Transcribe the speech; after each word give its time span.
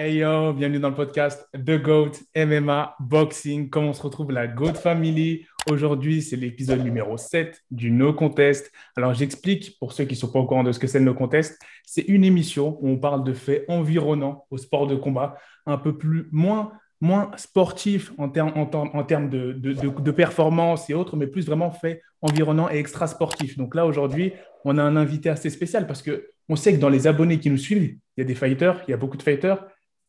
Hey 0.00 0.18
yo, 0.18 0.52
bienvenue 0.52 0.78
dans 0.78 0.90
le 0.90 0.94
podcast 0.94 1.48
The 1.52 1.82
GOAT 1.82 2.12
MMA 2.36 2.94
Boxing. 3.00 3.68
Comment 3.68 3.88
on 3.88 3.92
se 3.92 4.02
retrouve 4.02 4.30
la 4.30 4.46
GOAT 4.46 4.74
Family? 4.74 5.44
Aujourd'hui, 5.68 6.22
c'est 6.22 6.36
l'épisode 6.36 6.84
numéro 6.84 7.16
7 7.16 7.64
du 7.72 7.90
No 7.90 8.12
Contest. 8.12 8.70
Alors, 8.94 9.12
j'explique 9.12 9.76
pour 9.80 9.92
ceux 9.92 10.04
qui 10.04 10.14
ne 10.14 10.18
sont 10.18 10.30
pas 10.30 10.38
au 10.38 10.46
courant 10.46 10.62
de 10.62 10.70
ce 10.70 10.78
que 10.78 10.86
c'est 10.86 11.00
le 11.00 11.04
No 11.04 11.14
Contest. 11.14 11.60
C'est 11.84 12.02
une 12.02 12.22
émission 12.22 12.78
où 12.80 12.90
on 12.90 12.98
parle 12.98 13.24
de 13.24 13.32
faits 13.32 13.64
environnants 13.66 14.46
au 14.52 14.56
sport 14.56 14.86
de 14.86 14.94
combat, 14.94 15.36
un 15.66 15.78
peu 15.78 15.98
plus, 15.98 16.28
moins, 16.30 16.70
moins 17.00 17.32
sportif 17.36 18.12
en, 18.18 18.28
termes 18.28 18.52
en, 18.54 18.66
de, 18.66 19.52
de, 19.52 19.72
de, 19.72 20.10
performance 20.12 20.88
et 20.90 20.94
autres, 20.94 21.16
mais 21.16 21.26
plus 21.26 21.44
vraiment 21.44 21.72
faits 21.72 22.00
environnants 22.22 22.70
et 22.70 22.78
extra 22.78 23.08
sportifs. 23.08 23.58
Donc 23.58 23.74
là, 23.74 23.84
aujourd'hui, 23.84 24.32
on 24.64 24.78
a 24.78 24.82
un 24.84 24.94
invité 24.94 25.28
assez 25.28 25.50
spécial 25.50 25.88
parce 25.88 26.02
que 26.02 26.30
on 26.48 26.54
sait 26.54 26.72
que 26.72 26.78
dans 26.78 26.88
les 26.88 27.08
abonnés 27.08 27.40
qui 27.40 27.50
nous 27.50 27.58
suivent, 27.58 27.96
il 28.16 28.20
y 28.20 28.22
a 28.22 28.24
des 28.24 28.36
fighters, 28.36 28.80
il 28.86 28.92
y 28.92 28.94
a 28.94 28.96
beaucoup 28.96 29.16
de 29.16 29.22
fighters, 29.22 29.58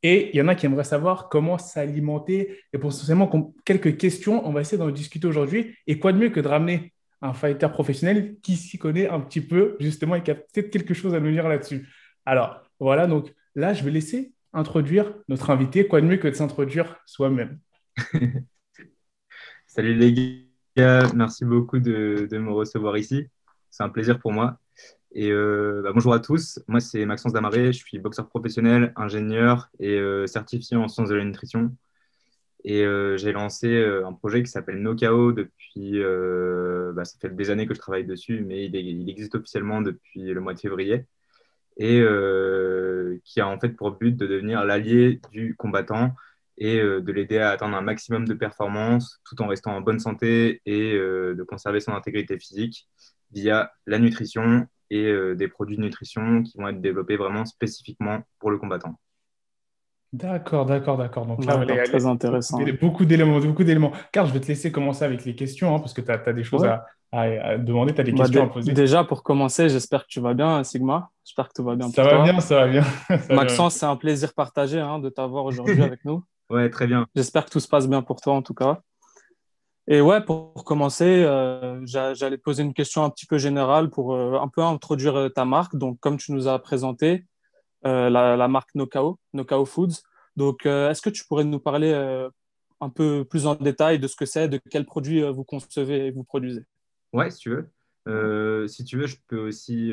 et 0.01 0.29
il 0.33 0.37
y 0.37 0.41
en 0.41 0.47
a 0.47 0.55
qui 0.55 0.65
aimeraient 0.65 0.83
savoir 0.83 1.29
comment 1.29 1.57
s'alimenter. 1.57 2.61
Et 2.73 2.77
potentiellement, 2.77 3.53
quelques 3.65 3.97
questions, 3.97 4.47
on 4.47 4.53
va 4.53 4.61
essayer 4.61 4.77
d'en 4.77 4.89
discuter 4.89 5.27
aujourd'hui. 5.27 5.75
Et 5.87 5.99
quoi 5.99 6.13
de 6.13 6.17
mieux 6.17 6.29
que 6.29 6.39
de 6.39 6.47
ramener 6.47 6.93
un 7.21 7.33
fighter 7.33 7.67
professionnel 7.69 8.37
qui 8.41 8.55
s'y 8.55 8.77
connaît 8.77 9.09
un 9.09 9.19
petit 9.19 9.41
peu, 9.41 9.75
justement, 9.79 10.15
et 10.15 10.23
qui 10.23 10.31
a 10.31 10.35
peut-être 10.35 10.69
quelque 10.69 10.93
chose 10.93 11.13
à 11.13 11.19
nous 11.19 11.31
dire 11.31 11.49
là-dessus. 11.49 11.89
Alors, 12.25 12.63
voilà, 12.79 13.07
donc 13.07 13.33
là, 13.55 13.73
je 13.73 13.83
vais 13.83 13.91
laisser 13.91 14.31
introduire 14.53 15.13
notre 15.27 15.49
invité. 15.49 15.85
Quoi 15.85 15.99
de 15.99 16.05
mieux 16.05 16.17
que 16.17 16.29
de 16.29 16.33
s'introduire 16.33 16.97
soi-même? 17.05 17.59
Salut 19.67 19.95
les 19.95 20.47
gars, 20.77 21.11
merci 21.13 21.43
beaucoup 21.43 21.79
de 21.79 22.27
me 22.31 22.51
recevoir 22.51 22.97
ici. 22.97 23.27
C'est 23.69 23.83
un 23.83 23.89
plaisir 23.89 24.17
pour 24.19 24.31
moi. 24.31 24.57
Euh, 25.15 25.81
bah, 25.81 25.91
bonjour 25.91 26.13
à 26.13 26.19
tous, 26.19 26.59
moi 26.67 26.79
c'est 26.79 27.03
Maxence 27.05 27.33
Damaré, 27.33 27.73
je 27.73 27.79
suis 27.83 27.97
boxeur 27.97 28.27
professionnel, 28.29 28.93
ingénieur 28.95 29.69
et 29.79 29.97
euh, 29.97 30.27
certifié 30.27 30.77
en 30.77 30.87
sciences 30.87 31.09
de 31.09 31.15
la 31.15 31.25
nutrition. 31.25 31.75
Et 32.65 32.83
euh, 32.85 33.17
j'ai 33.17 33.31
lancé 33.31 33.83
un 34.05 34.13
projet 34.13 34.43
qui 34.43 34.51
s'appelle 34.51 34.81
NoKao 34.81 35.31
depuis, 35.31 35.99
bah, 36.93 37.05
ça 37.05 37.17
fait 37.19 37.35
des 37.35 37.49
années 37.49 37.67
que 37.67 37.73
je 37.73 37.79
travaille 37.79 38.05
dessus, 38.05 38.41
mais 38.45 38.65
il, 38.65 39.09
existe 39.09 39.35
officiellement 39.35 39.81
depuis 39.81 40.23
le 40.23 40.41
mois 40.41 40.53
de 40.53 40.59
février. 40.59 41.05
Et 41.77 42.03
qui 43.23 43.41
a 43.41 43.47
en 43.47 43.59
fait 43.59 43.69
pour 43.69 43.91
but 43.91 44.15
de 44.15 44.27
devenir 44.27 44.65
l'allié 44.65 45.21
du 45.31 45.55
combattant 45.55 46.13
et 46.57 46.79
de 46.79 47.11
l'aider 47.11 47.37
à 47.39 47.51
atteindre 47.51 47.77
un 47.77 47.81
maximum 47.81 48.25
de 48.27 48.33
performance 48.33 49.21
tout 49.25 49.41
en 49.41 49.47
restant 49.47 49.75
en 49.75 49.81
bonne 49.81 49.99
santé 49.99 50.61
et 50.65 50.93
de 50.93 51.43
conserver 51.43 51.79
son 51.79 51.93
intégrité 51.93 52.37
physique 52.37 52.87
via 53.31 53.71
la 53.87 53.99
nutrition 53.99 54.67
et 54.89 55.05
euh, 55.05 55.35
des 55.35 55.47
produits 55.47 55.77
de 55.77 55.81
nutrition 55.81 56.43
qui 56.43 56.57
vont 56.57 56.67
être 56.67 56.81
développés 56.81 57.17
vraiment 57.17 57.45
spécifiquement 57.45 58.21
pour 58.39 58.51
le 58.51 58.57
combattant. 58.57 58.95
D'accord, 60.11 60.65
d'accord, 60.65 60.97
d'accord. 60.97 61.25
Donc 61.27 61.45
là, 61.45 61.63
c'est 61.67 61.83
très 61.83 62.05
intéressant. 62.07 62.59
Beaucoup 62.81 63.05
d'éléments, 63.05 63.39
beaucoup 63.39 63.63
d'éléments. 63.63 63.91
Car 64.11 64.25
je 64.25 64.33
vais 64.33 64.39
te 64.39 64.47
laisser 64.47 64.71
commencer 64.71 65.05
avec 65.05 65.23
les 65.23 65.35
questions, 65.35 65.75
hein, 65.75 65.79
parce 65.79 65.93
que 65.93 66.01
tu 66.01 66.11
as, 66.11 66.33
des 66.33 66.43
choses 66.43 66.65
à, 66.65 67.57
demander, 67.57 67.93
tu 67.93 68.01
as 68.01 68.03
des 68.03 68.11
bah, 68.11 68.23
questions 68.23 68.43
à 68.43 68.47
poser. 68.47 68.73
Déjà, 68.73 69.03
pour 69.03 69.21
commencer, 69.21 69.69
j'espère 69.69 70.03
que 70.03 70.09
tu 70.09 70.19
vas 70.19 70.33
bien, 70.33 70.63
Sigma. 70.63 71.11
J'espère 71.23 71.49
que 71.49 71.53
tout 71.53 71.63
va 71.63 71.75
bien. 71.75 71.89
Ça 71.89 72.03
va 72.03 72.23
bien, 72.23 72.39
ça 72.39 72.55
va 72.55 72.67
bien. 72.67 72.83
Maxence, 73.29 73.75
c'est 73.75 73.85
un 73.85 73.95
plaisir 73.95 74.33
partagé 74.33 74.79
hein, 74.79 74.97
de 74.97 75.09
t'avoir 75.09 75.45
aujourd'hui 75.45 75.81
avec 75.83 76.03
nous. 76.05 76.23
Ouais, 76.49 76.71
très 76.71 76.87
bien. 76.87 77.05
J'espère 77.15 77.45
que 77.45 77.51
tout 77.51 77.59
se 77.59 77.67
passe 77.67 77.87
bien 77.87 78.01
pour 78.01 78.19
toi, 78.19 78.33
en 78.33 78.41
tout 78.41 78.55
cas. 78.55 78.81
Et 79.91 80.01
ouais, 80.01 80.23
pour, 80.23 80.53
commencer, 80.65 81.23
euh, 81.23 81.81
j'allais 81.83 82.37
te 82.37 82.43
poser 82.43 82.61
une 82.61 82.75
question 82.75 83.03
un 83.03 83.09
petit 83.09 83.25
peu 83.25 83.39
générale 83.39 83.89
pour 83.89 84.13
euh, 84.13 84.39
un 84.39 84.47
peu 84.47 84.61
introduire 84.61 85.15
euh, 85.15 85.29
ta 85.29 85.45
marque. 85.45 85.75
Donc, 85.75 85.99
comme 85.99 86.17
tu 86.17 86.31
nous 86.31 86.47
as 86.47 86.59
présenté, 86.59 87.25
la, 87.83 88.47
marque 88.47 88.75
Nokao, 88.75 89.17
Nokao 89.33 89.65
Foods. 89.65 90.03
Donc, 90.35 90.67
est-ce 90.67 91.01
que 91.01 91.09
tu 91.09 91.25
pourrais 91.25 91.43
nous 91.43 91.59
parler 91.59 91.91
un 92.81 92.89
peu 92.89 93.25
plus 93.25 93.47
en 93.47 93.55
détail 93.55 93.97
de 93.97 94.07
ce 94.07 94.15
que 94.15 94.25
c'est, 94.25 94.47
de 94.47 94.59
quels 94.69 94.85
produits 94.85 95.23
vous 95.23 95.43
concevez 95.43 96.07
et 96.07 96.11
vous 96.11 96.23
produisez? 96.23 96.65
Ouais, 97.11 97.31
si 97.31 97.39
tu 97.39 97.49
veux. 97.49 98.67
si 98.67 98.83
tu 98.83 98.97
veux, 98.97 99.07
je 99.07 99.17
peux 99.27 99.39
aussi 99.39 99.91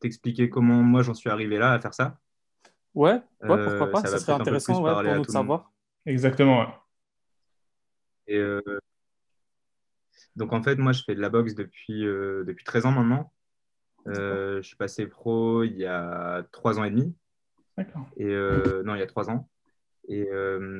t'expliquer 0.00 0.50
comment 0.50 0.82
moi 0.82 1.02
j'en 1.02 1.14
suis 1.14 1.30
arrivé 1.30 1.58
là 1.58 1.72
à 1.72 1.80
faire 1.80 1.94
ça. 1.94 2.18
Ouais, 2.94 3.22
pourquoi 3.40 3.90
pas, 3.90 4.04
ça, 4.04 4.18
serait 4.18 4.32
intéressant 4.32 4.82
pour 4.82 5.02
nous 5.02 5.24
de 5.24 5.30
savoir. 5.30 5.72
Exactement. 6.04 6.66
Et 8.26 8.38
donc 10.36 10.52
en 10.52 10.62
fait, 10.62 10.76
moi, 10.76 10.92
je 10.92 11.02
fais 11.02 11.14
de 11.14 11.20
la 11.20 11.28
boxe 11.28 11.54
depuis, 11.54 12.06
euh, 12.06 12.44
depuis 12.44 12.64
13 12.64 12.86
ans 12.86 12.92
maintenant. 12.92 13.32
Euh, 14.08 14.60
je 14.62 14.66
suis 14.66 14.76
passé 14.76 15.06
pro 15.06 15.62
il 15.62 15.76
y 15.76 15.86
a 15.86 16.44
3 16.52 16.78
ans 16.78 16.84
et 16.84 16.90
demi. 16.90 17.14
D'accord. 17.76 18.08
Et 18.16 18.26
euh, 18.26 18.82
non, 18.84 18.94
il 18.94 18.98
y 18.98 19.02
a 19.02 19.06
3 19.06 19.30
ans. 19.30 19.48
Et 20.08 20.28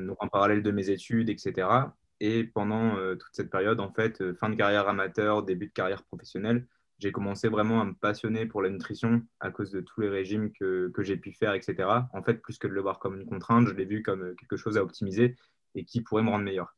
donc 0.05 0.21
en 0.21 0.27
parallèle 0.27 0.61
de 0.61 0.71
mes 0.71 0.89
études, 0.89 1.29
etc. 1.29 1.67
Et 2.19 2.43
pendant 2.43 2.95
toute 3.15 3.31
cette 3.31 3.49
période, 3.49 3.79
en 3.79 3.89
fait, 3.89 4.33
fin 4.33 4.49
de 4.49 4.55
carrière 4.55 4.89
amateur, 4.89 5.43
début 5.43 5.67
de 5.67 5.71
carrière 5.71 6.03
professionnelle, 6.03 6.67
j'ai 6.99 7.13
commencé 7.13 7.47
vraiment 7.47 7.81
à 7.81 7.85
me 7.85 7.93
passionner 7.93 8.45
pour 8.45 8.61
la 8.61 8.69
nutrition 8.69 9.23
à 9.39 9.49
cause 9.49 9.71
de 9.71 9.79
tous 9.79 10.01
les 10.01 10.09
régimes 10.09 10.51
que, 10.51 10.91
que 10.93 11.03
j'ai 11.03 11.15
pu 11.15 11.31
faire, 11.31 11.53
etc. 11.53 11.87
En 12.13 12.21
fait, 12.21 12.35
plus 12.41 12.57
que 12.57 12.67
de 12.67 12.73
le 12.73 12.81
voir 12.81 12.99
comme 12.99 13.19
une 13.19 13.25
contrainte, 13.25 13.67
je 13.67 13.73
l'ai 13.73 13.85
vu 13.85 14.03
comme 14.03 14.35
quelque 14.35 14.57
chose 14.57 14.77
à 14.77 14.83
optimiser 14.83 15.37
et 15.73 15.85
qui 15.85 16.01
pourrait 16.01 16.23
me 16.23 16.29
rendre 16.29 16.43
meilleur. 16.43 16.75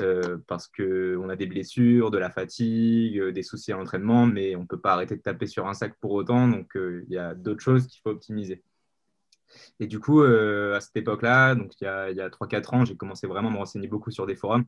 Euh, 0.00 0.38
parce 0.48 0.68
qu'on 0.68 1.28
a 1.28 1.36
des 1.36 1.46
blessures, 1.46 2.10
de 2.10 2.18
la 2.18 2.30
fatigue, 2.30 3.18
euh, 3.18 3.32
des 3.32 3.42
soucis 3.42 3.72
à 3.72 3.76
l'entraînement, 3.76 4.26
mais 4.26 4.56
on 4.56 4.62
ne 4.62 4.66
peut 4.66 4.80
pas 4.80 4.94
arrêter 4.94 5.16
de 5.16 5.22
taper 5.22 5.46
sur 5.46 5.68
un 5.68 5.74
sac 5.74 5.94
pour 6.00 6.12
autant. 6.12 6.48
Donc, 6.48 6.76
euh, 6.76 7.04
il 7.06 7.12
y 7.12 7.18
a 7.18 7.34
d'autres 7.34 7.62
choses 7.62 7.86
qu'il 7.86 8.00
faut 8.02 8.10
optimiser. 8.10 8.62
Et 9.78 9.86
du 9.86 10.00
coup, 10.00 10.22
à 10.22 10.80
cette 10.80 10.96
époque-là, 10.96 11.54
donc 11.54 11.80
il 11.80 11.84
y 11.84 11.86
a, 11.86 12.06
a 12.06 12.30
3-4 12.30 12.74
ans, 12.74 12.84
j'ai 12.84 12.96
commencé 12.96 13.26
vraiment 13.28 13.50
à 13.50 13.52
me 13.52 13.58
renseigner 13.58 13.86
beaucoup 13.86 14.10
sur 14.10 14.26
des 14.26 14.34
forums, 14.34 14.64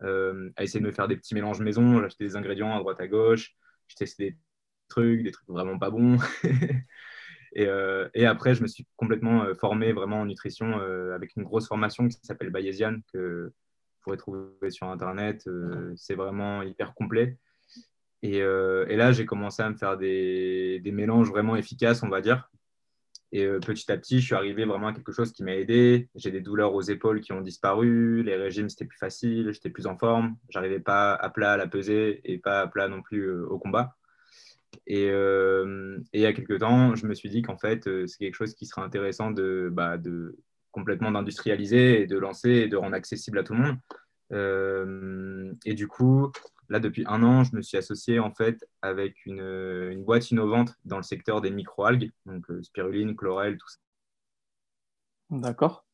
à 0.00 0.62
essayer 0.62 0.80
de 0.80 0.86
me 0.86 0.92
faire 0.92 1.08
des 1.08 1.16
petits 1.16 1.34
mélanges 1.34 1.60
maison. 1.60 2.00
J'achetais 2.00 2.24
des 2.24 2.36
ingrédients 2.36 2.76
à 2.76 2.78
droite 2.78 3.00
à 3.00 3.08
gauche, 3.08 3.56
je 3.88 3.96
testais 3.96 4.30
des 4.30 4.36
trucs, 4.88 5.24
des 5.24 5.32
trucs 5.32 5.48
vraiment 5.48 5.76
pas 5.78 5.90
bons. 5.90 6.18
et, 7.54 8.26
après, 8.26 8.54
je 8.54 8.62
me 8.62 8.68
suis 8.68 8.86
complètement 8.96 9.44
formé 9.56 9.92
vraiment 9.92 10.20
en 10.20 10.26
nutrition 10.26 10.80
avec 11.12 11.34
une 11.36 11.42
grosse 11.42 11.66
formation 11.66 12.06
qui 12.06 12.18
s'appelle 12.22 12.50
Bayesian, 12.50 12.98
que 13.12 13.52
pourrez 14.08 14.16
trouver 14.16 14.70
sur 14.70 14.88
Internet. 14.88 15.44
Euh, 15.46 15.92
c'est 15.96 16.14
vraiment 16.14 16.62
hyper 16.62 16.94
complet. 16.94 17.36
Et, 18.22 18.42
euh, 18.42 18.86
et 18.88 18.96
là, 18.96 19.12
j'ai 19.12 19.26
commencé 19.26 19.62
à 19.62 19.70
me 19.70 19.76
faire 19.76 19.96
des, 19.96 20.80
des, 20.82 20.92
mélanges 20.92 21.28
vraiment 21.28 21.56
efficaces, 21.56 22.02
on 22.02 22.08
va 22.08 22.20
dire. 22.20 22.50
Et 23.30 23.44
euh, 23.44 23.60
petit 23.60 23.92
à 23.92 23.98
petit, 23.98 24.20
je 24.20 24.24
suis 24.24 24.34
arrivé 24.34 24.64
vraiment 24.64 24.88
à 24.88 24.92
quelque 24.94 25.12
chose 25.12 25.32
qui 25.32 25.44
m'a 25.44 25.54
aidé. 25.54 26.08
J'ai 26.14 26.30
des 26.30 26.40
douleurs 26.40 26.74
aux 26.74 26.80
épaules 26.80 27.20
qui 27.20 27.32
ont 27.32 27.42
disparu. 27.42 28.22
Les 28.22 28.36
régimes, 28.36 28.68
c'était 28.70 28.86
plus 28.86 28.98
facile. 28.98 29.52
J'étais 29.52 29.70
plus 29.70 29.86
en 29.86 29.96
forme. 29.96 30.36
J'arrivais 30.48 30.80
pas 30.80 31.14
à 31.14 31.28
plat 31.28 31.52
à 31.52 31.56
la 31.56 31.68
pesée 31.68 32.20
et 32.24 32.38
pas 32.38 32.60
à 32.60 32.66
plat 32.66 32.88
non 32.88 33.02
plus 33.02 33.30
au 33.30 33.58
combat. 33.58 33.94
Et, 34.86 35.04
et, 35.04 35.12
il 36.14 36.20
y 36.20 36.26
a 36.26 36.32
quelques 36.32 36.60
temps, 36.60 36.94
je 36.94 37.06
me 37.06 37.14
suis 37.14 37.28
dit 37.28 37.42
qu'en 37.42 37.58
fait, 37.58 37.84
c'est 38.06 38.18
quelque 38.18 38.34
chose 38.34 38.54
qui 38.54 38.64
serait 38.64 38.82
intéressant 38.82 39.30
de, 39.30 39.68
bah, 39.70 39.98
de, 39.98 40.38
complètement 40.72 41.10
d'industrialiser 41.10 42.02
et 42.02 42.06
de 42.06 42.18
lancer 42.18 42.50
et 42.50 42.68
de 42.68 42.76
rendre 42.76 42.94
accessible 42.94 43.38
à 43.38 43.42
tout 43.42 43.54
le 43.54 43.60
monde. 43.60 43.76
Euh, 44.32 45.52
et 45.64 45.74
du 45.74 45.88
coup, 45.88 46.30
là, 46.68 46.80
depuis 46.80 47.04
un 47.06 47.22
an, 47.22 47.44
je 47.44 47.56
me 47.56 47.62
suis 47.62 47.78
associé 47.78 48.18
en 48.18 48.32
fait 48.32 48.66
avec 48.82 49.24
une, 49.26 49.40
une 49.40 50.04
boîte 50.04 50.30
innovante 50.30 50.74
dans 50.84 50.98
le 50.98 51.02
secteur 51.02 51.40
des 51.40 51.50
microalgues, 51.50 52.12
donc 52.26 52.48
euh, 52.50 52.62
spiruline, 52.62 53.16
chlorelle, 53.16 53.56
tout 53.56 53.68
ça. 53.68 53.78
D'accord. 55.30 55.84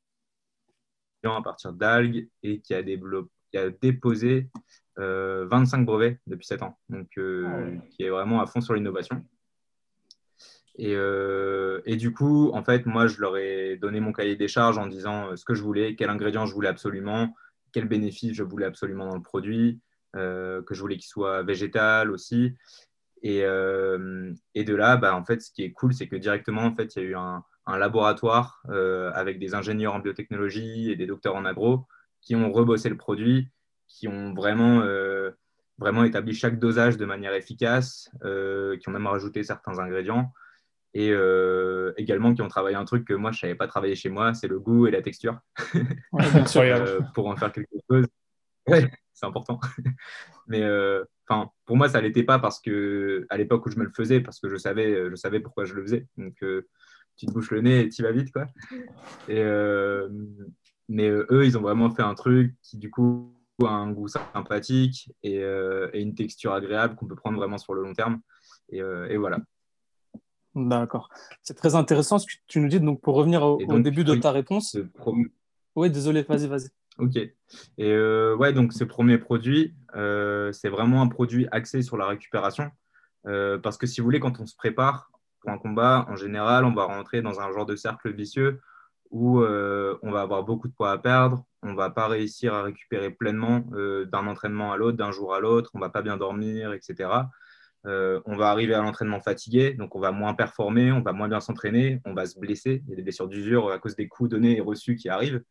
À 1.24 1.40
partir 1.42 1.72
d'algues 1.72 2.28
et 2.42 2.60
qui 2.60 2.74
a, 2.74 2.82
qui 2.82 3.56
a 3.56 3.70
déposé 3.70 4.50
25 4.96 5.00
euh, 5.00 5.84
brevets 5.84 6.20
depuis 6.26 6.46
7 6.46 6.62
ans, 6.62 6.78
donc 6.90 7.08
ah 7.16 7.70
qui 7.90 8.02
est 8.02 8.10
vraiment 8.10 8.42
à 8.42 8.46
fond 8.46 8.60
sur 8.60 8.74
l'innovation. 8.74 9.24
Et, 10.76 10.94
euh, 10.96 11.80
et, 11.86 11.96
du 11.96 12.12
coup, 12.12 12.50
en 12.52 12.64
fait, 12.64 12.84
moi, 12.86 13.06
je 13.06 13.20
leur 13.20 13.36
ai 13.36 13.76
donné 13.76 14.00
mon 14.00 14.12
cahier 14.12 14.36
des 14.36 14.48
charges 14.48 14.78
en 14.78 14.86
disant 14.86 15.28
euh, 15.28 15.36
ce 15.36 15.44
que 15.44 15.54
je 15.54 15.62
voulais, 15.62 15.94
quel 15.94 16.10
ingrédient 16.10 16.46
je 16.46 16.54
voulais 16.54 16.68
absolument, 16.68 17.34
quel 17.72 17.86
bénéfice 17.86 18.34
je 18.34 18.42
voulais 18.42 18.66
absolument 18.66 19.06
dans 19.06 19.14
le 19.14 19.22
produit, 19.22 19.80
euh, 20.16 20.62
que 20.62 20.74
je 20.74 20.80
voulais 20.80 20.96
qu'il 20.96 21.06
soit 21.06 21.42
végétal 21.42 22.10
aussi. 22.10 22.54
Et, 23.22 23.40
de 23.40 24.74
là, 24.74 24.96
bah, 24.96 25.14
en 25.14 25.24
fait, 25.24 25.40
ce 25.40 25.50
qui 25.52 25.62
est 25.62 25.72
cool, 25.72 25.94
c'est 25.94 26.08
que 26.08 26.16
directement, 26.16 26.62
en 26.62 26.74
fait, 26.74 26.94
il 26.96 27.02
y 27.02 27.06
a 27.06 27.08
eu 27.08 27.14
un, 27.14 27.42
un 27.66 27.78
laboratoire 27.78 28.62
avec 29.14 29.38
des 29.38 29.54
ingénieurs 29.54 29.94
en 29.94 30.00
biotechnologie 30.00 30.90
et 30.90 30.96
des 30.96 31.06
docteurs 31.06 31.34
en 31.34 31.46
agro 31.46 31.86
qui 32.20 32.36
ont 32.36 32.52
rebossé 32.52 32.90
le 32.90 32.98
produit, 32.98 33.48
qui 33.86 34.08
ont 34.08 34.34
vraiment 34.34 34.84
vraiment 35.78 36.04
établi 36.04 36.34
chaque 36.34 36.58
dosage 36.58 36.98
de 36.98 37.06
manière 37.06 37.32
efficace, 37.32 38.10
qui 38.20 38.88
ont 38.88 38.92
même 38.92 39.06
rajouté 39.06 39.42
certains 39.42 39.78
ingrédients 39.78 40.30
et 40.94 41.10
euh, 41.10 41.92
également 41.96 42.32
qui 42.32 42.42
ont 42.42 42.48
travaillé 42.48 42.76
un 42.76 42.84
truc 42.84 43.04
que 43.04 43.14
moi 43.14 43.32
je 43.32 43.40
savais 43.40 43.56
pas 43.56 43.66
travailler 43.66 43.96
chez 43.96 44.10
moi, 44.10 44.32
c'est 44.32 44.46
le 44.46 44.60
goût 44.60 44.86
et 44.86 44.90
la 44.90 45.02
texture. 45.02 45.38
Euh, 46.56 47.00
pour 47.14 47.26
en 47.26 47.36
faire 47.36 47.50
quelque 47.50 47.74
chose. 47.90 48.06
c'est 48.68 49.26
important. 49.26 49.58
Mais 50.46 50.62
euh, 50.62 51.04
enfin, 51.28 51.50
pour 51.66 51.76
moi 51.76 51.88
ça 51.88 52.00
l'était 52.00 52.22
pas 52.22 52.38
parce 52.38 52.60
que 52.60 53.26
à 53.28 53.36
l'époque 53.36 53.66
où 53.66 53.70
je 53.70 53.78
me 53.78 53.84
le 53.84 53.90
faisais, 53.90 54.20
parce 54.20 54.38
que 54.38 54.48
je 54.48 54.56
savais, 54.56 55.10
je 55.10 55.14
savais 55.16 55.40
pourquoi 55.40 55.64
je 55.64 55.74
le 55.74 55.82
faisais. 55.82 56.06
Donc 56.16 56.36
tu 57.16 57.26
te 57.26 57.32
bouches 57.32 57.50
le 57.50 57.60
nez 57.60 57.80
et 57.80 57.88
tu 57.88 58.02
vas 58.02 58.12
vite. 58.12 58.32
Quoi. 58.32 58.46
Et, 59.28 59.42
mais 60.88 61.08
eux, 61.08 61.44
ils 61.44 61.58
ont 61.58 61.62
vraiment 61.62 61.90
fait 61.90 62.02
un 62.02 62.14
truc 62.14 62.54
qui, 62.62 62.78
du 62.78 62.90
coup, 62.90 63.34
a 63.62 63.68
un 63.68 63.90
goût 63.90 64.08
sympathique 64.08 65.10
et, 65.22 65.38
et 65.38 66.00
une 66.00 66.14
texture 66.14 66.52
agréable 66.52 66.94
qu'on 66.94 67.06
peut 67.06 67.16
prendre 67.16 67.38
vraiment 67.38 67.58
sur 67.58 67.74
le 67.74 67.82
long 67.82 67.94
terme. 67.94 68.20
Et, 68.70 68.78
et 68.78 69.16
voilà. 69.16 69.38
D'accord. 70.54 71.08
C'est 71.42 71.54
très 71.54 71.74
intéressant 71.74 72.18
ce 72.18 72.26
que 72.26 72.32
tu 72.46 72.60
nous 72.60 72.68
dis. 72.68 72.80
Donc, 72.80 73.00
pour 73.00 73.16
revenir 73.16 73.42
au, 73.42 73.78
début 73.80 74.04
de 74.04 74.14
ta 74.14 74.30
réponse. 74.30 74.76
Oui, 75.76 75.90
désolé, 75.90 76.22
vas-y, 76.22 76.46
vas-y. 76.46 76.68
Ok. 76.98 77.16
Et 77.16 77.32
euh, 77.80 78.36
ouais, 78.36 78.52
donc 78.52 78.72
ce 78.72 78.84
premier 78.84 79.18
produit, 79.18 79.74
euh, 79.96 80.52
c'est 80.52 80.68
vraiment 80.68 81.02
un 81.02 81.08
produit 81.08 81.48
axé 81.50 81.82
sur 81.82 81.96
la 81.96 82.06
récupération. 82.06 82.70
Euh, 83.26 83.58
parce 83.58 83.76
que 83.78 83.86
si 83.86 84.00
vous 84.00 84.04
voulez, 84.04 84.20
quand 84.20 84.38
on 84.38 84.46
se 84.46 84.54
prépare 84.54 85.10
pour 85.40 85.50
un 85.50 85.58
combat, 85.58 86.06
en 86.08 86.16
général, 86.16 86.64
on 86.64 86.72
va 86.72 86.84
rentrer 86.84 87.22
dans 87.22 87.40
un 87.40 87.52
genre 87.52 87.66
de 87.66 87.74
cercle 87.74 88.12
vicieux 88.12 88.60
où 89.10 89.38
on 89.44 90.10
va 90.10 90.22
avoir 90.22 90.42
beaucoup 90.42 90.66
de 90.66 90.72
poids 90.72 90.90
à 90.90 90.98
perdre, 90.98 91.44
on 91.62 91.70
ne 91.70 91.76
va 91.76 91.88
pas 91.88 92.08
réussir 92.08 92.52
à 92.52 92.64
récupérer 92.64 93.10
pleinement 93.10 93.60
d'un 93.60 94.26
entraînement 94.26 94.72
à 94.72 94.76
l'autre, 94.76 94.96
d'un 94.96 95.12
jour 95.12 95.34
à 95.34 95.38
l'autre, 95.38 95.70
on 95.72 95.78
ne 95.78 95.84
va 95.84 95.88
pas 95.88 96.02
bien 96.02 96.16
dormir, 96.16 96.72
etc. 96.72 97.10
on 97.84 98.36
va 98.36 98.50
arriver 98.50 98.74
à 98.74 98.82
l'entraînement 98.82 99.20
fatigué, 99.20 99.74
donc 99.74 99.94
on 99.94 100.00
va 100.00 100.12
moins 100.12 100.34
performer, 100.34 100.92
on 100.92 101.02
va 101.02 101.12
moins 101.12 101.28
bien 101.28 101.40
s'entraîner, 101.40 102.00
on 102.04 102.14
va 102.14 102.26
se 102.26 102.38
blesser. 102.38 102.82
Il 102.86 102.90
y 102.90 102.92
a 102.94 102.96
des 102.96 103.02
blessures 103.02 103.28
d'usure 103.28 103.70
à 103.70 103.78
cause 103.78 103.96
des 103.96 104.08
coups 104.08 104.30
donnés 104.30 104.56
et 104.56 104.60
reçus 104.60 104.96
qui 104.96 105.08
arrivent. 105.08 105.42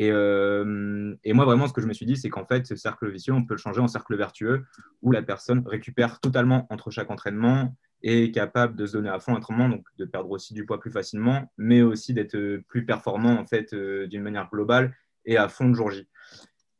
Euh, 0.00 1.14
et, 1.24 1.32
moi, 1.32 1.44
vraiment, 1.44 1.68
ce 1.68 1.72
que 1.72 1.80
je 1.80 1.86
me 1.86 1.92
suis 1.92 2.06
dit, 2.06 2.16
c'est 2.16 2.30
qu'en 2.30 2.44
fait, 2.44 2.66
ce 2.66 2.76
cercle 2.76 3.10
vicieux, 3.10 3.32
on 3.32 3.44
peut 3.44 3.54
le 3.54 3.58
changer 3.58 3.80
en 3.80 3.88
cercle 3.88 4.16
vertueux 4.16 4.64
où 5.02 5.12
la 5.12 5.22
personne 5.22 5.62
récupère 5.66 6.20
totalement 6.20 6.66
entre 6.70 6.90
chaque 6.90 7.10
entraînement 7.10 7.76
et 8.02 8.24
est 8.24 8.30
capable 8.32 8.76
de 8.76 8.86
se 8.86 8.92
donner 8.92 9.08
à 9.08 9.18
fond 9.18 9.32
l'entraînement, 9.32 9.68
donc 9.68 9.86
de 9.96 10.04
perdre 10.04 10.30
aussi 10.30 10.52
du 10.52 10.66
poids 10.66 10.78
plus 10.78 10.90
facilement, 10.90 11.50
mais 11.56 11.82
aussi 11.82 12.12
d'être 12.12 12.36
plus 12.68 12.84
performant 12.84 13.38
en 13.38 13.46
fait 13.46 13.72
euh, 13.72 14.06
d'une 14.06 14.22
manière 14.22 14.48
globale 14.50 14.94
et 15.24 15.38
à 15.38 15.48
fond 15.48 15.70
de 15.70 15.74
jour 15.74 15.90
J. 15.90 16.06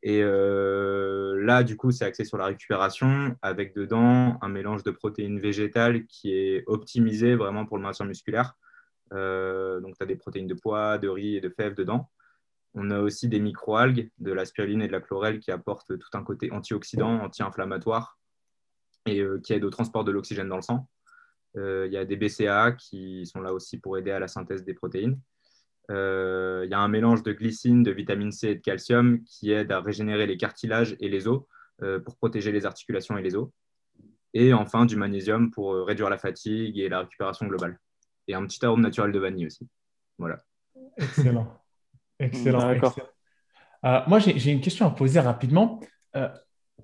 Et 0.05 0.21
euh, 0.23 1.43
là, 1.43 1.63
du 1.63 1.75
coup, 1.75 1.91
c'est 1.91 2.05
axé 2.05 2.23
sur 2.23 2.37
la 2.37 2.45
récupération 2.45 3.35
avec 3.41 3.75
dedans 3.75 4.37
un 4.41 4.47
mélange 4.47 4.83
de 4.83 4.91
protéines 4.91 5.39
végétales 5.39 6.05
qui 6.05 6.31
est 6.31 6.63
optimisé 6.67 7.35
vraiment 7.35 7.65
pour 7.65 7.77
le 7.77 7.83
maintien 7.83 8.05
musculaire. 8.05 8.55
donc, 9.11 9.97
tu 9.97 10.03
as 10.03 10.05
des 10.05 10.15
protéines 10.15 10.47
de 10.47 10.53
pois, 10.53 10.97
de 10.99 11.09
riz 11.09 11.35
et 11.35 11.41
de 11.41 11.49
fèves 11.49 11.75
dedans. 11.75 12.09
On 12.75 12.91
a 12.91 12.99
aussi 12.99 13.29
des 13.29 13.39
microalgues, 13.39 14.11
de 14.19 14.33
la 14.33 14.45
spiruline 14.45 14.81
et 14.81 14.87
de 14.87 14.91
la 14.91 14.99
chlorelle 14.99 15.39
qui 15.39 15.49
apportent 15.49 15.97
tout 15.97 16.09
un 16.17 16.23
côté 16.23 16.51
antioxydant, 16.51 17.21
anti-inflammatoire 17.21 18.19
et 19.05 19.21
euh, 19.21 19.39
qui 19.39 19.53
aident 19.53 19.63
au 19.63 19.69
transport 19.69 20.03
de 20.03 20.11
l'oxygène 20.11 20.49
dans 20.49 20.57
le 20.57 20.61
sang. 20.61 20.89
Euh, 21.55 21.85
il 21.87 21.93
y 21.93 21.97
a 21.97 22.03
des 22.03 22.17
BCAA 22.17 22.73
qui 22.73 23.25
sont 23.25 23.39
là 23.39 23.53
aussi 23.53 23.79
pour 23.79 23.97
aider 23.97 24.11
à 24.11 24.19
la 24.19 24.27
synthèse 24.27 24.65
des 24.65 24.73
protéines. 24.73 25.17
Euh, 25.91 26.63
il 26.65 26.71
y 26.71 26.73
a 26.73 26.79
un 26.79 26.87
mélange 26.87 27.23
de 27.23 27.31
glycine, 27.31 27.83
de 27.83 27.91
vitamine 27.91 28.31
C 28.31 28.49
et 28.49 28.55
de 28.55 28.61
calcium 28.61 29.23
qui 29.23 29.51
aide 29.51 29.71
à 29.71 29.81
régénérer 29.81 30.25
les 30.25 30.37
cartilages 30.37 30.95
et 30.99 31.09
les 31.09 31.27
os 31.27 31.41
pour 32.05 32.15
protéger 32.15 32.53
les 32.53 32.65
articulations 32.65 33.17
et 33.17 33.21
les 33.21 33.35
os. 33.35 33.49
Et 34.33 34.53
enfin, 34.53 34.85
du 34.85 34.95
magnésium 34.95 35.51
pour 35.51 35.85
réduire 35.85 36.09
la 36.09 36.17
fatigue 36.17 36.79
et 36.79 36.89
la 36.89 37.01
récupération 37.01 37.47
globale. 37.47 37.79
Et 38.27 38.33
un 38.33 38.45
petit 38.45 38.65
arôme 38.65 38.81
naturel 38.81 39.11
de 39.11 39.19
vanille 39.19 39.45
aussi. 39.45 39.67
Voilà. 40.17 40.37
Excellent. 40.97 41.61
Excellent. 42.19 42.59
D'accord. 42.59 42.95
Euh, 43.85 43.99
moi, 44.07 44.19
j'ai 44.19 44.51
une 44.51 44.61
question 44.61 44.87
à 44.87 44.91
poser 44.91 45.19
rapidement. 45.19 45.79
Euh, 46.15 46.29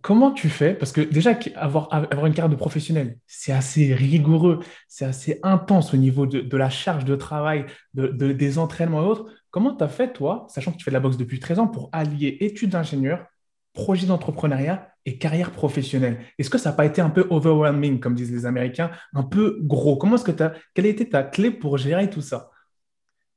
comment 0.01 0.31
tu 0.31 0.50
fais? 0.50 0.74
Parce 0.74 0.92
que 0.92 1.01
déjà, 1.01 1.38
avoir, 1.56 1.89
une 1.94 2.33
carrière 2.33 2.50
de 2.50 2.56
professionnel, 2.56 3.18
c'est 3.27 3.51
assez 3.51 3.94
rigoureux, 3.94 4.59
c'est 4.88 5.06
assez 5.06 5.39
intense 5.44 5.94
au 5.94 5.98
niveau 5.98 6.25
de, 6.25 6.57
la 6.57 6.69
charge 6.69 7.06
de 7.06 7.15
travail, 7.15 7.65
de, 7.94 8.07
des 8.07 8.57
entraînements 8.57 9.03
et 9.03 9.06
autres. 9.06 9.25
Comment 9.50 9.75
tu 9.75 9.83
as 9.83 9.89
fait, 9.89 10.13
toi, 10.13 10.45
sachant 10.50 10.71
que 10.71 10.77
tu 10.77 10.83
fais 10.83 10.92
de 10.92 10.95
la 10.95 11.00
boxe 11.00 11.18
depuis 11.18 11.39
13 11.39 11.59
ans, 11.59 11.68
pour 11.68 11.89
allier 11.92 12.38
études 12.39 12.71
d'ingénieur, 12.71 13.25
projet 13.74 14.07
d'entrepreneuriat 14.07 14.89
et 15.06 15.18
carrière 15.18 15.51
professionnelle? 15.51 16.19
Est-ce 16.38 16.50
que 16.50 16.57
ça 16.57 16.71
n'a 16.71 16.75
pas 16.75 16.86
été 16.86 17.01
un 17.01 17.09
peu 17.09 17.27
overwhelming, 17.30 18.00
comme 18.00 18.15
disent 18.15 18.31
les 18.31 18.45
Américains, 18.45 18.92
un 19.13 19.24
peu 19.24 19.57
gros? 19.62 19.98
Comment 19.98 20.15
est-ce 20.15 20.31
que 20.31 20.53
Quelle 20.74 20.86
a 20.86 20.89
été 20.89 21.09
ta 21.09 21.24
clé 21.24 21.51
pour 21.51 21.77
gérer 21.77 22.09
tout 22.09 22.21
ça? 22.21 22.50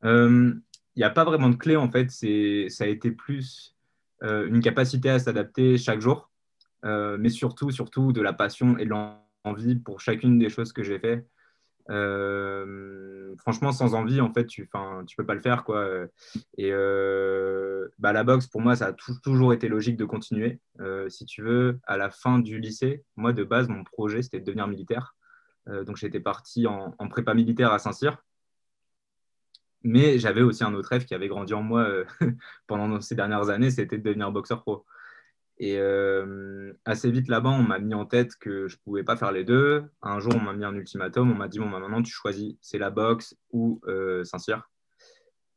Euh, 0.05 0.55
il 0.97 1.01
n'y 1.01 1.05
a 1.05 1.11
pas 1.11 1.25
vraiment 1.25 1.49
de 1.49 1.57
clé 1.57 1.77
en 1.77 1.91
fait. 1.91 2.11
Ça 2.11 2.85
a 2.85 2.87
été 2.87 3.11
plus 3.11 3.75
euh, 4.23 4.47
une 4.47 4.61
capacité 4.61 5.11
à 5.11 5.19
s'adapter 5.19 5.77
chaque 5.77 6.01
jour, 6.01 6.31
euh, 6.85 7.17
mais 7.19 7.31
surtout, 7.31 7.71
surtout 7.71 8.13
de 8.13 8.21
la 8.21 8.33
passion 8.33 8.79
et 8.79 8.85
de 8.85 8.91
l'envie 8.91 9.77
pour 9.77 10.01
chacune 10.01 10.39
des 10.39 10.49
choses 10.49 10.73
que 10.73 10.83
j'ai 10.83 10.99
fait. 10.99 11.27
Euh, 11.91 13.35
franchement, 13.39 13.73
sans 13.73 13.95
envie, 13.95 14.21
en 14.21 14.33
fait, 14.33 14.47
tu 14.47 14.69
tu 15.07 15.17
peux 15.17 15.27
pas 15.27 15.35
le 15.35 15.41
faire. 15.41 15.65
Quoi. 15.65 16.07
Et 16.57 16.71
bah, 17.99 18.13
la 18.13 18.25
boxe, 18.25 18.47
pour 18.47 18.61
moi, 18.61 18.77
ça 18.77 18.89
a 18.89 18.93
toujours 19.23 19.53
été 19.53 19.69
logique 19.69 19.97
de 19.97 20.05
continuer. 20.05 20.61
si 21.09 21.27
tu 21.27 21.43
veux, 21.43 21.79
à 21.87 21.97
la 21.97 22.11
fin 22.11 22.39
du 22.39 22.59
lycée, 22.59 23.05
moi, 23.17 23.33
de 23.33 23.45
base, 23.45 23.69
mon 23.69 23.85
projet, 23.85 24.23
c'était 24.23 24.41
de 24.41 24.45
devenir 24.45 24.67
militaire. 24.67 25.15
donc, 25.67 25.97
j'étais 25.97 26.21
parti 26.21 26.67
en, 26.67 26.93
prépa 27.09 27.35
militaire 27.35 27.73
à 27.73 27.79
Saint-Cyr. 27.79 28.19
Mais 29.85 30.19
j'avais 30.19 30.41
aussi 30.41 30.65
un 30.65 30.73
autre 30.75 30.89
rêve 30.89 31.05
qui 31.05 31.15
avait 31.15 31.29
grandi 31.29 31.53
en 31.53 31.63
moi 31.63 31.83
euh, 31.83 32.05
pendant 32.67 33.01
ces 33.01 33.15
dernières 33.15 33.51
années, 33.51 33.71
c'était 33.71 33.99
de 33.99 34.03
devenir 34.03 34.33
boxeur 34.33 34.63
pro. 34.63 34.87
Et 35.59 35.79
euh, 35.79 36.73
assez 36.85 37.11
vite 37.11 37.29
là-bas, 37.29 37.51
on 37.51 37.63
m'a 37.63 37.79
mis 37.79 37.95
en 37.95 38.07
tête 38.07 38.35
que 38.37 38.67
je 38.67 38.77
ne 38.77 38.81
pouvais 38.83 39.05
pas 39.05 39.17
faire 39.17 39.31
les 39.33 39.45
deux. 39.45 39.85
Un 40.03 40.19
jour, 40.19 40.33
on 40.35 40.41
m'a 40.41 40.53
mis 40.53 40.65
un 40.65 40.75
ultimatum, 40.75 41.31
on 41.31 41.35
m'a 41.35 41.49
dit, 41.49 41.59
bon, 41.59 41.71
bah, 41.71 41.79
maintenant, 41.79 42.03
tu 42.03 42.13
choisis, 42.13 42.55
c'est 42.61 42.79
la 42.79 42.91
boxe 42.91 43.37
ou 43.53 43.81
euh, 43.87 44.25
Saint-Cyr. 44.25 44.69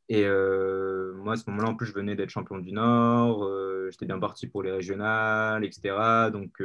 Et 0.09 0.23
moi, 0.25 1.33
à 1.33 1.35
ce 1.35 1.49
moment-là, 1.49 1.69
en 1.69 1.75
plus, 1.75 1.87
je 1.87 1.93
venais 1.93 2.15
d'être 2.15 2.29
champion 2.29 2.59
du 2.59 2.71
Nord, 2.71 3.45
j'étais 3.91 4.05
bien 4.05 4.19
parti 4.19 4.47
pour 4.47 4.63
les 4.63 4.71
régionales, 4.71 5.65
etc. 5.65 6.29
Donc, 6.31 6.61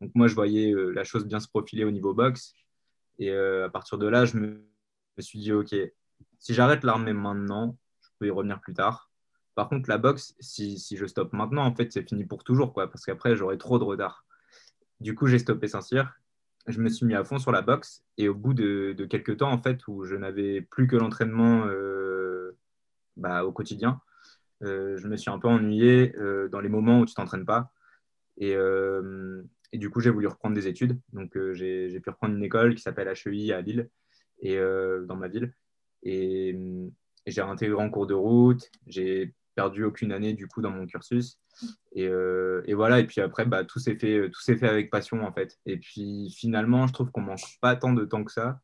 donc 0.00 0.10
moi, 0.14 0.26
je 0.26 0.34
voyais 0.34 0.72
la 0.94 1.04
chose 1.04 1.26
bien 1.26 1.38
se 1.38 1.48
profiler 1.48 1.84
au 1.84 1.90
niveau 1.90 2.14
boxe. 2.14 2.54
Et 3.18 3.30
à 3.30 3.68
partir 3.68 3.98
de 3.98 4.06
là, 4.06 4.24
je 4.24 4.38
me 4.38 4.64
suis 5.18 5.38
dit, 5.38 5.52
OK, 5.52 5.74
si 6.38 6.54
j'arrête 6.54 6.82
l'armée 6.82 7.12
maintenant, 7.12 7.76
je 8.00 8.08
peux 8.18 8.26
y 8.26 8.30
revenir 8.30 8.58
plus 8.58 8.72
tard. 8.72 9.11
Par 9.54 9.68
contre, 9.68 9.88
la 9.88 9.98
boxe, 9.98 10.34
si, 10.40 10.78
je 10.96 11.06
stoppe 11.06 11.32
maintenant, 11.32 11.64
en 11.64 11.74
fait, 11.74 11.92
c'est 11.92 12.08
fini 12.08 12.24
pour 12.24 12.42
toujours, 12.44 12.72
parce 12.72 13.04
qu'après, 13.04 13.36
j'aurai 13.36 13.58
trop 13.58 13.78
de 13.78 13.84
retard. 13.84 14.24
Du 15.00 15.14
coup, 15.14 15.26
j'ai 15.26 15.38
stoppé 15.38 15.68
Saint-Cyr. 15.68 16.14
Je 16.66 16.80
me 16.80 16.88
suis 16.88 17.04
mis 17.04 17.14
à 17.14 17.24
fond 17.24 17.38
sur 17.38 17.52
la 17.52 17.60
boxe. 17.60 18.04
Et 18.16 18.28
au 18.28 18.34
bout 18.34 18.54
de, 18.54 18.94
quelques 19.10 19.38
temps, 19.38 19.52
en 19.52 19.60
fait, 19.60 19.86
où 19.88 20.04
je 20.04 20.14
n'avais 20.14 20.62
plus 20.62 20.86
que 20.86 20.96
l'entraînement 20.96 21.66
euh, 21.66 22.56
bah, 23.16 23.44
au 23.44 23.52
quotidien, 23.52 24.00
euh, 24.62 24.96
je 24.96 25.08
me 25.08 25.16
suis 25.16 25.30
un 25.30 25.38
peu 25.38 25.48
ennuyé 25.48 26.14
euh, 26.16 26.48
dans 26.48 26.60
les 26.60 26.68
moments 26.68 27.00
où 27.00 27.06
tu 27.06 27.14
t'entraînes 27.14 27.44
pas. 27.44 27.72
Et, 28.38 28.56
du 29.74 29.90
coup, 29.90 30.00
j'ai 30.00 30.10
voulu 30.10 30.28
reprendre 30.28 30.54
des 30.54 30.66
études. 30.66 30.98
Donc, 31.12 31.36
j'ai 31.52 32.00
pu 32.00 32.10
reprendre 32.10 32.34
une 32.34 32.44
école 32.44 32.74
qui 32.74 32.82
s'appelle 32.82 33.08
HEI 33.08 33.52
à 33.52 33.60
Lille, 33.60 33.90
dans 34.42 35.16
ma 35.16 35.28
ville. 35.28 35.52
Et, 36.04 36.56
j'ai 37.26 37.40
intégré 37.40 37.80
en 37.80 37.90
cours 37.90 38.06
de 38.06 38.14
route. 38.14 38.70
Perdu 39.54 39.84
aucune 39.84 40.12
année 40.12 40.32
du 40.32 40.46
coup 40.46 40.60
dans 40.60 40.70
mon 40.70 40.86
cursus. 40.86 41.38
Et, 41.92 42.06
euh, 42.06 42.62
et 42.66 42.74
voilà. 42.74 43.00
Et 43.00 43.06
puis 43.06 43.20
après, 43.20 43.44
bah, 43.44 43.64
tout 43.64 43.78
s'est 43.78 43.96
fait, 43.96 44.30
tout 44.30 44.40
s'est 44.40 44.56
fait 44.56 44.68
avec 44.68 44.90
passion 44.90 45.24
en 45.24 45.32
fait. 45.32 45.58
Et 45.66 45.78
puis 45.78 46.30
finalement, 46.36 46.86
je 46.86 46.92
trouve 46.92 47.10
qu'on 47.10 47.20
manque 47.20 47.40
pas 47.60 47.76
tant 47.76 47.92
de 47.92 48.04
temps 48.04 48.24
que 48.24 48.32
ça. 48.32 48.60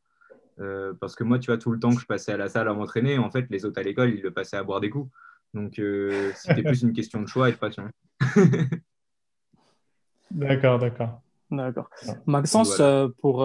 Euh, 0.60 0.92
parce 1.00 1.14
que 1.14 1.22
moi, 1.24 1.38
tu 1.38 1.46
vois, 1.46 1.58
tout 1.58 1.70
le 1.70 1.78
temps 1.78 1.94
que 1.94 2.00
je 2.00 2.06
passais 2.06 2.32
à 2.32 2.36
la 2.36 2.48
salle 2.48 2.68
à 2.68 2.74
m'entraîner, 2.74 3.16
en 3.18 3.30
fait, 3.30 3.46
les 3.48 3.64
autres 3.64 3.78
à 3.78 3.84
l'école, 3.84 4.10
ils 4.10 4.22
le 4.22 4.32
passaient 4.32 4.56
à 4.56 4.64
boire 4.64 4.80
des 4.80 4.90
coups. 4.90 5.10
Donc, 5.54 5.78
euh, 5.78 6.32
c'était 6.34 6.62
plus 6.62 6.82
une 6.82 6.92
question 6.92 7.22
de 7.22 7.26
choix 7.26 7.48
et 7.48 7.52
de 7.52 7.56
passion. 7.56 7.88
d'accord, 10.32 10.80
d'accord. 10.80 11.22
D'accord. 11.50 11.88
Maxence, 12.26 12.82
pour, 13.20 13.44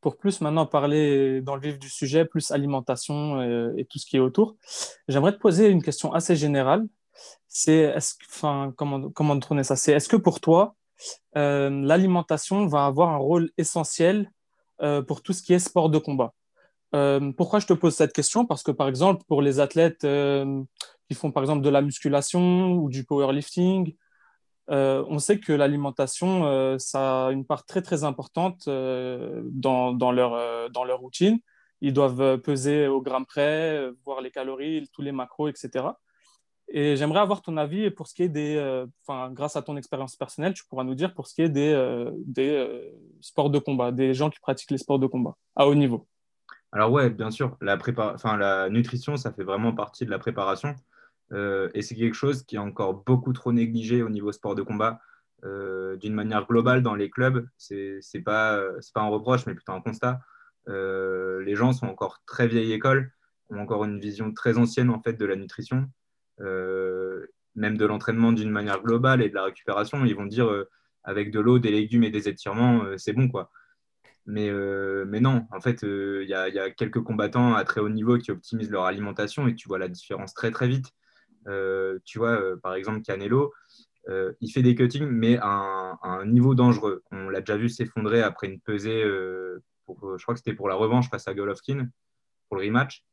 pour 0.00 0.16
plus 0.16 0.40
maintenant 0.40 0.66
parler 0.66 1.40
dans 1.42 1.54
le 1.56 1.60
vif 1.60 1.78
du 1.78 1.88
sujet, 1.88 2.24
plus 2.24 2.50
alimentation 2.50 3.40
euh, 3.40 3.72
et, 3.76 3.84
tout 3.84 3.98
ce 3.98 4.06
qui 4.06 4.16
est 4.16 4.20
autour, 4.20 4.56
j'aimerais 5.08 5.32
te 5.32 5.38
poser 5.38 5.68
une 5.68 5.82
question 5.82 6.12
assez 6.12 6.36
générale. 6.36 6.86
C'est, 7.48 7.94
enfin, 8.30 8.72
comment, 8.76 9.10
comment 9.10 9.38
tourner 9.38 9.64
ça? 9.64 9.76
C'est, 9.76 9.92
est-ce 9.92 10.08
que 10.08 10.16
pour 10.16 10.40
toi, 10.40 10.76
euh, 11.36 11.70
l'alimentation 11.70 12.66
va 12.66 12.86
avoir 12.86 13.10
un 13.10 13.18
rôle 13.18 13.50
essentiel 13.58 14.30
euh, 14.82 15.02
pour 15.02 15.22
tout 15.22 15.32
ce 15.32 15.42
qui 15.42 15.52
est 15.52 15.58
sport 15.58 15.90
de 15.90 15.98
combat? 15.98 16.32
Pourquoi 17.36 17.60
je 17.60 17.66
te 17.66 17.72
pose 17.72 17.94
cette 17.94 18.12
question? 18.12 18.46
Parce 18.46 18.64
que, 18.64 18.72
par 18.72 18.88
exemple, 18.88 19.22
pour 19.28 19.42
les 19.42 19.60
athlètes 19.60 20.00
qui 20.00 21.14
font, 21.14 21.30
par 21.30 21.44
exemple, 21.44 21.62
de 21.62 21.70
la 21.70 21.82
musculation 21.82 22.72
ou 22.72 22.88
du 22.88 23.04
powerlifting, 23.04 23.94
euh, 24.70 25.04
on 25.08 25.18
sait 25.18 25.40
que 25.40 25.52
l'alimentation, 25.52 26.46
euh, 26.46 26.78
ça 26.78 27.26
a 27.26 27.32
une 27.32 27.44
part 27.44 27.66
très 27.66 27.82
très 27.82 28.04
importante 28.04 28.68
euh, 28.68 29.42
dans, 29.44 29.92
leur, 30.12 30.70
dans 30.70 30.84
leur 30.84 31.00
routine. 31.00 31.38
Ils 31.80 31.92
doivent 31.92 32.38
peser 32.38 32.86
au 32.86 33.00
gramme 33.00 33.26
près, 33.26 33.90
voir 34.04 34.20
les 34.20 34.30
calories, 34.30 34.88
tous 34.92 35.02
les 35.02 35.12
macros, 35.12 35.48
etc. 35.48 35.86
Et 36.68 36.94
j'aimerais 36.94 37.20
avoir 37.20 37.42
ton 37.42 37.56
avis 37.56 37.90
pour 37.90 38.06
ce 38.06 38.14
qui 38.14 38.22
est 38.22 38.28
des, 38.28 38.84
grâce 39.32 39.56
à 39.56 39.62
ton 39.62 39.76
expérience 39.76 40.14
personnelle, 40.14 40.52
tu 40.52 40.64
pourras 40.68 40.84
nous 40.84 40.94
dire 40.94 41.14
pour 41.14 41.26
ce 41.26 41.34
qui 41.34 41.42
est 41.42 41.48
des, 41.48 42.06
des 42.26 42.92
sports 43.20 43.48
de 43.48 43.58
combat, 43.58 43.92
des 43.92 44.12
gens 44.12 44.28
qui 44.28 44.38
pratiquent 44.40 44.70
les 44.70 44.78
sports 44.78 44.98
de 44.98 45.06
combat 45.06 45.36
à 45.56 45.66
haut 45.66 45.74
niveau. 45.74 46.06
Alors 46.72 46.92
ouais, 46.92 47.10
bien 47.10 47.30
sûr, 47.30 47.56
la, 47.60 47.78
enfin, 48.14 48.36
la 48.36 48.68
nutrition, 48.68 49.16
ça 49.16 49.32
fait 49.32 49.42
vraiment 49.42 49.72
partie 49.72 50.04
de 50.04 50.10
la 50.10 50.18
préparation. 50.18 50.76
Euh, 51.32 51.68
et 51.74 51.82
c'est 51.82 51.94
quelque 51.94 52.14
chose 52.14 52.42
qui 52.44 52.56
est 52.56 52.60
encore 52.60 52.94
beaucoup 53.04 53.32
trop 53.32 53.52
négligé 53.52 54.02
au 54.02 54.08
niveau 54.08 54.32
sport 54.32 54.54
de 54.54 54.62
combat. 54.62 55.00
Euh, 55.44 55.96
d'une 55.96 56.12
manière 56.12 56.46
globale 56.46 56.82
dans 56.82 56.94
les 56.94 57.08
clubs, 57.08 57.48
c'est 57.56 58.00
n'est 58.14 58.20
pas, 58.20 58.60
pas 58.92 59.00
un 59.00 59.08
reproche, 59.08 59.46
mais 59.46 59.54
plutôt 59.54 59.72
un 59.72 59.80
constat. 59.80 60.20
Euh, 60.68 61.42
les 61.42 61.56
gens 61.56 61.72
sont 61.72 61.86
encore 61.86 62.22
très 62.26 62.46
vieille 62.46 62.72
école, 62.72 63.12
ont 63.48 63.58
encore 63.58 63.84
une 63.84 63.98
vision 64.00 64.32
très 64.32 64.58
ancienne 64.58 64.90
en 64.90 65.00
fait 65.00 65.14
de 65.14 65.24
la 65.24 65.36
nutrition, 65.36 65.88
même 66.38 67.76
de 67.76 67.86
l'entraînement 67.86 68.32
d'une 68.32 68.50
manière 68.50 68.82
globale 68.82 69.22
et 69.22 69.30
de 69.30 69.34
la 69.34 69.44
récupération. 69.44 70.04
Ils 70.04 70.14
vont 70.14 70.26
dire 70.26 70.48
avec 71.04 71.30
de 71.30 71.40
l'eau, 71.40 71.58
des 71.58 71.70
légumes 71.70 72.04
et 72.04 72.10
des 72.10 72.28
étirements, 72.28 72.84
c'est 72.98 73.12
bon 73.14 73.28
quoi. 73.28 73.50
Mais, 74.26 74.50
mais, 75.06 75.20
non, 75.20 75.46
en 75.50 75.60
fait, 75.60 75.82
il 75.82 76.26
y, 76.26 76.32
y, 76.32 76.58
a 76.58 76.70
quelques 76.70 77.02
combattants 77.02 77.54
à 77.54 77.64
très 77.64 77.80
haut 77.80 77.88
niveau 77.88 78.18
qui 78.18 78.30
optimisent 78.30 78.70
leur 78.70 78.84
alimentation 78.84 79.48
et 79.48 79.54
tu 79.54 79.68
vois 79.68 79.78
la 79.78 79.88
différence 79.88 80.34
très 80.34 80.50
très 80.50 80.68
vite. 80.68 80.92
Euh, 81.46 81.98
tu 82.04 82.18
vois, 82.18 82.40
euh, 82.40 82.56
par 82.56 82.74
exemple, 82.74 83.02
Canelo, 83.02 83.52
euh, 84.08 84.32
il 84.40 84.50
fait 84.50 84.62
des 84.62 84.74
cuttings, 84.74 85.06
mais 85.06 85.38
à 85.40 85.98
un, 86.02 86.26
niveau 86.26 86.54
dangereux. 86.54 87.02
On 87.10 87.28
l'a 87.28 87.40
déjà 87.40 87.56
vu 87.56 87.68
s'effondrer 87.68 88.22
après 88.22 88.48
une 88.48 88.60
pesée, 88.60 89.04
pour, 89.86 90.18
je 90.18 90.22
crois 90.22 90.34
que 90.34 90.40
c'était 90.40 90.54
pour 90.54 90.68
la 90.68 90.74
revanche 90.74 91.10
face 91.10 91.28
à 91.28 91.34
Golovkin, 91.34 91.88
pour 92.48 92.56
le 92.56 92.66
rematch. 92.66 93.04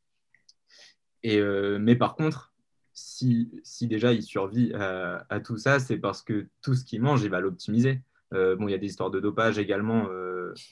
Et, 1.22 1.40
mais 1.78 1.96
par 1.96 2.14
contre, 2.14 2.52
si, 2.92 3.50
si, 3.62 3.86
déjà 3.86 4.12
il 4.12 4.22
survit 4.22 4.72
à, 4.74 5.40
tout 5.44 5.56
ça, 5.56 5.78
c'est 5.78 5.98
parce 5.98 6.22
que 6.22 6.46
tout 6.62 6.74
ce 6.74 6.84
qu'il 6.84 7.02
mange, 7.02 7.22
il 7.22 7.30
va 7.30 7.40
l'optimiser. 7.40 8.00
bon, 8.32 8.66
il 8.66 8.70
y 8.70 8.74
a 8.74 8.78
des 8.78 8.86
histoires 8.86 9.10
de 9.10 9.20
dopage 9.20 9.58
également. 9.58 10.08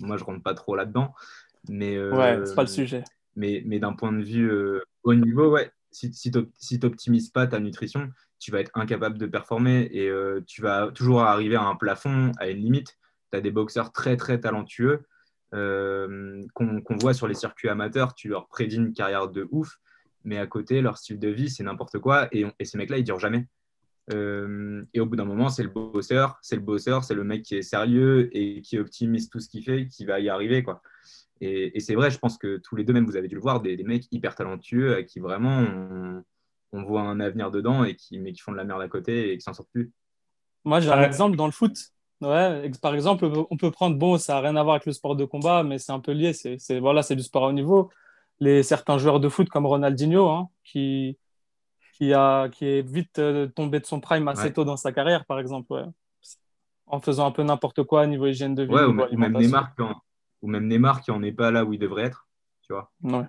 moi, 0.00 0.16
je 0.16 0.24
rentre 0.24 0.42
pas 0.42 0.54
trop 0.54 0.76
là-dedans. 0.76 1.14
Mais, 1.68 2.00
ouais, 2.00 2.40
c'est 2.44 2.54
pas 2.54 2.62
le 2.62 2.68
sujet. 2.68 3.04
Mais, 3.34 3.62
mais 3.66 3.78
d'un 3.78 3.92
point 3.92 4.12
de 4.12 4.22
vue 4.22 4.50
haut 5.02 5.14
niveau, 5.14 5.50
ouais, 5.50 5.70
si, 5.96 6.30
tu 6.30 6.78
n'optimises 6.78 7.30
pas 7.30 7.46
ta 7.46 7.58
nutrition, 7.58 8.10
tu 8.38 8.50
vas 8.50 8.60
être 8.60 8.70
incapable 8.74 9.16
de 9.16 9.26
performer 9.26 9.88
et 9.92 10.08
euh, 10.08 10.40
tu 10.46 10.60
vas 10.60 10.90
toujours 10.92 11.22
arriver 11.22 11.56
à 11.56 11.62
un 11.62 11.74
plafond, 11.74 12.32
à 12.38 12.48
une 12.48 12.58
limite. 12.58 12.98
Tu 13.32 13.38
as 13.38 13.40
des 13.40 13.50
boxeurs 13.50 13.92
très, 13.92 14.16
très 14.16 14.38
talentueux 14.38 15.04
euh, 15.54 16.44
qu'on 16.54 16.96
voit 17.00 17.14
sur 17.14 17.28
les 17.28 17.34
circuits 17.34 17.68
amateurs. 17.68 18.14
Tu 18.14 18.28
leur 18.28 18.46
prédis 18.48 18.76
une 18.76 18.92
carrière 18.92 19.28
de 19.28 19.48
ouf, 19.50 19.78
mais 20.24 20.38
à 20.38 20.46
côté, 20.46 20.82
leur 20.82 20.98
style 20.98 21.18
de 21.18 21.28
vie, 21.28 21.48
c'est 21.48 21.64
n'importe 21.64 21.98
quoi. 21.98 22.28
Et, 22.32 22.44
ces 22.62 22.76
mecs-là, 22.76 22.98
ils 22.98 23.04
durent 23.04 23.20
jamais. 23.20 23.46
Euh, 24.12 24.84
et 24.92 25.00
au 25.00 25.06
bout 25.06 25.16
d'un 25.16 25.24
moment, 25.24 25.48
c'est 25.48 25.64
le 25.64 25.70
bosseur, 25.70 26.38
c'est 26.42 26.56
le 26.56 26.62
bosseur, 26.62 27.04
c'est 27.04 27.14
le 27.14 27.24
mec 27.24 27.42
qui 27.42 27.56
est 27.56 27.62
sérieux 27.62 28.28
et 28.36 28.60
qui 28.60 28.78
optimise 28.78 29.30
tout 29.30 29.40
ce 29.40 29.48
qu'il 29.48 29.64
fait, 29.64 29.88
qui 29.88 30.04
va 30.04 30.20
y 30.20 30.28
arriver. 30.28 30.62
Et, 31.40 31.80
c'est 31.80 31.94
vrai, 31.94 32.10
je 32.10 32.18
pense 32.18 32.38
que 32.38 32.56
tous 32.58 32.76
les 32.76 32.84
deux, 32.84 32.92
même 32.92 33.04
vous 33.04 33.16
avez 33.16 33.28
dû 33.28 33.34
le 33.34 33.40
voir, 33.40 33.60
des, 33.60 33.76
mecs 33.84 34.06
hyper 34.10 34.34
talentueux 34.34 35.02
qui 35.02 35.20
vraiment 35.20 35.64
on, 36.72 36.82
voit 36.82 37.02
un 37.02 37.20
avenir 37.20 37.50
dedans 37.50 37.84
et 37.84 37.94
qui, 37.94 38.18
mais 38.18 38.32
qui 38.32 38.40
font 38.40 38.52
de 38.52 38.56
la 38.56 38.64
merde 38.64 38.82
à 38.82 38.88
côté 38.88 39.32
et 39.32 39.36
qui 39.36 39.42
s'en 39.42 39.52
sortent 39.52 39.70
plus. 39.70 39.92
Moi, 40.64 40.80
j'ai 40.80 40.90
un 40.90 41.02
exemple 41.02 41.36
dans 41.36 41.46
le 41.46 41.52
foot. 41.52 41.76
Ouais, 42.22 42.70
par 42.80 42.94
exemple, 42.94 43.30
on 43.50 43.56
peut 43.56 43.70
prendre, 43.70 43.96
bon, 43.96 44.16
ça 44.16 44.34
n'a 44.34 44.40
rien 44.40 44.56
à 44.56 44.62
voir 44.62 44.76
avec 44.76 44.86
le 44.86 44.92
sport 44.92 45.16
de 45.16 45.24
combat, 45.24 45.62
mais 45.62 45.78
c'est 45.78 45.92
un 45.92 46.00
peu 46.00 46.12
lié. 46.12 46.32
C'est 46.32 46.80
voilà, 46.80 47.02
du 47.02 47.22
sport 47.22 47.44
à 47.44 47.48
haut 47.48 47.52
niveau. 47.52 47.90
Les, 48.40 48.62
certains 48.62 48.98
joueurs 48.98 49.20
de 49.20 49.28
foot 49.28 49.48
comme 49.48 49.66
Ronaldinho, 49.66 50.28
hein, 50.28 50.48
qui, 50.64 51.18
qui, 51.94 52.12
a, 52.12 52.48
qui 52.48 52.66
est 52.66 52.82
vite 52.82 53.18
euh, 53.18 53.46
tombé 53.48 53.80
de 53.80 53.86
son 53.86 54.00
prime 54.00 54.28
assez 54.28 54.52
tôt 54.52 54.64
dans 54.64 54.76
sa 54.76 54.92
carrière, 54.92 55.24
par 55.26 55.38
exemple, 55.38 55.86
en 56.86 57.00
faisant 57.00 57.26
un 57.26 57.30
peu 57.30 57.42
n'importe 57.42 57.82
quoi 57.84 58.02
au 58.02 58.06
niveau 58.06 58.26
hygiène 58.26 58.54
de 58.54 58.62
vie. 58.62 58.72
Ouais, 58.72 58.84
ou 58.84 59.18
même 59.18 59.36
Neymar, 59.36 59.74
quand, 59.76 59.94
ou 60.46 60.48
même 60.48 60.68
Neymar 60.68 61.02
qui 61.02 61.10
n'en 61.10 61.22
est 61.22 61.32
pas 61.32 61.50
là 61.50 61.64
où 61.64 61.72
il 61.72 61.78
devrait 61.78 62.04
être. 62.04 62.28
Tu 62.62 62.72
vois 62.72 62.92
Ouais, 63.02 63.26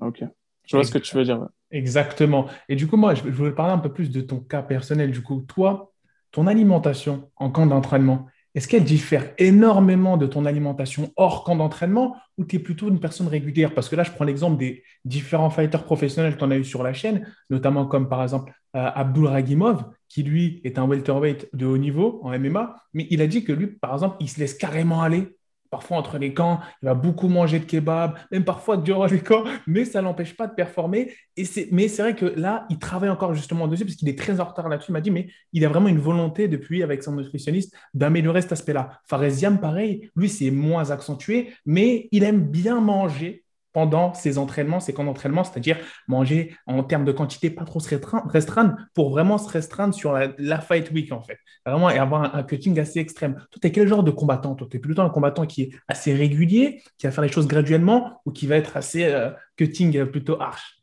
ok. 0.00 0.24
Je 0.64 0.76
vois 0.76 0.84
ce 0.84 0.90
que 0.90 0.98
tu 0.98 1.14
veux 1.14 1.24
dire. 1.24 1.46
Exactement. 1.70 2.46
Et 2.70 2.76
du 2.76 2.86
coup, 2.86 2.96
moi, 2.96 3.14
je 3.14 3.28
voulais 3.28 3.52
parler 3.52 3.74
un 3.74 3.78
peu 3.78 3.92
plus 3.92 4.10
de 4.10 4.22
ton 4.22 4.40
cas 4.40 4.62
personnel. 4.62 5.10
Du 5.10 5.22
coup, 5.22 5.42
toi, 5.42 5.92
ton 6.30 6.46
alimentation 6.46 7.30
en 7.36 7.50
camp 7.50 7.66
d'entraînement, 7.66 8.26
est-ce 8.54 8.68
qu'elle 8.68 8.84
diffère 8.84 9.34
énormément 9.36 10.16
de 10.16 10.26
ton 10.26 10.46
alimentation 10.46 11.12
hors 11.16 11.44
camp 11.44 11.56
d'entraînement 11.56 12.16
ou 12.38 12.44
tu 12.44 12.56
es 12.56 12.58
plutôt 12.60 12.88
une 12.88 13.00
personne 13.00 13.26
régulière? 13.26 13.74
Parce 13.74 13.88
que 13.88 13.96
là, 13.96 14.04
je 14.04 14.12
prends 14.12 14.24
l'exemple 14.24 14.56
des 14.56 14.84
différents 15.04 15.50
fighters 15.50 15.84
professionnels 15.84 16.38
qu'on 16.38 16.50
a 16.50 16.56
eu 16.56 16.64
sur 16.64 16.82
la 16.82 16.92
chaîne, 16.92 17.26
notamment 17.50 17.84
comme 17.84 18.08
par 18.08 18.22
exemple 18.22 18.52
euh, 18.76 18.90
Abdul 18.94 19.26
Ragimov, 19.26 19.84
qui 20.08 20.22
lui 20.22 20.60
est 20.64 20.78
un 20.78 20.86
welterweight 20.86 21.48
de 21.52 21.66
haut 21.66 21.78
niveau 21.78 22.20
en 22.22 22.38
MMA, 22.38 22.76
mais 22.92 23.08
il 23.10 23.20
a 23.20 23.26
dit 23.26 23.44
que 23.44 23.52
lui, 23.52 23.66
par 23.66 23.92
exemple, 23.92 24.16
il 24.20 24.28
se 24.28 24.38
laisse 24.38 24.54
carrément 24.54 25.02
aller 25.02 25.36
Parfois, 25.74 25.96
entre 25.96 26.18
les 26.18 26.32
camps, 26.32 26.60
il 26.82 26.86
va 26.86 26.94
beaucoup 26.94 27.26
manger 27.26 27.58
de 27.58 27.64
kebab, 27.64 28.16
même 28.30 28.44
parfois 28.44 28.76
durant 28.76 29.06
les 29.06 29.18
camps, 29.18 29.42
mais 29.66 29.84
ça 29.84 30.00
l'empêche 30.02 30.36
pas 30.36 30.46
de 30.46 30.54
performer. 30.54 31.12
Et 31.36 31.44
mais 31.72 31.88
c'est 31.88 32.02
vrai 32.02 32.14
que 32.14 32.26
là, 32.26 32.64
il 32.70 32.78
travaille 32.78 33.10
encore 33.10 33.34
justement 33.34 33.66
dessus, 33.66 33.84
parce 33.84 33.96
qu'il 33.96 34.08
est 34.08 34.16
très 34.16 34.38
en 34.38 34.44
retard 34.44 34.68
là-dessus. 34.68 34.90
Il 34.90 34.92
m'a 34.92 35.00
dit, 35.00 35.10
mais 35.10 35.26
il 35.52 35.64
a 35.64 35.68
vraiment 35.68 35.88
une 35.88 35.98
volonté 35.98 36.46
depuis, 36.46 36.84
avec 36.84 37.02
son 37.02 37.16
nutritionniste, 37.16 37.76
d'améliorer 37.92 38.40
cet 38.40 38.52
aspect-là. 38.52 39.00
Faresiam, 39.04 39.58
pareil, 39.58 40.12
lui, 40.14 40.28
c'est 40.28 40.52
moins 40.52 40.92
accentué, 40.92 41.50
mais 41.66 42.08
il 42.12 42.22
aime 42.22 42.44
bien 42.44 42.80
manger 42.80 43.43
pendant 43.74 44.14
ses 44.14 44.38
entraînements, 44.38 44.78
ses 44.80 44.94
camps 44.94 45.04
d'entraînement, 45.04 45.42
c'est-à-dire 45.44 45.76
manger 46.06 46.56
en 46.66 46.82
termes 46.84 47.04
de 47.04 47.10
quantité 47.12 47.50
pas 47.50 47.64
trop 47.64 47.80
restreindre 47.80 48.76
pour 48.94 49.10
vraiment 49.10 49.36
se 49.36 49.50
restreindre 49.50 49.92
sur 49.92 50.12
la, 50.12 50.60
fight 50.60 50.90
week 50.92 51.12
en 51.12 51.20
fait. 51.20 51.38
Vraiment 51.66 51.90
et 51.90 51.98
avoir 51.98 52.34
un, 52.36 52.42
cutting 52.44 52.78
assez 52.78 53.00
extrême. 53.00 53.34
Toi, 53.34 53.58
tu 53.60 53.66
es 53.66 53.72
quel 53.72 53.88
genre 53.88 54.04
de 54.04 54.12
combattant 54.12 54.54
Toi, 54.54 54.68
tu 54.70 54.76
es 54.76 54.80
plutôt 54.80 55.02
un 55.02 55.10
combattant 55.10 55.44
qui 55.44 55.62
est 55.62 55.70
assez 55.88 56.14
régulier, 56.14 56.82
qui 56.98 57.06
va 57.06 57.12
faire 57.12 57.24
les 57.24 57.30
choses 57.30 57.48
graduellement 57.48 58.22
ou 58.24 58.30
qui 58.30 58.46
va 58.46 58.56
être 58.56 58.76
assez 58.76 59.04
euh, 59.04 59.30
cutting 59.56 60.06
plutôt 60.06 60.40
harsh? 60.40 60.80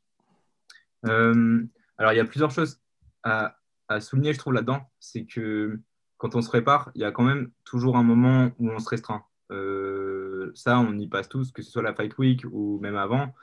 Euh, 1.08 1.64
Alors, 1.98 2.12
il 2.12 2.18
y 2.18 2.20
a 2.20 2.26
plusieurs 2.26 2.52
choses 2.52 2.82
à, 3.24 3.56
souligner, 4.02 4.34
je 4.34 4.38
trouve, 4.38 4.54
là-dedans. 4.54 4.82
C'est 5.00 5.26
que 5.26 5.80
quand 6.18 6.36
on 6.36 6.42
se 6.42 6.50
prépare, 6.50 6.92
il 6.96 7.02
y 7.02 7.06
a 7.06 7.12
quand 7.12 7.24
même 7.24 7.52
toujours 7.64 7.96
un 7.96 8.04
moment 8.04 8.52
où 8.60 8.70
on 8.70 8.80
se 8.80 8.90
restreint. 8.90 9.24
Euh, 9.52 10.11
ça, 10.56 10.80
on 10.80 10.98
y 10.98 11.08
passe 11.08 11.30
tous, 11.30 11.52
que 11.52 11.62
ce 11.62 11.72
soit 11.72 11.82
la 11.82 11.94
Fight 11.94 12.18
Week 12.18 12.46
ou 12.52 12.80
même 12.80 12.96
avant. 12.96 13.34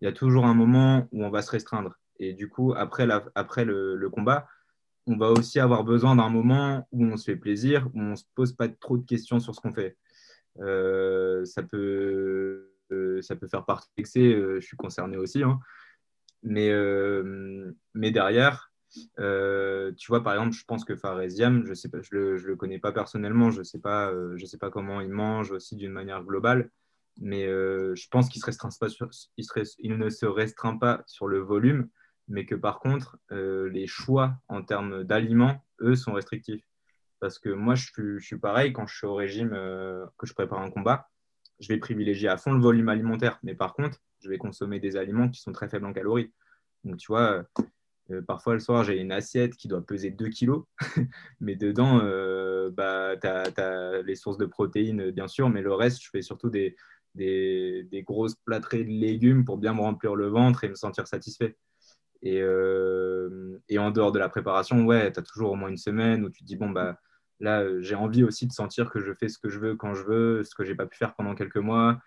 Il 0.00 0.04
y 0.04 0.08
a 0.08 0.12
toujours 0.12 0.46
un 0.46 0.54
moment 0.54 1.08
où 1.12 1.24
on 1.24 1.30
va 1.30 1.42
se 1.42 1.50
restreindre. 1.50 1.98
Et 2.20 2.32
du 2.32 2.48
coup, 2.48 2.74
après, 2.76 3.06
après 3.34 3.64
le, 3.64 4.08
combat, 4.10 4.48
on 5.06 5.16
va 5.16 5.30
aussi 5.30 5.60
avoir 5.60 5.84
besoin 5.84 6.16
d'un 6.16 6.28
moment 6.28 6.86
où 6.92 7.04
on 7.04 7.16
se 7.16 7.24
fait 7.24 7.36
plaisir, 7.36 7.88
où 7.94 8.00
on 8.00 8.10
ne 8.10 8.16
se 8.16 8.24
pose 8.34 8.52
pas 8.52 8.68
trop 8.68 8.98
de 8.98 9.06
questions 9.06 9.40
sur 9.40 9.54
ce 9.54 9.60
qu'on 9.60 9.72
fait. 9.72 9.96
Euh, 10.60 11.44
ça, 11.44 11.62
peut, 11.62 12.72
euh, 12.90 13.22
ça 13.22 13.36
peut 13.36 13.48
faire 13.48 13.64
partie 13.64 13.88
de 13.88 13.94
l'excès, 13.98 14.32
je 14.32 14.66
suis 14.66 14.76
concerné 14.76 15.16
aussi. 15.16 15.42
Hein. 15.42 15.60
Mais, 16.42 16.72
mais 17.94 18.10
derrière, 18.10 18.67
euh, 19.18 19.92
tu 19.96 20.08
vois, 20.08 20.22
par 20.22 20.34
exemple, 20.34 20.52
je 20.52 20.64
pense 20.64 20.84
que 20.84 20.96
Faresiam, 20.96 21.64
je 21.66 21.74
sais 21.74 21.88
pas, 21.88 22.00
je 22.00 22.10
le, 22.12 22.36
le 22.36 22.56
connais 22.56 22.78
pas 22.78 22.92
personnellement, 22.92 23.50
je 23.50 23.62
sais 23.62 23.80
euh, 23.86 24.36
je 24.36 24.46
sais 24.46 24.58
pas 24.58 24.70
comment 24.70 25.00
il 25.00 25.10
mange 25.10 25.50
aussi 25.50 25.76
d'une 25.76 25.92
manière 25.92 26.22
globale, 26.24 26.70
mais 27.20 27.46
euh, 27.46 27.94
je 27.94 28.08
pense 28.08 28.28
qu'il 28.28 28.40
se 28.40 28.46
restreint 28.46 28.70
pas 28.80 28.88
il, 29.36 29.46
il, 29.78 29.98
ne 29.98 30.08
se 30.10 30.26
restreint 30.26 30.76
pas 30.76 31.02
sur 31.06 31.26
le 31.26 31.38
volume, 31.38 31.88
mais 32.28 32.46
que 32.46 32.54
par 32.54 32.80
contre, 32.80 33.18
les 33.30 33.86
choix 33.86 34.36
en 34.48 34.62
termes 34.62 35.04
d'aliments, 35.04 35.64
eux, 35.80 35.96
sont 35.96 36.12
restrictifs. 36.12 36.64
Parce 37.20 37.38
que 37.38 37.48
moi, 37.48 37.74
je 37.74 37.86
suis, 37.86 38.18
je 38.18 38.24
suis 38.24 38.38
pareil 38.38 38.72
quand 38.72 38.86
je 38.86 38.96
suis 38.96 39.06
au 39.06 39.14
régime, 39.14 39.50
que 39.50 40.26
je 40.26 40.34
prépare 40.34 40.60
un 40.60 40.70
combat, 40.70 41.08
je 41.58 41.68
vais 41.68 41.78
privilégier 41.78 42.28
à 42.28 42.36
fond 42.36 42.52
le 42.52 42.60
volume 42.60 42.88
alimentaire, 42.88 43.38
mais 43.42 43.54
par 43.54 43.74
contre, 43.74 43.98
je 44.20 44.28
vais 44.28 44.38
consommer 44.38 44.78
des 44.78 44.96
aliments 44.96 45.28
qui 45.28 45.40
sont 45.40 45.52
très 45.52 45.68
faibles 45.68 45.86
en 45.86 45.92
calories. 45.92 46.32
Donc, 46.84 46.98
tu 46.98 47.08
vois, 47.08 47.44
euh, 48.10 48.22
parfois, 48.22 48.54
le 48.54 48.60
soir, 48.60 48.84
j'ai 48.84 48.98
une 48.98 49.12
assiette 49.12 49.56
qui 49.56 49.68
doit 49.68 49.84
peser 49.84 50.10
2 50.10 50.28
kilos, 50.28 50.64
mais 51.40 51.56
dedans, 51.56 52.00
euh, 52.02 52.70
bah, 52.70 53.16
tu 53.20 53.26
as, 53.26 54.02
les 54.02 54.14
sources 54.14 54.38
de 54.38 54.46
protéines, 54.46 55.10
bien 55.10 55.28
sûr, 55.28 55.50
mais 55.50 55.62
le 55.62 55.74
reste, 55.74 56.02
je 56.02 56.10
fais 56.10 56.22
surtout 56.22 56.50
des, 56.50 56.76
grosses 58.06 58.36
plâtrées 58.44 58.84
de 58.84 58.90
légumes 58.90 59.44
pour 59.44 59.58
bien 59.58 59.74
me 59.74 59.80
remplir 59.80 60.14
le 60.14 60.28
ventre 60.28 60.64
et 60.64 60.68
me 60.68 60.74
sentir 60.74 61.06
satisfait. 61.06 61.56
Et, 62.22 62.40
euh, 62.42 63.58
et 63.68 63.78
en 63.78 63.90
dehors 63.90 64.12
de 64.12 64.18
la 64.18 64.28
préparation, 64.28 64.84
ouais, 64.86 65.12
tu 65.12 65.20
as 65.20 65.22
toujours 65.22 65.52
au 65.52 65.56
moins 65.56 65.68
une 65.68 65.76
semaine 65.76 66.24
où 66.24 66.30
tu 66.30 66.42
te 66.42 66.46
dis, 66.46 66.56
bon, 66.56 66.70
bah, 66.70 66.98
là, 67.40 67.64
j'ai 67.80 67.94
envie 67.94 68.24
aussi 68.24 68.46
de 68.46 68.52
sentir 68.52 68.90
que 68.90 69.00
je 69.00 69.12
fais 69.12 69.28
ce 69.28 69.38
que 69.38 69.48
je 69.48 69.58
veux 69.58 69.76
quand 69.76 69.94
je 69.94 70.04
veux, 70.04 70.44
ce 70.44 70.54
que 70.54 70.64
j'ai 70.64 70.74
pas 70.74 70.86
pu 70.86 70.96
faire 70.96 71.14
pendant 71.14 71.34
quelques 71.34 71.56
mois 71.56 72.00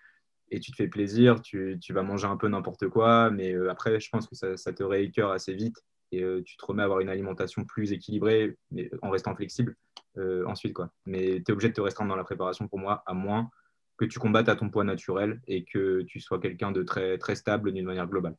et 0.52 0.60
tu 0.60 0.70
te 0.70 0.76
fais 0.76 0.86
plaisir, 0.86 1.40
tu, 1.40 1.78
tu 1.80 1.92
vas 1.92 2.02
manger 2.02 2.26
un 2.26 2.36
peu 2.36 2.46
n'importe 2.46 2.88
quoi, 2.88 3.30
mais 3.30 3.54
après, 3.68 3.98
je 3.98 4.08
pense 4.10 4.28
que 4.28 4.36
ça, 4.36 4.56
ça 4.56 4.72
te 4.72 4.82
réécœure 4.82 5.32
assez 5.32 5.54
vite 5.54 5.82
et 6.12 6.22
euh, 6.22 6.42
tu 6.44 6.56
te 6.56 6.64
remets 6.64 6.82
à 6.82 6.84
avoir 6.84 7.00
une 7.00 7.08
alimentation 7.08 7.64
plus 7.64 7.92
équilibrée, 7.92 8.56
mais 8.70 8.90
en 9.00 9.10
restant 9.10 9.34
flexible 9.34 9.74
euh, 10.18 10.44
ensuite. 10.46 10.74
Quoi. 10.74 10.90
Mais 11.06 11.42
tu 11.44 11.44
es 11.48 11.52
obligé 11.52 11.70
de 11.70 11.74
te 11.74 11.80
restreindre 11.80 12.10
dans 12.10 12.16
la 12.16 12.24
préparation 12.24 12.68
pour 12.68 12.78
moi, 12.78 13.02
à 13.06 13.14
moins 13.14 13.48
que 13.96 14.04
tu 14.04 14.18
combattes 14.18 14.48
à 14.48 14.56
ton 14.56 14.68
poids 14.68 14.84
naturel 14.84 15.40
et 15.48 15.64
que 15.64 16.02
tu 16.02 16.20
sois 16.20 16.38
quelqu'un 16.38 16.70
de 16.70 16.82
très, 16.82 17.18
très 17.18 17.34
stable 17.34 17.72
d'une 17.72 17.86
manière 17.86 18.06
globale. 18.06 18.36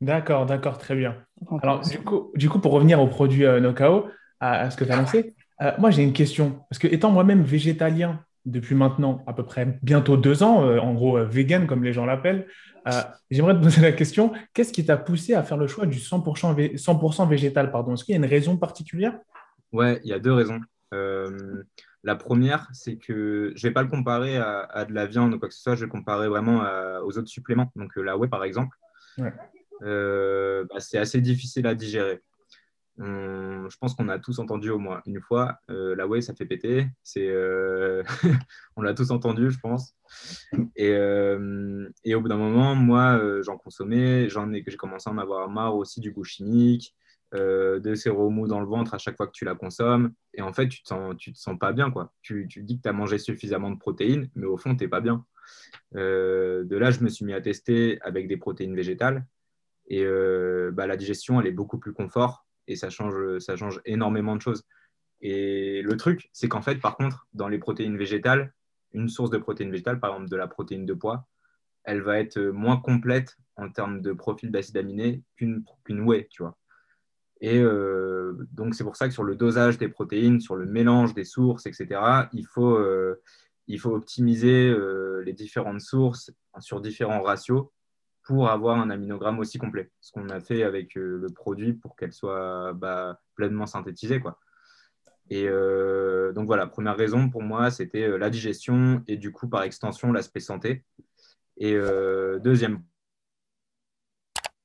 D'accord, 0.00 0.46
d'accord, 0.46 0.78
très 0.78 0.94
bien. 0.94 1.16
Alors, 1.62 1.80
du 1.80 1.98
coup, 1.98 2.30
du 2.36 2.48
coup 2.48 2.60
pour 2.60 2.72
revenir 2.72 3.00
au 3.00 3.08
produit 3.08 3.44
euh, 3.44 3.58
Nokao, 3.58 4.08
à, 4.38 4.70
ce 4.70 4.76
que 4.76 4.84
tu 4.84 4.92
as 4.92 4.96
lancé, 4.96 5.34
moi 5.78 5.90
j'ai 5.90 6.04
une 6.04 6.12
question. 6.12 6.64
Parce 6.70 6.78
que 6.78 6.86
étant 6.86 7.10
moi-même 7.10 7.42
végétalien 7.42 8.24
depuis 8.50 8.74
maintenant 8.74 9.22
à 9.26 9.32
peu 9.32 9.44
près 9.44 9.78
bientôt 9.82 10.16
deux 10.16 10.42
ans, 10.42 10.62
en 10.78 10.94
gros 10.94 11.18
vegan 11.24 11.66
comme 11.66 11.84
les 11.84 11.92
gens 11.92 12.06
l'appellent. 12.06 12.46
J'aimerais 13.30 13.54
te 13.54 13.62
poser 13.62 13.82
la 13.82 13.92
question, 13.92 14.32
qu'est-ce 14.54 14.72
qui 14.72 14.84
t'a 14.84 14.96
poussé 14.96 15.34
à 15.34 15.42
faire 15.42 15.56
le 15.56 15.66
choix 15.66 15.86
du 15.86 15.98
100%, 15.98 16.76
100 17.12 17.26
végétal 17.26 17.70
pardon? 17.70 17.94
Est-ce 17.94 18.04
qu'il 18.04 18.14
y 18.14 18.16
a 18.16 18.18
une 18.18 18.30
raison 18.30 18.56
particulière? 18.56 19.18
Ouais, 19.72 20.00
il 20.04 20.10
y 20.10 20.12
a 20.12 20.18
deux 20.18 20.32
raisons. 20.32 20.60
La 22.04 22.16
première, 22.16 22.68
c'est 22.72 22.96
que 22.96 23.52
je 23.54 23.66
ne 23.66 23.68
vais 23.68 23.74
pas 23.74 23.82
le 23.82 23.88
comparer 23.88 24.36
à, 24.36 24.84
de 24.88 24.94
la 24.94 25.06
viande 25.06 25.34
ou 25.34 25.38
quoi 25.38 25.48
que 25.48 25.54
ce 25.54 25.60
soit, 25.60 25.74
je 25.74 25.80
vais 25.80 25.86
le 25.86 25.92
comparer 25.92 26.28
vraiment 26.28 26.62
aux 27.04 27.18
autres 27.18 27.28
suppléments. 27.28 27.70
Donc 27.76 27.96
la 27.96 28.16
whey, 28.16 28.28
par 28.28 28.44
exemple, 28.44 28.76
euh, 29.82 30.64
bah, 30.70 30.80
c'est 30.80 30.98
assez 30.98 31.20
difficile 31.20 31.66
à 31.66 31.74
digérer. 31.74 32.20
Je 32.98 33.76
pense 33.78 33.94
qu'on 33.94 34.08
a 34.08 34.18
tous 34.18 34.38
entendu 34.38 34.70
au 34.70 34.78
moins 34.78 35.02
une 35.06 35.20
fois, 35.20 35.58
euh, 35.70 35.94
la 35.94 36.06
whey, 36.06 36.20
ça 36.20 36.34
fait 36.34 36.46
péter. 36.46 36.88
C'est, 37.02 37.28
euh, 37.28 38.02
on 38.76 38.82
l'a 38.82 38.94
tous 38.94 39.10
entendu, 39.10 39.50
je 39.50 39.58
pense. 39.58 39.94
Et, 40.76 40.94
au 40.96 42.20
bout 42.20 42.28
d'un 42.28 42.36
moment, 42.36 42.74
moi, 42.74 43.20
j'en 43.42 43.56
consommais, 43.56 44.28
j'en 44.28 44.52
ai, 44.52 44.64
j'ai 44.66 44.76
commencé 44.76 45.08
à 45.08 45.12
en 45.12 45.18
avoir 45.18 45.48
marre 45.48 45.76
aussi 45.76 46.00
du 46.00 46.12
goût 46.12 46.24
chimique. 46.24 46.94
Euh, 47.34 47.78
de 47.78 47.94
ces 47.94 48.08
remous 48.08 48.48
dans 48.48 48.58
le 48.58 48.66
ventre 48.66 48.94
à 48.94 48.98
chaque 48.98 49.18
fois 49.18 49.26
que 49.26 49.32
tu 49.32 49.44
la 49.44 49.54
consommes. 49.54 50.14
Et 50.32 50.40
en 50.40 50.54
fait, 50.54 50.66
tu 50.68 50.82
te 50.82 50.88
sens, 50.88 51.14
tu 51.18 51.30
te 51.32 51.38
sens 51.38 51.58
pas 51.58 51.72
bien. 51.72 51.90
Quoi. 51.90 52.12
Tu, 52.22 52.46
tu 52.48 52.62
dis 52.62 52.78
que 52.78 52.82
tu 52.82 52.88
as 52.88 52.92
mangé 52.94 53.18
suffisamment 53.18 53.70
de 53.70 53.78
protéines, 53.78 54.30
mais 54.34 54.46
au 54.46 54.56
fond, 54.56 54.74
tu 54.74 54.84
n'es 54.84 54.88
pas 54.88 55.02
bien. 55.02 55.26
Euh, 55.94 56.64
de 56.64 56.76
là, 56.76 56.90
je 56.90 57.00
me 57.00 57.10
suis 57.10 57.26
mis 57.26 57.34
à 57.34 57.40
tester 57.42 57.98
avec 58.00 58.28
des 58.28 58.38
protéines 58.38 58.74
végétales. 58.74 59.26
Et 59.88 60.04
euh, 60.04 60.70
bah, 60.72 60.86
la 60.86 60.96
digestion, 60.96 61.38
elle 61.40 61.46
est 61.46 61.52
beaucoup 61.52 61.78
plus 61.78 61.92
confort 61.92 62.46
et 62.68 62.76
ça 62.76 62.90
change, 62.90 63.38
ça 63.38 63.56
change 63.56 63.80
énormément 63.84 64.36
de 64.36 64.42
choses. 64.42 64.64
Et 65.20 65.82
le 65.82 65.96
truc, 65.96 66.28
c'est 66.32 66.48
qu'en 66.48 66.62
fait, 66.62 66.76
par 66.76 66.96
contre, 66.96 67.26
dans 67.32 67.48
les 67.48 67.58
protéines 67.58 67.96
végétales, 67.96 68.52
une 68.92 69.08
source 69.08 69.30
de 69.30 69.38
protéines 69.38 69.70
végétales, 69.70 69.98
par 69.98 70.10
exemple 70.10 70.30
de 70.30 70.36
la 70.36 70.46
protéine 70.46 70.86
de 70.86 70.94
poids, 70.94 71.26
elle 71.84 72.02
va 72.02 72.18
être 72.18 72.38
moins 72.38 72.76
complète 72.76 73.36
en 73.56 73.68
termes 73.70 74.00
de 74.00 74.12
profil 74.12 74.50
d'acides 74.50 74.76
aminés 74.76 75.22
qu'une 75.36 75.64
qu'une 75.84 76.00
whey, 76.02 76.28
tu 76.30 76.42
vois. 76.42 76.56
Et 77.40 77.58
euh, 77.58 78.34
donc, 78.52 78.74
c'est 78.74 78.84
pour 78.84 78.96
ça 78.96 79.08
que 79.08 79.14
sur 79.14 79.24
le 79.24 79.36
dosage 79.36 79.78
des 79.78 79.88
protéines, 79.88 80.40
sur 80.40 80.56
le 80.56 80.66
mélange 80.66 81.14
des 81.14 81.24
sources, 81.24 81.66
etc., 81.66 82.28
il 82.32 82.46
faut, 82.46 82.76
euh, 82.76 83.20
il 83.68 83.78
faut 83.78 83.94
optimiser 83.94 84.68
euh, 84.68 85.22
les 85.24 85.32
différentes 85.32 85.80
sources 85.80 86.32
sur 86.58 86.80
différents 86.80 87.22
ratios 87.22 87.68
pour 88.28 88.48
avoir 88.48 88.78
un 88.78 88.90
aminogramme 88.90 89.40
aussi 89.40 89.58
complet. 89.58 89.90
Ce 90.00 90.12
qu'on 90.12 90.28
a 90.28 90.38
fait 90.38 90.62
avec 90.62 90.94
le 90.94 91.26
produit 91.34 91.72
pour 91.72 91.96
qu'elle 91.96 92.12
soit 92.12 92.72
bah, 92.74 93.20
pleinement 93.34 93.66
synthétisée. 93.66 94.20
Quoi. 94.20 94.38
Et 95.30 95.46
donc 95.46 96.46
voilà, 96.46 96.66
première 96.66 96.96
raison 96.96 97.30
pour 97.30 97.42
moi, 97.42 97.70
c'était 97.70 98.18
la 98.18 98.30
digestion 98.30 99.02
et 99.08 99.16
du 99.16 99.32
coup, 99.32 99.48
par 99.48 99.62
extension, 99.62 100.12
l'aspect 100.12 100.40
santé. 100.40 100.84
Et 101.56 101.74
deuxième, 102.42 102.82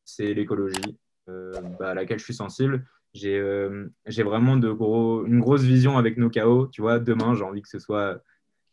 c'est 0.03 0.33
l'écologie. 0.33 0.99
Euh, 1.29 1.53
bah, 1.79 1.91
à 1.91 1.93
laquelle 1.93 2.19
je 2.19 2.23
suis 2.23 2.33
sensible. 2.33 2.85
J'ai 3.13 3.37
euh, 3.37 3.87
vraiment 4.05 4.57
de 4.57 4.71
gros, 4.71 5.25
une 5.25 5.39
grosse 5.39 5.61
vision 5.61 5.97
avec 5.97 6.17
nos 6.17 6.29
KO. 6.29 6.67
Tu 6.67 6.81
vois, 6.81 6.99
demain, 6.99 7.35
j'ai 7.35 7.43
envie 7.43 7.61
que 7.61 7.69
ce 7.69 7.79
soit 7.79 8.21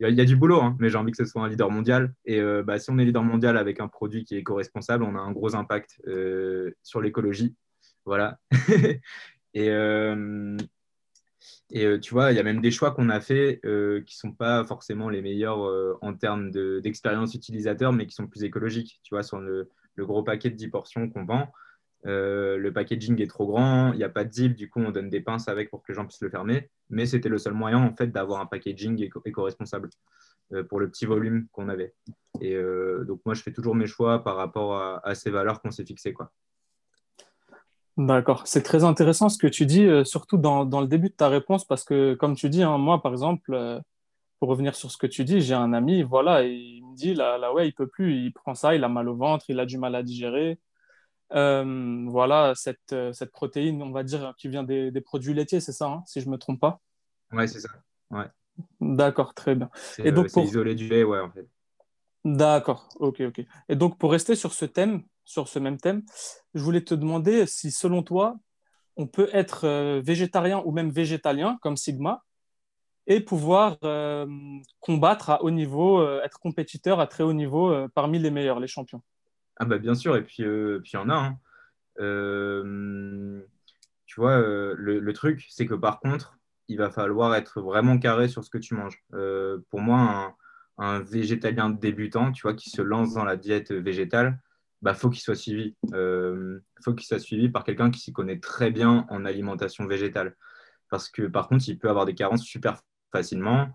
il 0.08 0.14
y 0.14 0.20
a 0.20 0.24
du 0.24 0.36
boulot, 0.36 0.60
hein, 0.60 0.76
mais 0.78 0.88
j'ai 0.88 0.96
envie 0.96 1.10
que 1.10 1.16
ce 1.16 1.24
soit 1.24 1.42
un 1.42 1.48
leader 1.48 1.70
mondial. 1.70 2.14
Et 2.24 2.40
euh, 2.40 2.62
bah, 2.62 2.78
si 2.78 2.90
on 2.90 2.98
est 2.98 3.04
leader 3.04 3.22
mondial 3.22 3.56
avec 3.56 3.80
un 3.80 3.88
produit 3.88 4.24
qui 4.24 4.34
est 4.34 4.38
éco-responsable, 4.38 5.04
on 5.04 5.14
a 5.14 5.20
un 5.20 5.32
gros 5.32 5.54
impact 5.54 6.00
sur 6.82 7.00
l'écologie. 7.00 7.54
Voilà. 8.06 8.38
et, 9.54 9.68
et 11.70 12.00
tu 12.00 12.14
vois, 12.14 12.32
il 12.32 12.36
y 12.36 12.40
a 12.40 12.42
même 12.42 12.60
des 12.60 12.70
choix 12.70 12.92
qu'on 12.92 13.10
a 13.10 13.20
fait 13.20 13.60
qui 13.62 13.68
ne 13.68 14.02
sont 14.06 14.32
pas 14.32 14.64
forcément 14.64 15.10
les 15.10 15.20
meilleurs 15.20 15.98
en 16.02 16.14
termes 16.14 16.50
d'expérience 16.80 17.34
utilisateur, 17.34 17.92
mais 17.92 18.06
qui 18.06 18.14
sont 18.14 18.26
plus 18.26 18.44
écologiques. 18.44 19.00
Tu 19.02 19.14
vois, 19.14 19.22
sur 19.22 19.38
le, 19.38 19.68
le 19.96 20.06
gros 20.06 20.22
paquet 20.22 20.50
de 20.50 20.56
10 20.56 20.68
portions 20.68 21.08
qu'on 21.08 21.24
vend, 21.24 21.52
euh, 22.06 22.56
le 22.56 22.72
packaging 22.72 23.20
est 23.20 23.26
trop 23.26 23.46
grand, 23.46 23.92
il 23.92 23.98
n'y 23.98 24.04
a 24.04 24.08
pas 24.08 24.24
de 24.24 24.32
zip, 24.32 24.54
du 24.54 24.70
coup 24.70 24.80
on 24.80 24.90
donne 24.90 25.10
des 25.10 25.20
pinces 25.20 25.48
avec 25.48 25.70
pour 25.70 25.82
que 25.82 25.92
les 25.92 25.96
gens 25.96 26.06
puissent 26.06 26.22
le 26.22 26.30
fermer. 26.30 26.70
Mais 26.88 27.06
c'était 27.06 27.28
le 27.28 27.38
seul 27.38 27.52
moyen 27.52 27.78
en 27.78 27.94
fait 27.94 28.08
d'avoir 28.08 28.40
un 28.40 28.46
packaging 28.46 29.08
éco-responsable 29.24 29.90
euh, 30.52 30.64
pour 30.64 30.80
le 30.80 30.90
petit 30.90 31.04
volume 31.04 31.46
qu'on 31.52 31.68
avait. 31.68 31.94
Et 32.40 32.54
euh, 32.54 33.04
donc 33.04 33.20
moi 33.26 33.34
je 33.34 33.42
fais 33.42 33.52
toujours 33.52 33.74
mes 33.74 33.86
choix 33.86 34.24
par 34.24 34.36
rapport 34.36 34.76
à, 34.76 35.14
ces 35.14 35.30
valeurs 35.30 35.60
qu'on 35.60 35.70
s'est 35.70 35.84
fixées. 35.84 36.14
Quoi. 36.14 36.30
D'accord, 37.98 38.46
c'est 38.46 38.62
très 38.62 38.82
intéressant 38.82 39.28
ce 39.28 39.36
que 39.36 39.46
tu 39.46 39.66
dis, 39.66 39.86
surtout 40.04 40.38
dans, 40.38 40.64
le 40.64 40.86
début 40.86 41.10
de 41.10 41.14
ta 41.14 41.28
réponse, 41.28 41.66
parce 41.66 41.84
que 41.84 42.14
comme 42.14 42.34
tu 42.34 42.48
dis, 42.48 42.62
hein, 42.62 42.78
moi 42.78 43.02
par 43.02 43.12
exemple, 43.12 43.82
pour 44.38 44.48
revenir 44.48 44.74
sur 44.74 44.90
ce 44.90 44.96
que 44.96 45.06
tu 45.06 45.24
dis, 45.24 45.42
j'ai 45.42 45.52
un 45.52 45.74
ami, 45.74 46.02
voilà, 46.02 46.44
il 46.44 46.82
me 46.82 46.96
dit 46.96 47.12
là, 47.12 47.36
là 47.36 47.52
ouais, 47.52 47.68
il 47.68 47.72
peut 47.72 47.88
plus, 47.88 48.14
il 48.14 48.32
prend 48.32 48.54
ça, 48.54 48.74
il 48.74 48.82
a 48.84 48.88
mal 48.88 49.06
au 49.06 49.14
ventre, 49.14 49.44
il 49.50 49.60
a 49.60 49.66
du 49.66 49.76
mal 49.76 49.94
à 49.94 50.02
digérer. 50.02 50.58
Euh, 51.32 52.06
voilà, 52.08 52.54
cette, 52.56 52.92
euh, 52.92 53.12
cette, 53.12 53.30
protéine, 53.30 53.82
on 53.82 53.92
va 53.92 54.02
dire, 54.02 54.34
qui 54.36 54.48
vient 54.48 54.64
des, 54.64 54.90
des 54.90 55.00
produits 55.00 55.34
laitiers, 55.34 55.60
c'est 55.60 55.72
ça, 55.72 55.86
hein, 55.86 56.02
si 56.06 56.20
je 56.20 56.26
ne 56.26 56.32
me 56.32 56.38
trompe 56.38 56.60
pas? 56.60 56.80
Ouais, 57.32 57.46
c'est 57.46 57.60
ça. 57.60 57.68
Ouais. 58.10 58.26
D'accord, 58.80 59.34
très 59.34 59.54
bien. 59.54 59.70
C'est 59.74 60.06
euh, 60.06 60.24
pour... 60.32 60.44
isolé 60.44 60.74
du 60.74 60.88
lait, 60.88 61.04
ouais, 61.04 61.20
en 61.20 61.30
fait. 61.30 61.46
D'accord, 62.24 62.88
ok, 62.96 63.20
ok. 63.20 63.44
Et 63.68 63.76
donc, 63.76 63.96
pour 63.96 64.10
rester 64.10 64.34
sur 64.34 64.52
ce 64.52 64.64
thème, 64.64 65.04
sur 65.24 65.48
ce 65.48 65.58
même 65.58 65.78
thème, 65.78 66.02
je 66.54 66.62
voulais 66.62 66.82
te 66.82 66.94
demander 66.94 67.46
si, 67.46 67.70
selon 67.70 68.02
toi, 68.02 68.36
on 68.96 69.06
peut 69.06 69.30
être 69.32 70.00
végétarien 70.00 70.62
ou 70.66 70.72
même 70.72 70.90
végétalien, 70.90 71.58
comme 71.62 71.76
Sigma, 71.76 72.22
et 73.06 73.20
pouvoir 73.20 73.78
combattre 74.80 75.30
à 75.30 75.42
haut 75.42 75.50
niveau, 75.50 76.06
être 76.20 76.38
compétiteur 76.40 77.00
à 77.00 77.06
très 77.06 77.22
haut 77.22 77.32
niveau 77.32 77.88
parmi 77.94 78.18
les 78.18 78.30
meilleurs, 78.30 78.60
les 78.60 78.66
champions. 78.66 79.02
Ah 79.62 79.66
bah 79.66 79.76
bien 79.76 79.94
sûr, 79.94 80.16
et 80.16 80.22
puis 80.22 80.42
euh, 80.42 80.80
il 80.86 80.94
y 80.94 80.96
en 80.96 81.10
a. 81.10 81.14
Hein. 81.14 81.38
Euh, 82.00 83.42
tu 84.06 84.18
vois, 84.18 84.38
euh, 84.40 84.74
le, 84.78 85.12
truc, 85.12 85.46
c'est 85.50 85.66
que 85.66 85.74
par 85.74 86.00
contre, 86.00 86.38
il 86.68 86.78
va 86.78 86.90
falloir 86.90 87.34
être 87.34 87.60
vraiment 87.60 87.98
carré 87.98 88.26
sur 88.28 88.42
ce 88.42 88.48
que 88.48 88.56
tu 88.56 88.74
manges. 88.74 89.04
pour 89.70 89.80
moi, 89.80 90.34
un, 90.78 91.00
végétalien 91.00 91.68
débutant, 91.68 92.32
tu 92.32 92.42
vois, 92.42 92.54
qui 92.54 92.70
se 92.70 92.80
lance 92.80 93.12
dans 93.14 93.24
la 93.24 93.36
diète 93.36 93.70
végétale, 93.70 94.40
bah 94.80 94.94
faut 94.94 95.10
qu'il 95.10 95.20
soit 95.20 95.34
suivi. 95.36 95.76
faut 96.82 96.94
qu'il 96.94 97.06
soit 97.06 97.18
suivi 97.18 97.50
par 97.50 97.64
quelqu'un 97.64 97.90
qui 97.90 98.00
s'y 98.00 98.12
connaît 98.14 98.40
très 98.40 98.70
bien 98.70 99.06
en 99.10 99.26
alimentation 99.26 99.86
végétale. 99.86 100.36
Parce 100.88 101.10
que 101.10 101.24
par 101.26 101.48
contre, 101.48 101.68
il 101.68 101.78
peut 101.78 101.90
avoir 101.90 102.06
des 102.06 102.14
carences 102.14 102.44
super 102.44 102.80
facilement. 103.12 103.68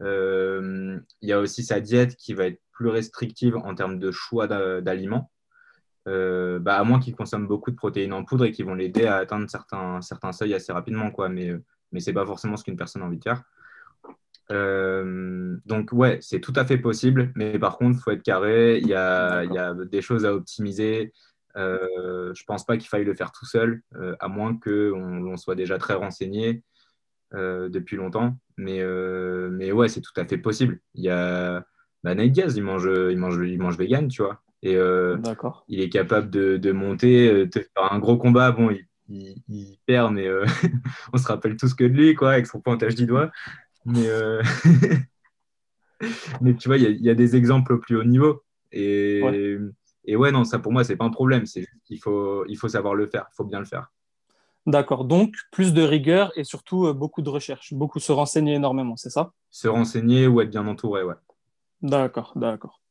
il 0.00 1.02
y 1.22 1.32
a 1.32 1.40
aussi 1.40 1.64
sa 1.64 1.80
diète 1.80 2.16
qui 2.16 2.32
va 2.34 2.46
être 2.46 2.62
plus 2.70 2.90
restrictive 2.90 3.56
en 3.56 3.74
termes 3.74 3.98
de 3.98 4.12
choix 4.12 4.46
d'aliments. 4.46 5.31
Euh, 6.08 6.58
bah, 6.58 6.78
à 6.78 6.84
moins 6.84 6.98
qu'ils 6.98 7.14
consomment 7.14 7.46
beaucoup 7.46 7.70
de 7.70 7.76
protéines 7.76 8.12
en 8.12 8.24
poudre 8.24 8.44
et 8.44 8.50
qu'ils 8.50 8.66
vont 8.66 8.74
l'aider 8.74 9.06
à 9.06 9.16
atteindre 9.16 9.48
certains, 9.48 10.00
certains 10.02 10.32
seuils 10.32 10.54
assez 10.54 10.72
rapidement. 10.72 11.10
Quoi. 11.10 11.28
Mais, 11.28 11.50
euh, 11.50 11.62
mais 11.92 12.00
ce 12.00 12.10
n'est 12.10 12.14
pas 12.14 12.26
forcément 12.26 12.56
ce 12.56 12.64
qu'une 12.64 12.76
personne 12.76 13.02
a 13.02 13.06
envie 13.06 13.18
de 13.18 13.22
faire. 13.22 13.42
Euh, 14.50 15.56
donc 15.64 15.92
ouais, 15.92 16.18
c'est 16.20 16.40
tout 16.40 16.52
à 16.56 16.64
fait 16.64 16.78
possible, 16.78 17.32
mais 17.36 17.58
par 17.58 17.78
contre, 17.78 17.98
il 17.98 18.02
faut 18.02 18.10
être 18.10 18.22
carré, 18.22 18.78
il 18.78 18.88
y 18.88 18.94
a, 18.94 19.44
y 19.44 19.56
a, 19.56 19.72
des 19.74 20.02
choses 20.02 20.26
à 20.26 20.34
optimiser. 20.34 21.12
je 21.54 21.60
ne 21.60 22.46
pense 22.46 22.66
pas 22.66 22.76
qu'il 22.76 22.88
faille 22.88 23.04
le 23.04 23.14
faire 23.14 23.30
tout 23.30 23.46
seul, 23.46 23.82
à 24.18 24.28
moins 24.28 24.58
qu'on 24.58 25.26
on 25.26 25.36
soit 25.36 25.54
déjà 25.54 25.78
très 25.78 25.94
renseigné 25.94 26.64
depuis 27.32 27.96
longtemps. 27.96 28.36
Mais, 28.56 28.84
mais 29.50 29.70
ouais, 29.72 29.88
c'est 29.88 30.00
tout 30.00 30.12
à 30.16 30.26
fait 30.26 30.38
possible. 30.38 30.80
Il 30.94 31.04
y 31.04 31.08
a 31.08 31.64
bah, 32.02 32.14
il 32.14 32.62
mange, 32.62 32.90
il, 33.10 33.16
mange, 33.16 33.48
il 33.48 33.58
mange 33.58 33.78
vegan, 33.78 34.08
tu 34.08 34.22
vois. 34.22 34.42
Et 34.62 34.76
euh, 34.76 35.18
il 35.68 35.80
est 35.80 35.88
capable 35.88 36.30
de, 36.30 36.56
de 36.56 36.72
monter, 36.72 37.28
euh, 37.28 37.46
de 37.46 37.52
faire 37.52 37.92
un 37.92 37.98
gros 37.98 38.16
combat. 38.16 38.52
Bon, 38.52 38.70
il, 38.70 39.42
il, 39.48 39.76
perd, 39.86 40.14
mais 40.14 40.28
euh, 40.28 40.46
on 41.12 41.18
se 41.18 41.26
rappelle 41.26 41.56
tous 41.56 41.74
que 41.74 41.84
de 41.84 41.88
lui, 41.88 42.14
quoi, 42.14 42.32
avec 42.32 42.46
son 42.46 42.60
pointage 42.60 42.94
du 42.94 43.06
doigt. 43.06 43.30
Mais, 43.84 44.06
mais 46.40 46.54
tu 46.54 46.68
vois, 46.68 46.76
il 46.78 47.00
y, 47.00 47.04
y, 47.04 47.10
a 47.10 47.14
des 47.14 47.34
exemples 47.34 47.72
au 47.72 47.78
plus 47.78 47.96
haut 47.96 48.04
niveau. 48.04 48.42
Et 48.70 49.20
ouais, 49.22 49.58
et 50.04 50.14
ouais 50.14 50.30
non, 50.30 50.44
ça 50.44 50.60
pour 50.60 50.72
moi, 50.72 50.84
c'est 50.84 50.96
pas 50.96 51.04
un 51.04 51.10
problème. 51.10 51.44
C'est 51.44 51.66
qu'il 51.84 51.98
faut, 51.98 52.46
il 52.46 52.56
faut 52.56 52.68
savoir 52.68 52.94
le 52.94 53.06
faire, 53.06 53.26
il 53.32 53.34
faut 53.34 53.44
bien 53.44 53.58
le 53.58 53.66
faire. 53.66 53.90
D'accord. 54.64 55.04
Donc, 55.04 55.34
plus 55.50 55.74
de 55.74 55.82
rigueur 55.82 56.30
et 56.36 56.44
surtout 56.44 56.94
beaucoup 56.94 57.20
de 57.20 57.30
recherche, 57.30 57.74
beaucoup 57.74 57.98
se 57.98 58.12
renseigner 58.12 58.54
énormément, 58.54 58.96
c'est 58.96 59.10
ça? 59.10 59.32
Se 59.50 59.66
renseigner 59.66 60.28
ou 60.28 60.40
être 60.40 60.50
bien 60.50 60.68
entouré, 60.68 61.02
ouais. 61.02 61.16
D'accord, 61.82 62.32
d'accord. 62.36 62.81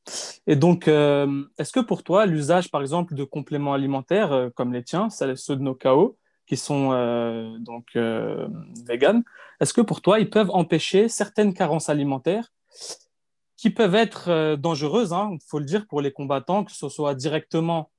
Et 0.48 0.56
donc, 0.56 0.88
euh, 0.88 1.44
est-ce 1.58 1.72
que 1.72 1.80
pour 1.80 2.04
toi, 2.04 2.26
l'usage, 2.26 2.72
par 2.72 2.82
exemple, 2.82 3.16
de 3.16 3.24
compléments 3.24 3.74
alimentaires 3.74 4.32
euh, 4.32 4.50
comme 4.50 4.74
les 4.74 4.84
tiens, 4.84 5.10
ceux 5.10 5.56
de 5.56 5.62
nos 5.62 5.76
KO, 5.76 6.18
qui 6.48 6.58
sont 6.58 6.92
euh, 6.92 7.58
donc 7.60 7.96
vegan, 7.96 9.24
est-ce 9.60 9.74
que 9.74 9.82
pour 9.82 10.02
toi, 10.02 10.20
ils 10.20 10.30
peuvent 10.30 10.50
empêcher 10.52 11.08
certaines 11.08 11.54
carences 11.54 11.90
alimentaires 11.90 12.52
qui 13.58 13.70
peuvent 13.70 13.94
être 13.94 14.56
dangereuses, 14.56 15.10
il 15.12 15.14
hein, 15.14 15.38
faut 15.48 15.60
le 15.60 15.66
dire, 15.66 15.86
pour 15.88 16.02
les 16.02 16.12
combattants, 16.12 16.64
que 16.64 16.72
ce 16.72 16.90
soit 16.90 17.14
directement 17.14 17.92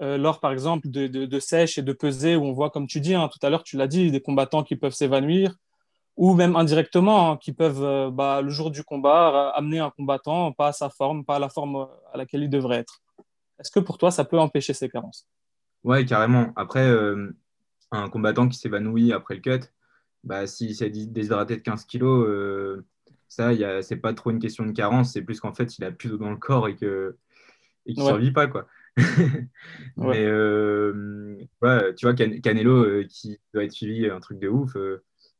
lors, 0.00 0.38
par 0.38 0.52
exemple, 0.52 0.88
de, 0.88 1.08
de, 1.08 1.40
sèche 1.40 1.76
et 1.76 1.82
de 1.82 1.92
pesée, 1.92 2.36
où 2.36 2.44
on 2.44 2.52
voit, 2.52 2.70
comme 2.70 2.86
tu 2.86 3.00
dis, 3.00 3.16
hein, 3.16 3.28
tout 3.28 3.44
à 3.44 3.50
l'heure, 3.50 3.64
tu 3.64 3.76
l'as 3.76 3.88
dit, 3.88 4.12
des 4.12 4.20
combattants 4.20 4.62
qui 4.62 4.76
peuvent 4.76 4.94
s'évanouir, 4.94 5.56
ou 6.18 6.34
même 6.34 6.54
indirectement, 6.54 7.32
hein, 7.32 7.36
qui 7.38 7.52
peuvent, 7.52 7.82
euh, 7.82 8.10
bah, 8.10 8.42
le 8.42 8.50
jour 8.50 8.70
du 8.70 8.84
combat, 8.84 9.50
amener 9.56 9.78
un 9.78 9.90
combattant 9.90 10.52
pas 10.52 10.68
à 10.68 10.72
sa 10.72 10.90
forme, 10.90 11.24
pas 11.24 11.36
à 11.36 11.38
la 11.38 11.48
forme 11.48 11.88
à 12.12 12.18
laquelle 12.18 12.42
il 12.42 12.50
devrait 12.50 12.76
être. 12.76 13.00
Est-ce 13.58 13.70
que 13.70 13.80
pour 13.80 13.96
toi, 13.96 14.10
ça 14.10 14.24
peut 14.24 14.38
empêcher 14.38 14.74
ces 14.74 14.90
carences? 14.90 15.26
Ouais, 15.84 16.04
carrément. 16.04 16.52
Après, 16.56 16.86
un 17.90 18.08
combattant 18.08 18.48
qui 18.48 18.58
s'évanouit 18.58 19.12
après 19.12 19.36
le 19.36 19.40
cut, 19.40 19.66
bah, 20.24 20.46
s'il 20.46 20.74
s'est 20.74 20.90
déshydraté 20.90 21.56
de 21.56 21.62
15 21.62 21.84
kilos, 21.84 22.26
euh, 22.28 22.84
ça, 23.28 23.52
c'est 23.82 23.96
pas 23.96 24.14
trop 24.14 24.30
une 24.30 24.38
question 24.38 24.66
de 24.66 24.72
carence, 24.72 25.12
c'est 25.12 25.22
plus 25.22 25.40
qu'en 25.40 25.54
fait, 25.54 25.78
il 25.78 25.84
a 25.84 25.92
plus 25.92 26.10
d'eau 26.10 26.18
dans 26.18 26.30
le 26.30 26.36
corps 26.36 26.68
et 26.68 26.74
qu'il 26.74 27.14
et 27.86 27.94
ne 27.94 28.02
survit 28.02 28.32
pas. 28.32 28.46
Quoi. 28.46 28.66
Mais 29.96 30.24
euh, 30.24 31.36
tu 31.96 32.06
vois, 32.06 32.14
Canelo, 32.14 32.84
euh, 32.84 33.04
qui 33.08 33.38
doit 33.54 33.64
être 33.64 33.72
suivi 33.72 34.08
un 34.08 34.20
truc 34.20 34.38
de 34.38 34.48
ouf, 34.48 34.76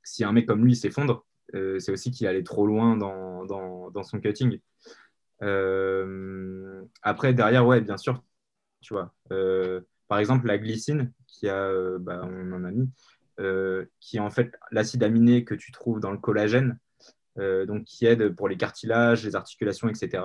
si 0.09 0.25
un 0.25 0.33
mec 0.33 0.47
comme 0.47 0.65
lui 0.65 0.77
s'effondre, 0.77 1.27
c'est 1.53 1.91
aussi 1.91 2.11
qu'il 2.11 2.27
allait 2.27 2.43
trop 2.43 2.67
loin 2.67 2.97
dans, 2.97 3.45
dans, 3.47 3.91
dans 3.91 4.03
son 4.03 4.21
cutting. 4.21 4.61
après, 7.03 7.35
derrière, 7.35 7.67
ouais, 7.67 7.81
bien 7.81 7.97
sûr, 7.97 8.23
tu 8.81 8.95
vois. 8.95 9.15
par 10.09 10.19
exemple, 10.19 10.47
la 10.47 10.59
glycine, 10.59 11.13
qui 11.27 11.49
a, 11.49 11.71
bah, 11.99 12.23
on 12.25 12.53
en 12.53 12.65
a 12.65 12.71
mis, 12.71 12.91
euh, 13.41 13.85
qui 14.01 14.17
est 14.17 14.21
en 14.21 14.31
fait 14.31 14.53
l'acide 14.73 15.05
aminé 15.05 15.45
que 15.45 15.55
tu 15.55 15.71
trouves 15.71 16.01
dans 16.01 16.11
le 16.11 16.19
collagène, 16.19 16.77
euh, 17.39 17.67
donc 17.67 17.85
qui 17.85 18.05
aide 18.05 18.35
pour 18.35 18.49
les 18.49 18.57
cartilages, 18.57 19.25
les 19.25 19.37
articulations, 19.37 19.89
etc. 19.89 20.25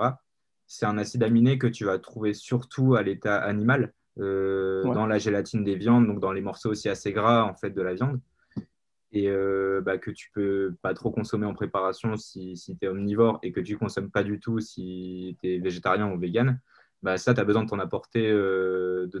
C'est 0.66 0.86
un 0.86 0.98
acide 0.98 1.22
aminé 1.22 1.56
que 1.56 1.68
tu 1.68 1.84
vas 1.84 1.96
trouver 2.00 2.34
surtout 2.34 2.96
à 2.96 3.04
l'état 3.04 3.36
animal, 3.36 3.92
euh, 4.18 4.82
dans 4.92 5.06
la 5.06 5.18
gélatine 5.18 5.62
des 5.62 5.76
viandes, 5.76 6.08
donc 6.08 6.18
dans 6.18 6.32
les 6.32 6.40
morceaux 6.40 6.70
aussi 6.70 6.88
assez 6.88 7.12
gras 7.12 7.44
en 7.44 7.54
fait 7.54 7.70
de 7.70 7.82
la 7.82 7.94
viande, 7.94 8.20
et 9.14 9.30
bah, 9.82 9.98
que 9.98 10.10
tu 10.10 10.30
peux 10.32 10.74
pas 10.82 10.92
trop 10.92 11.10
consommer 11.10 11.46
en 11.46 11.54
préparation 11.54 12.16
si, 12.16 12.56
si 12.56 12.76
tu 12.76 12.84
es 12.84 12.88
omnivore 12.88 13.38
et 13.42 13.52
que 13.52 13.60
tu 13.60 13.78
consommes 13.78 14.10
pas 14.10 14.24
du 14.24 14.40
tout 14.40 14.60
si 14.60 15.36
tu 15.40 15.54
es 15.54 15.58
végétarien 15.58 16.10
ou 16.12 16.18
vegan. 16.18 16.60
Bah, 17.02 17.16
ça, 17.16 17.32
tu 17.34 17.40
as 17.40 17.44
besoin 17.44 17.64
de 17.64 17.68
t'en 17.68 17.78
apporter, 17.78 18.30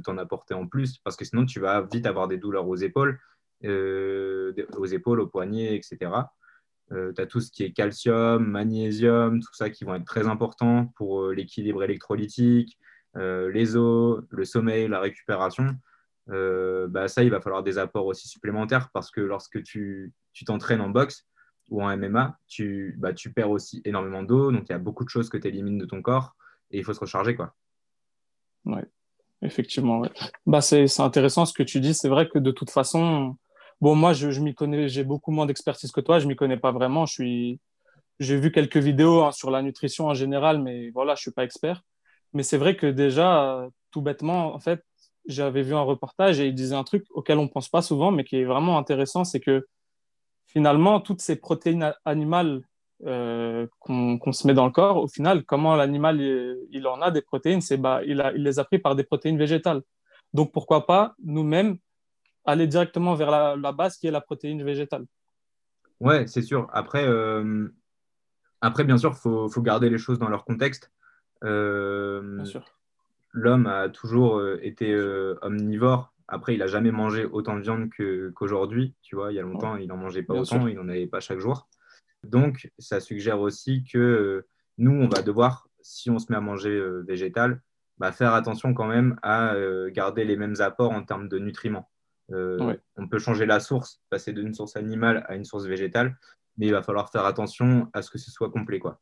t'en 0.02 0.18
apporter 0.18 0.54
en 0.54 0.66
plus 0.66 0.98
parce 0.98 1.16
que 1.16 1.24
sinon 1.24 1.46
tu 1.46 1.60
vas 1.60 1.82
vite 1.82 2.06
avoir 2.06 2.28
des 2.28 2.38
douleurs 2.38 2.68
aux 2.68 2.76
épaules 2.76 3.18
euh, 3.64 4.52
aux 4.76 4.84
épaules, 4.84 5.20
aux 5.20 5.26
poignets, 5.26 5.74
etc. 5.74 6.10
tu 6.90 7.20
as 7.20 7.26
tout 7.26 7.40
ce 7.40 7.50
qui 7.50 7.62
est 7.62 7.72
calcium, 7.72 8.44
magnésium, 8.46 9.40
tout 9.40 9.54
ça 9.54 9.70
qui 9.70 9.84
vont 9.84 9.94
être 9.94 10.04
très 10.04 10.26
importants 10.26 10.92
pour 10.96 11.22
euh, 11.22 11.34
l'équilibre 11.34 11.82
électrolytique, 11.82 12.78
euh, 13.16 13.50
les 13.50 13.76
os, 13.76 14.22
le 14.28 14.44
sommeil, 14.44 14.88
la 14.88 15.00
récupération. 15.00 15.66
Bah 16.26 17.08
ça, 17.08 17.22
il 17.22 17.30
va 17.30 17.40
falloir 17.40 17.62
des 17.62 17.78
apports 17.78 18.06
aussi 18.06 18.28
supplémentaires 18.28 18.90
parce 18.92 19.10
que 19.10 19.20
lorsque 19.20 19.62
tu 19.62 20.12
t'entraînes 20.46 20.80
en 20.80 20.90
boxe 20.90 21.26
ou 21.70 21.82
en 21.82 21.96
MMA, 21.96 22.38
tu, 22.46 22.94
bah, 22.98 23.12
tu 23.12 23.32
perds 23.32 23.50
aussi 23.50 23.80
énormément 23.84 24.22
d'eau, 24.22 24.52
donc 24.52 24.64
il 24.68 24.72
y 24.72 24.74
a 24.74 24.78
beaucoup 24.78 25.04
de 25.04 25.08
choses 25.08 25.28
que 25.28 25.38
tu 25.38 25.48
élimines 25.48 25.78
de 25.78 25.86
ton 25.86 26.02
corps 26.02 26.34
et 26.70 26.78
il 26.78 26.84
faut 26.84 26.92
se 26.92 27.00
recharger. 27.00 27.34
Quoi. 27.34 27.54
Ouais, 28.64 28.84
effectivement. 29.42 30.02
Bah, 30.46 30.60
c'est 30.60 31.00
intéressant 31.00 31.46
ce 31.46 31.54
que 31.54 31.62
tu 31.62 31.80
dis. 31.80 31.94
C'est 31.94 32.08
vrai 32.08 32.28
que 32.28 32.38
de 32.38 32.50
toute 32.50 32.70
façon, 32.70 33.36
Bon, 33.80 33.94
moi, 33.94 34.12
je, 34.12 34.40
m'y 34.40 34.54
connais, 34.54 34.88
j'ai 34.88 35.04
beaucoup 35.04 35.30
moins 35.30 35.46
d'expertise 35.46 35.92
que 35.92 36.00
toi, 36.00 36.18
je 36.18 36.26
m'y 36.26 36.36
connais 36.36 36.56
pas 36.56 36.72
vraiment. 36.72 37.06
Je 37.06 37.12
suis, 37.12 37.60
j'ai 38.18 38.38
vu 38.38 38.52
quelques 38.52 38.78
vidéos 38.78 39.22
hein, 39.24 39.32
sur 39.32 39.50
la 39.50 39.62
nutrition 39.62 40.06
en 40.06 40.14
général, 40.14 40.62
mais 40.62 40.90
voilà, 40.90 41.14
je 41.16 41.22
suis 41.22 41.32
pas 41.32 41.44
expert. 41.44 41.82
Mais 42.32 42.42
c'est 42.42 42.56
vrai 42.56 42.76
que 42.76 42.86
déjà, 42.86 43.68
tout 43.90 44.02
bêtement, 44.02 44.54
en 44.54 44.60
fait, 44.60 44.82
j'avais 45.26 45.62
vu 45.62 45.74
un 45.74 45.82
reportage 45.82 46.40
et 46.40 46.46
il 46.46 46.54
disait 46.54 46.74
un 46.74 46.84
truc 46.84 47.06
auquel 47.10 47.38
on 47.38 47.48
pense 47.48 47.68
pas 47.68 47.82
souvent, 47.82 48.10
mais 48.10 48.24
qui 48.24 48.36
est 48.36 48.44
vraiment 48.44 48.78
intéressant, 48.78 49.24
c'est 49.24 49.40
que 49.40 49.66
finalement, 50.46 51.00
toutes 51.00 51.20
ces 51.20 51.36
protéines 51.36 51.94
animales 52.04 52.62
euh, 53.06 53.66
qu'on 53.80 54.32
se 54.32 54.46
met 54.46 54.54
dans 54.54 54.66
le 54.66 54.72
corps, 54.72 54.96
au 54.96 55.08
final, 55.08 55.44
comment 55.44 55.76
l'animal 55.76 56.20
il, 56.20 56.86
en 56.86 57.02
a 57.02 57.10
des 57.10 57.22
protéines, 57.22 57.60
c'est 57.60 57.76
bah, 57.76 58.00
il, 58.06 58.20
a, 58.20 58.32
il 58.32 58.42
les 58.42 58.58
a 58.58 58.64
pris 58.64 58.78
par 58.78 58.94
des 58.94 59.04
protéines 59.04 59.38
végétales. 59.38 59.82
Donc 60.32 60.52
pourquoi 60.52 60.86
pas 60.86 61.14
nous-mêmes 61.22 61.76
aller 62.44 62.66
directement 62.66 63.14
vers 63.14 63.30
la, 63.30 63.72
base 63.72 63.96
qui 63.96 64.06
est 64.06 64.10
la 64.10 64.20
protéine 64.20 64.62
végétale. 64.62 65.06
Ouais, 66.00 66.26
c'est 66.26 66.42
sûr. 66.42 66.68
Après, 66.72 67.06
euh, 67.06 67.68
après 68.60 68.84
bien 68.84 68.98
sûr, 68.98 69.12
il 69.12 69.50
faut, 69.50 69.62
garder 69.62 69.90
les 69.90 69.98
choses 69.98 70.18
dans 70.18 70.28
leur 70.28 70.44
contexte. 70.44 70.92
Euh, 71.42 72.44
l'homme 73.34 73.66
a 73.66 73.90
toujours 73.90 74.38
euh, 74.38 74.58
été 74.62 74.96
omnivore. 75.42 76.14
Après, 76.26 76.54
il 76.54 76.60
n'a 76.60 76.66
jamais 76.66 76.90
mangé 76.90 77.26
autant 77.26 77.54
de 77.56 77.60
viande 77.60 77.90
qu'aujourd'hui. 78.34 78.94
tu 79.02 79.14
vois, 79.14 79.30
il 79.30 79.34
y 79.34 79.38
a 79.38 79.42
longtemps, 79.42 79.76
il 79.76 79.88
n'en 79.88 79.98
mangeait 79.98 80.22
pas 80.22 80.34
autant, 80.34 80.66
il 80.66 80.76
n'en 80.76 80.88
avait 80.88 81.06
pas 81.06 81.20
chaque 81.20 81.38
jour. 81.38 81.68
Donc, 82.22 82.70
ça 82.78 82.98
suggère 83.00 83.40
aussi 83.40 83.84
que 83.84 84.46
nous, 84.78 84.92
on 84.92 85.08
va 85.08 85.20
devoir, 85.20 85.68
si 85.82 86.08
on 86.08 86.18
se 86.18 86.32
met 86.32 86.38
à 86.38 86.40
manger 86.40 86.82
végétal, 87.06 87.60
bah, 87.98 88.10
faire 88.10 88.32
attention 88.32 88.72
quand 88.72 88.86
même 88.86 89.18
à 89.22 89.54
garder 89.88 90.24
les 90.24 90.36
mêmes 90.36 90.56
apports 90.60 90.92
en 90.92 91.02
termes 91.02 91.28
de 91.28 91.38
nutriments. 91.38 91.90
Euh, 92.32 92.76
on 92.96 93.08
peut 93.08 93.18
changer 93.18 93.46
la 93.46 93.60
source, 93.60 94.00
passer 94.08 94.32
d'une 94.32 94.54
source 94.54 94.76
animale 94.76 95.24
à 95.28 95.34
une 95.34 95.44
source 95.44 95.66
végétale, 95.66 96.16
mais 96.56 96.66
il 96.66 96.72
va 96.72 96.82
falloir 96.82 97.10
faire 97.10 97.26
attention 97.26 97.90
à 97.92 98.02
ce 98.02 98.10
que 98.10 98.18
ce 98.18 98.30
soit 98.30 98.50
complet. 98.50 98.78
quoi. 98.78 99.00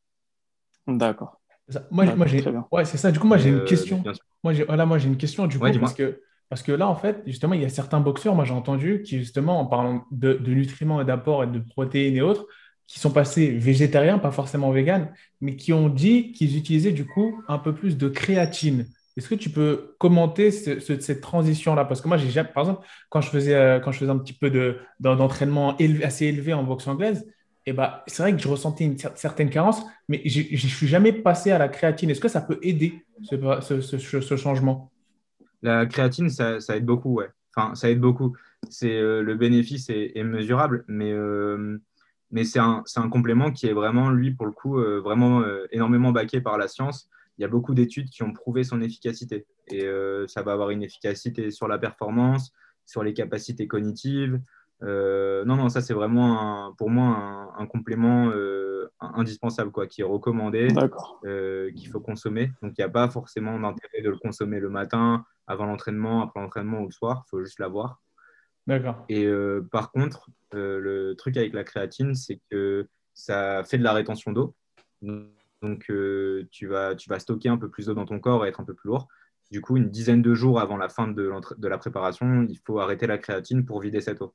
D'accord. 1.68 2.16
Moi, 2.16 2.26
j'ai... 2.26 2.44
Ouais, 2.70 2.84
c'est 2.84 2.98
ça. 2.98 3.10
Du 3.10 3.18
coup, 3.18 3.26
moi, 3.26 3.38
j'ai 3.38 3.50
une 3.50 3.60
euh, 3.60 3.64
question. 3.64 4.02
Moi, 4.42 4.52
j'ai... 4.52 4.64
Voilà, 4.64 4.86
moi, 4.86 4.98
j'ai 4.98 5.08
une 5.08 5.16
question, 5.16 5.46
du 5.46 5.58
coup, 5.58 5.66
parce, 5.80 5.94
que... 5.94 6.20
parce 6.48 6.62
que 6.62 6.72
là, 6.72 6.88
en 6.88 6.96
fait, 6.96 7.22
justement, 7.26 7.54
il 7.54 7.62
y 7.62 7.64
a 7.64 7.68
certains 7.68 8.00
boxeurs, 8.00 8.34
moi, 8.34 8.44
j'ai 8.44 8.54
entendu, 8.54 9.02
qui, 9.02 9.18
justement, 9.18 9.60
en 9.60 9.66
parlant 9.66 10.04
de, 10.10 10.38
nutriments 10.46 11.00
et 11.00 11.04
d'apports 11.04 11.44
et 11.44 11.46
de 11.46 11.58
protéines 11.58 12.16
et 12.16 12.22
autres, 12.22 12.46
qui 12.86 12.98
sont 12.98 13.10
passés 13.10 13.50
végétariens, 13.50 14.18
pas 14.18 14.32
forcément 14.32 14.70
véganes, 14.70 15.12
mais 15.40 15.56
qui 15.56 15.72
ont 15.72 15.88
dit 15.88 16.32
qu'ils 16.32 16.56
utilisaient, 16.56 16.92
du 16.92 17.06
coup, 17.06 17.42
un 17.48 17.58
peu 17.58 17.74
plus 17.74 17.96
de 17.96 18.08
créatine. 18.08 18.86
Est-ce 19.16 19.28
que 19.28 19.34
tu 19.34 19.50
peux 19.50 19.94
commenter 19.98 20.50
cette 20.50 21.20
transition-là? 21.20 21.84
Parce 21.84 22.00
que 22.00 22.08
moi, 22.08 22.16
j'ai 22.16 22.44
par 22.44 22.62
exemple, 22.62 22.86
quand 23.10 23.20
je 23.20 23.28
faisais, 23.28 23.54
euh, 23.54 23.78
quand 23.78 23.92
je 23.92 23.98
faisais 23.98 24.10
un 24.10 24.18
petit 24.18 24.32
peu 24.32 24.50
d'entraînement 25.00 25.76
assez 26.02 26.26
élevé 26.26 26.54
en 26.54 26.64
boxe 26.64 26.86
anglaise, 26.88 27.26
eh 27.66 27.72
ben, 27.72 28.00
c'est 28.06 28.22
vrai 28.22 28.32
que 28.32 28.38
je 28.38 28.48
ressentais 28.48 28.84
une 28.84 28.98
certaine 28.98 29.50
carence, 29.50 29.82
mais 30.08 30.22
je 30.24 30.40
ne 30.40 30.56
suis 30.56 30.88
jamais 30.88 31.12
passé 31.12 31.50
à 31.50 31.58
la 31.58 31.68
créatine. 31.68 32.10
Est-ce 32.10 32.20
que 32.20 32.28
ça 32.28 32.40
peut 32.40 32.58
aider 32.62 33.04
ce, 33.22 34.36
changement? 34.36 34.90
La 35.62 35.86
créatine, 35.86 36.28
ça, 36.28 36.58
aide 36.70 36.84
beaucoup, 36.84 37.14
ouais. 37.14 37.28
Enfin, 37.54 37.74
ça 37.74 37.90
aide 37.90 38.00
beaucoup. 38.00 38.36
C'est 38.68 38.96
euh, 38.96 39.22
le 39.22 39.34
bénéfice 39.34 39.90
est, 39.90 40.22
mesurable, 40.24 40.84
mais 40.88 41.12
euh, 41.12 41.78
mais 42.30 42.44
c'est 42.44 42.58
un, 42.58 42.82
un, 42.96 43.08
complément 43.08 43.50
qui 43.52 43.66
est 43.66 43.72
vraiment, 43.72 44.10
lui, 44.10 44.32
pour 44.32 44.46
le 44.46 44.52
coup, 44.52 44.80
vraiment 45.02 45.44
énormément 45.70 46.12
baqué 46.12 46.40
par 46.40 46.56
la 46.56 46.66
science 46.66 47.10
il 47.38 47.42
y 47.42 47.44
a 47.44 47.48
beaucoup 47.48 47.74
d'études 47.74 48.10
qui 48.10 48.22
ont 48.22 48.32
prouvé 48.32 48.64
son 48.64 48.80
efficacité. 48.80 49.46
Et 49.68 49.84
euh, 49.84 50.26
ça 50.26 50.42
va 50.42 50.52
avoir 50.52 50.70
une 50.70 50.82
efficacité 50.82 51.50
sur 51.50 51.68
la 51.68 51.78
performance, 51.78 52.52
sur 52.84 53.02
les 53.02 53.14
capacités 53.14 53.66
cognitives. 53.66 54.40
Euh, 54.82 55.44
non, 55.44 55.56
non, 55.56 55.68
ça 55.68 55.80
c'est 55.80 55.94
vraiment 55.94 56.74
pour 56.76 56.90
moi 56.90 57.52
un, 57.56 57.66
complément 57.66 58.30
euh, 58.30 58.90
indispensable, 59.00 59.70
quoi, 59.70 59.86
qui 59.86 60.00
est 60.00 60.04
recommandé, 60.04 60.68
qu'il 61.74 61.88
faut 61.88 62.00
consommer. 62.00 62.52
Donc 62.62 62.72
il 62.76 62.80
n'y 62.80 62.84
a 62.84 62.88
pas 62.88 63.08
forcément 63.08 63.58
d'intérêt 63.58 64.02
de 64.02 64.10
le 64.10 64.18
consommer 64.18 64.60
le 64.60 64.70
matin, 64.70 65.24
avant 65.46 65.66
l'entraînement, 65.66 66.22
après 66.22 66.40
l'entraînement 66.40 66.80
ou 66.80 66.86
le 66.86 66.92
soir. 66.92 67.24
Il 67.26 67.30
faut 67.30 67.44
juste 67.44 67.58
l'avoir. 67.58 68.00
D'accord. 68.66 69.04
Et 69.08 69.28
par 69.70 69.92
contre, 69.92 70.30
le 70.52 71.14
truc 71.14 71.36
avec 71.36 71.52
la 71.52 71.64
créatine, 71.64 72.14
c'est 72.14 72.40
que 72.50 72.88
ça 73.14 73.62
fait 73.64 73.78
de 73.78 73.84
la 73.84 73.92
rétention 73.92 74.32
d'eau. 74.32 74.54
Donc, 75.62 75.90
euh, 75.90 76.48
tu, 76.50 76.66
vas, 76.66 76.94
tu 76.94 77.08
vas 77.08 77.18
stocker 77.18 77.48
un 77.48 77.56
peu 77.56 77.68
plus 77.68 77.86
d'eau 77.86 77.94
dans 77.94 78.04
ton 78.04 78.18
corps 78.18 78.44
et 78.44 78.48
être 78.48 78.60
un 78.60 78.64
peu 78.64 78.74
plus 78.74 78.88
lourd. 78.88 79.08
Du 79.50 79.60
coup, 79.60 79.76
une 79.76 79.90
dizaine 79.90 80.22
de 80.22 80.34
jours 80.34 80.60
avant 80.60 80.76
la 80.76 80.88
fin 80.88 81.08
de, 81.08 81.30
de 81.56 81.68
la 81.68 81.78
préparation, 81.78 82.46
il 82.48 82.58
faut 82.64 82.80
arrêter 82.80 83.06
la 83.06 83.18
créatine 83.18 83.64
pour 83.64 83.80
vider 83.80 84.00
cette 84.00 84.22
eau. 84.22 84.34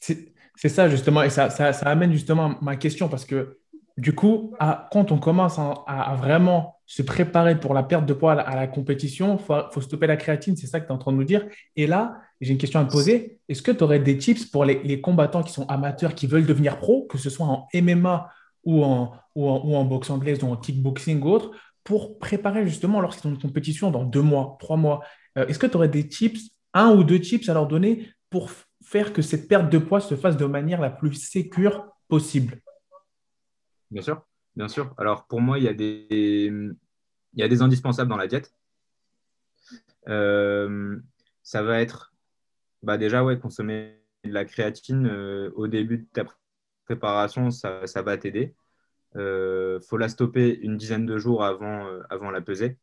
C'est 0.00 0.68
ça, 0.68 0.88
justement. 0.88 1.22
Et 1.22 1.30
ça, 1.30 1.50
ça, 1.50 1.70
amène 1.88 2.12
justement 2.12 2.56
ma 2.60 2.76
question 2.76 3.08
parce 3.08 3.24
que, 3.24 3.58
du 3.96 4.14
coup, 4.14 4.54
quand 4.90 5.12
on 5.12 5.18
commence 5.18 5.58
à, 5.58 6.16
vraiment 6.18 6.76
se 6.86 7.02
préparer 7.02 7.58
pour 7.58 7.74
la 7.74 7.82
perte 7.82 8.06
de 8.06 8.12
poids 8.12 8.32
à 8.32 8.56
la, 8.56 8.66
compétition, 8.66 9.38
il 9.38 9.44
faut, 9.44 9.80
stopper 9.80 10.06
la 10.06 10.16
créatine. 10.16 10.56
C'est 10.56 10.66
ça 10.66 10.80
que 10.80 10.86
tu 10.86 10.92
es 10.92 10.94
en 10.94 10.98
train 10.98 11.12
de 11.12 11.16
nous 11.16 11.24
dire. 11.24 11.46
Et 11.76 11.86
là, 11.86 12.20
j'ai 12.40 12.52
une 12.52 12.58
question 12.58 12.80
à 12.80 12.84
te 12.84 12.90
poser. 12.90 13.40
Est-ce 13.48 13.62
que 13.62 13.70
tu 13.70 13.84
aurais 13.84 14.00
des 14.00 14.18
tips 14.18 14.46
pour 14.46 14.64
les, 14.64 15.00
combattants 15.00 15.42
qui 15.42 15.52
sont 15.52 15.66
amateurs, 15.66 16.14
qui 16.14 16.26
veulent 16.26 16.46
devenir 16.46 16.78
pro, 16.78 17.06
que 17.06 17.18
ce 17.18 17.30
soit 17.30 17.46
en 17.46 17.68
MMA 17.74 18.28
ou 18.64 18.82
en, 18.82 19.12
ou 19.36 19.76
en, 19.76 19.84
boxe 19.84 20.10
anglaise 20.10 20.42
ou 20.42 20.48
en 20.48 20.56
kickboxing 20.56 21.20
ou 21.22 21.28
autre, 21.28 21.52
pour 21.84 22.18
préparer 22.18 22.66
justement 22.66 23.00
lorsqu'ils 23.00 23.28
ont 23.28 23.30
une 23.30 23.40
compétition 23.40 23.90
dans 23.90 24.04
deux 24.04 24.22
mois, 24.22 24.56
trois 24.60 24.76
mois? 24.76 25.02
Euh, 25.36 25.46
est-ce 25.46 25.58
que 25.58 25.66
tu 25.66 25.76
aurais 25.76 25.88
des 25.88 26.08
tips, 26.08 26.50
un 26.74 26.90
ou 26.90 27.04
deux 27.04 27.20
tips 27.20 27.48
à 27.48 27.54
leur 27.54 27.66
donner 27.66 28.08
pour 28.30 28.50
faire 28.88 29.12
que 29.12 29.20
cette 29.20 29.48
perte 29.48 29.70
de 29.70 29.76
poids 29.76 30.00
se 30.00 30.16
fasse 30.16 30.38
de 30.38 30.46
manière 30.46 30.80
la 30.80 30.88
plus 30.88 31.12
sécure 31.12 31.92
possible 32.08 32.62
Bien 33.90 34.00
sûr, 34.00 34.22
bien 34.56 34.68
sûr. 34.68 34.94
Alors 34.96 35.26
pour 35.26 35.42
moi, 35.42 35.58
il 35.58 35.64
y 35.64 35.68
a 35.68 35.74
des, 35.74 36.50
il 36.50 37.40
y 37.40 37.42
a 37.42 37.48
des 37.48 37.60
indispensables 37.60 38.08
dans 38.08 38.16
la 38.16 38.26
diète. 38.26 38.54
Euh, 40.08 40.98
ça 41.42 41.62
va 41.62 41.80
être 41.80 42.14
bah 42.82 42.96
déjà 42.96 43.24
ouais, 43.24 43.38
consommer 43.38 44.02
de 44.24 44.32
la 44.32 44.46
créatine 44.46 45.06
euh, 45.06 45.50
au 45.54 45.68
début 45.68 45.98
de 45.98 46.06
ta 46.10 46.24
préparation, 46.86 47.50
ça, 47.50 47.82
va 47.96 48.16
t'aider. 48.16 48.54
Il 49.14 49.80
faut 49.86 49.98
la 49.98 50.08
stopper 50.08 50.58
une 50.60 50.78
dizaine 50.78 51.04
de 51.04 51.18
jours 51.18 51.44
avant, 51.44 51.86
avant 52.08 52.30
la 52.30 52.40
pesée. 52.40 52.78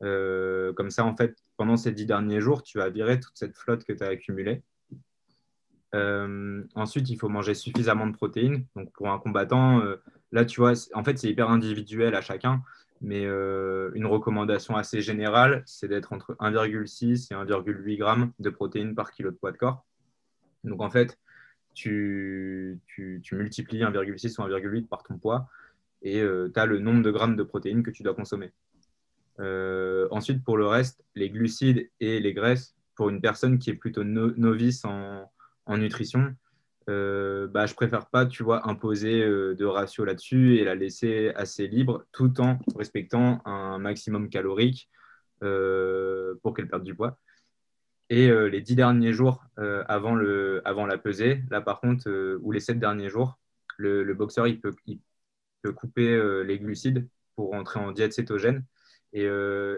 comme 0.00 0.90
ça, 0.90 1.04
en 1.04 1.16
fait, 1.16 1.42
pendant 1.56 1.78
ces 1.78 1.92
dix 1.92 2.04
derniers 2.04 2.40
jours, 2.40 2.62
tu 2.62 2.76
vas 2.76 2.90
virer 2.90 3.18
toute 3.18 3.36
cette 3.36 3.56
flotte 3.56 3.84
que 3.84 3.94
tu 3.94 4.02
as 4.02 4.08
accumulée. 4.08 4.62
Ensuite, 6.74 7.10
il 7.10 7.16
faut 7.16 7.28
manger 7.28 7.54
suffisamment 7.54 8.06
de 8.06 8.12
protéines. 8.12 8.64
Donc, 8.74 8.92
pour 8.92 9.10
un 9.10 9.18
combattant, 9.18 9.82
là, 10.32 10.44
tu 10.44 10.60
vois, 10.60 10.72
en 10.94 11.04
fait, 11.04 11.18
c'est 11.18 11.28
hyper 11.28 11.50
individuel 11.50 12.14
à 12.14 12.20
chacun. 12.20 12.62
Mais 13.00 13.26
euh, 13.26 13.90
une 13.94 14.06
recommandation 14.06 14.76
assez 14.76 15.02
générale, 15.02 15.62
c'est 15.66 15.88
d'être 15.88 16.12
entre 16.12 16.34
1,6 16.40 17.28
et 17.30 17.34
1,8 17.34 17.98
g 17.98 18.32
de 18.38 18.50
protéines 18.50 18.94
par 18.94 19.10
kilo 19.12 19.30
de 19.30 19.36
poids 19.36 19.52
de 19.52 19.58
corps. 19.58 19.84
Donc 20.64 20.80
en 20.80 20.90
fait, 20.90 21.18
tu, 21.74 22.80
tu, 22.86 23.22
multiplies 23.32 23.80
1,6 23.80 24.40
ou 24.40 24.48
1,8 24.48 24.88
par 24.88 25.02
ton 25.02 25.18
poids 25.18 25.48
et 26.02 26.20
euh, 26.20 26.50
tu 26.52 26.58
as 26.58 26.66
le 26.66 26.78
nombre 26.78 27.02
de 27.02 27.10
grammes 27.10 27.36
de 27.36 27.42
protéines 27.42 27.82
que 27.82 27.90
tu 27.90 28.02
dois 28.02 28.14
consommer. 28.14 28.52
Euh, 29.40 30.08
ensuite, 30.10 30.42
pour 30.42 30.56
le 30.56 30.66
reste, 30.66 31.04
les 31.14 31.28
glucides 31.28 31.90
et 32.00 32.20
les 32.20 32.32
graisses, 32.32 32.74
pour 32.94 33.10
une 33.10 33.20
personne 33.20 33.58
qui 33.58 33.68
est 33.68 33.74
plutôt 33.74 34.04
novice 34.04 34.86
en, 34.86 35.30
en 35.66 35.78
nutrition, 35.78 36.34
euh, 36.88 37.48
bah, 37.48 37.66
je 37.66 37.74
préfère 37.74 38.06
pas, 38.06 38.26
tu 38.26 38.42
vois, 38.44 38.68
imposer 38.68 39.22
euh, 39.22 39.54
de 39.54 39.64
ratio 39.64 40.04
là-dessus 40.04 40.56
et 40.58 40.64
la 40.64 40.74
laisser 40.74 41.32
assez 41.34 41.66
libre 41.66 42.04
tout 42.12 42.40
en 42.40 42.58
respectant 42.76 43.42
un 43.44 43.78
maximum 43.78 44.28
calorique 44.28 44.88
euh, 45.42 46.34
pour 46.42 46.54
qu'elle 46.54 46.68
perde 46.68 46.84
du 46.84 46.94
poids. 46.94 47.18
Et 48.08 48.30
les 48.30 48.60
dix 48.60 48.76
derniers 48.76 49.12
jours 49.12 49.42
avant, 49.56 50.14
le, 50.14 50.62
avant 50.64 50.86
la 50.86 50.96
pesée, 50.96 51.42
là 51.50 51.60
par 51.60 51.80
contre, 51.80 52.08
ou 52.40 52.52
les 52.52 52.60
sept 52.60 52.78
derniers 52.78 53.08
jours, 53.08 53.36
le, 53.78 54.04
boxeur 54.14 54.46
il 54.46 54.60
peut, 54.60 54.72
il 54.86 55.00
peut 55.62 55.72
couper 55.72 56.44
les 56.44 56.58
glucides 56.60 57.08
pour 57.34 57.50
rentrer 57.50 57.80
en 57.80 57.90
diète 57.90 58.12
cétogène. 58.12 58.64
Et, 59.12 59.26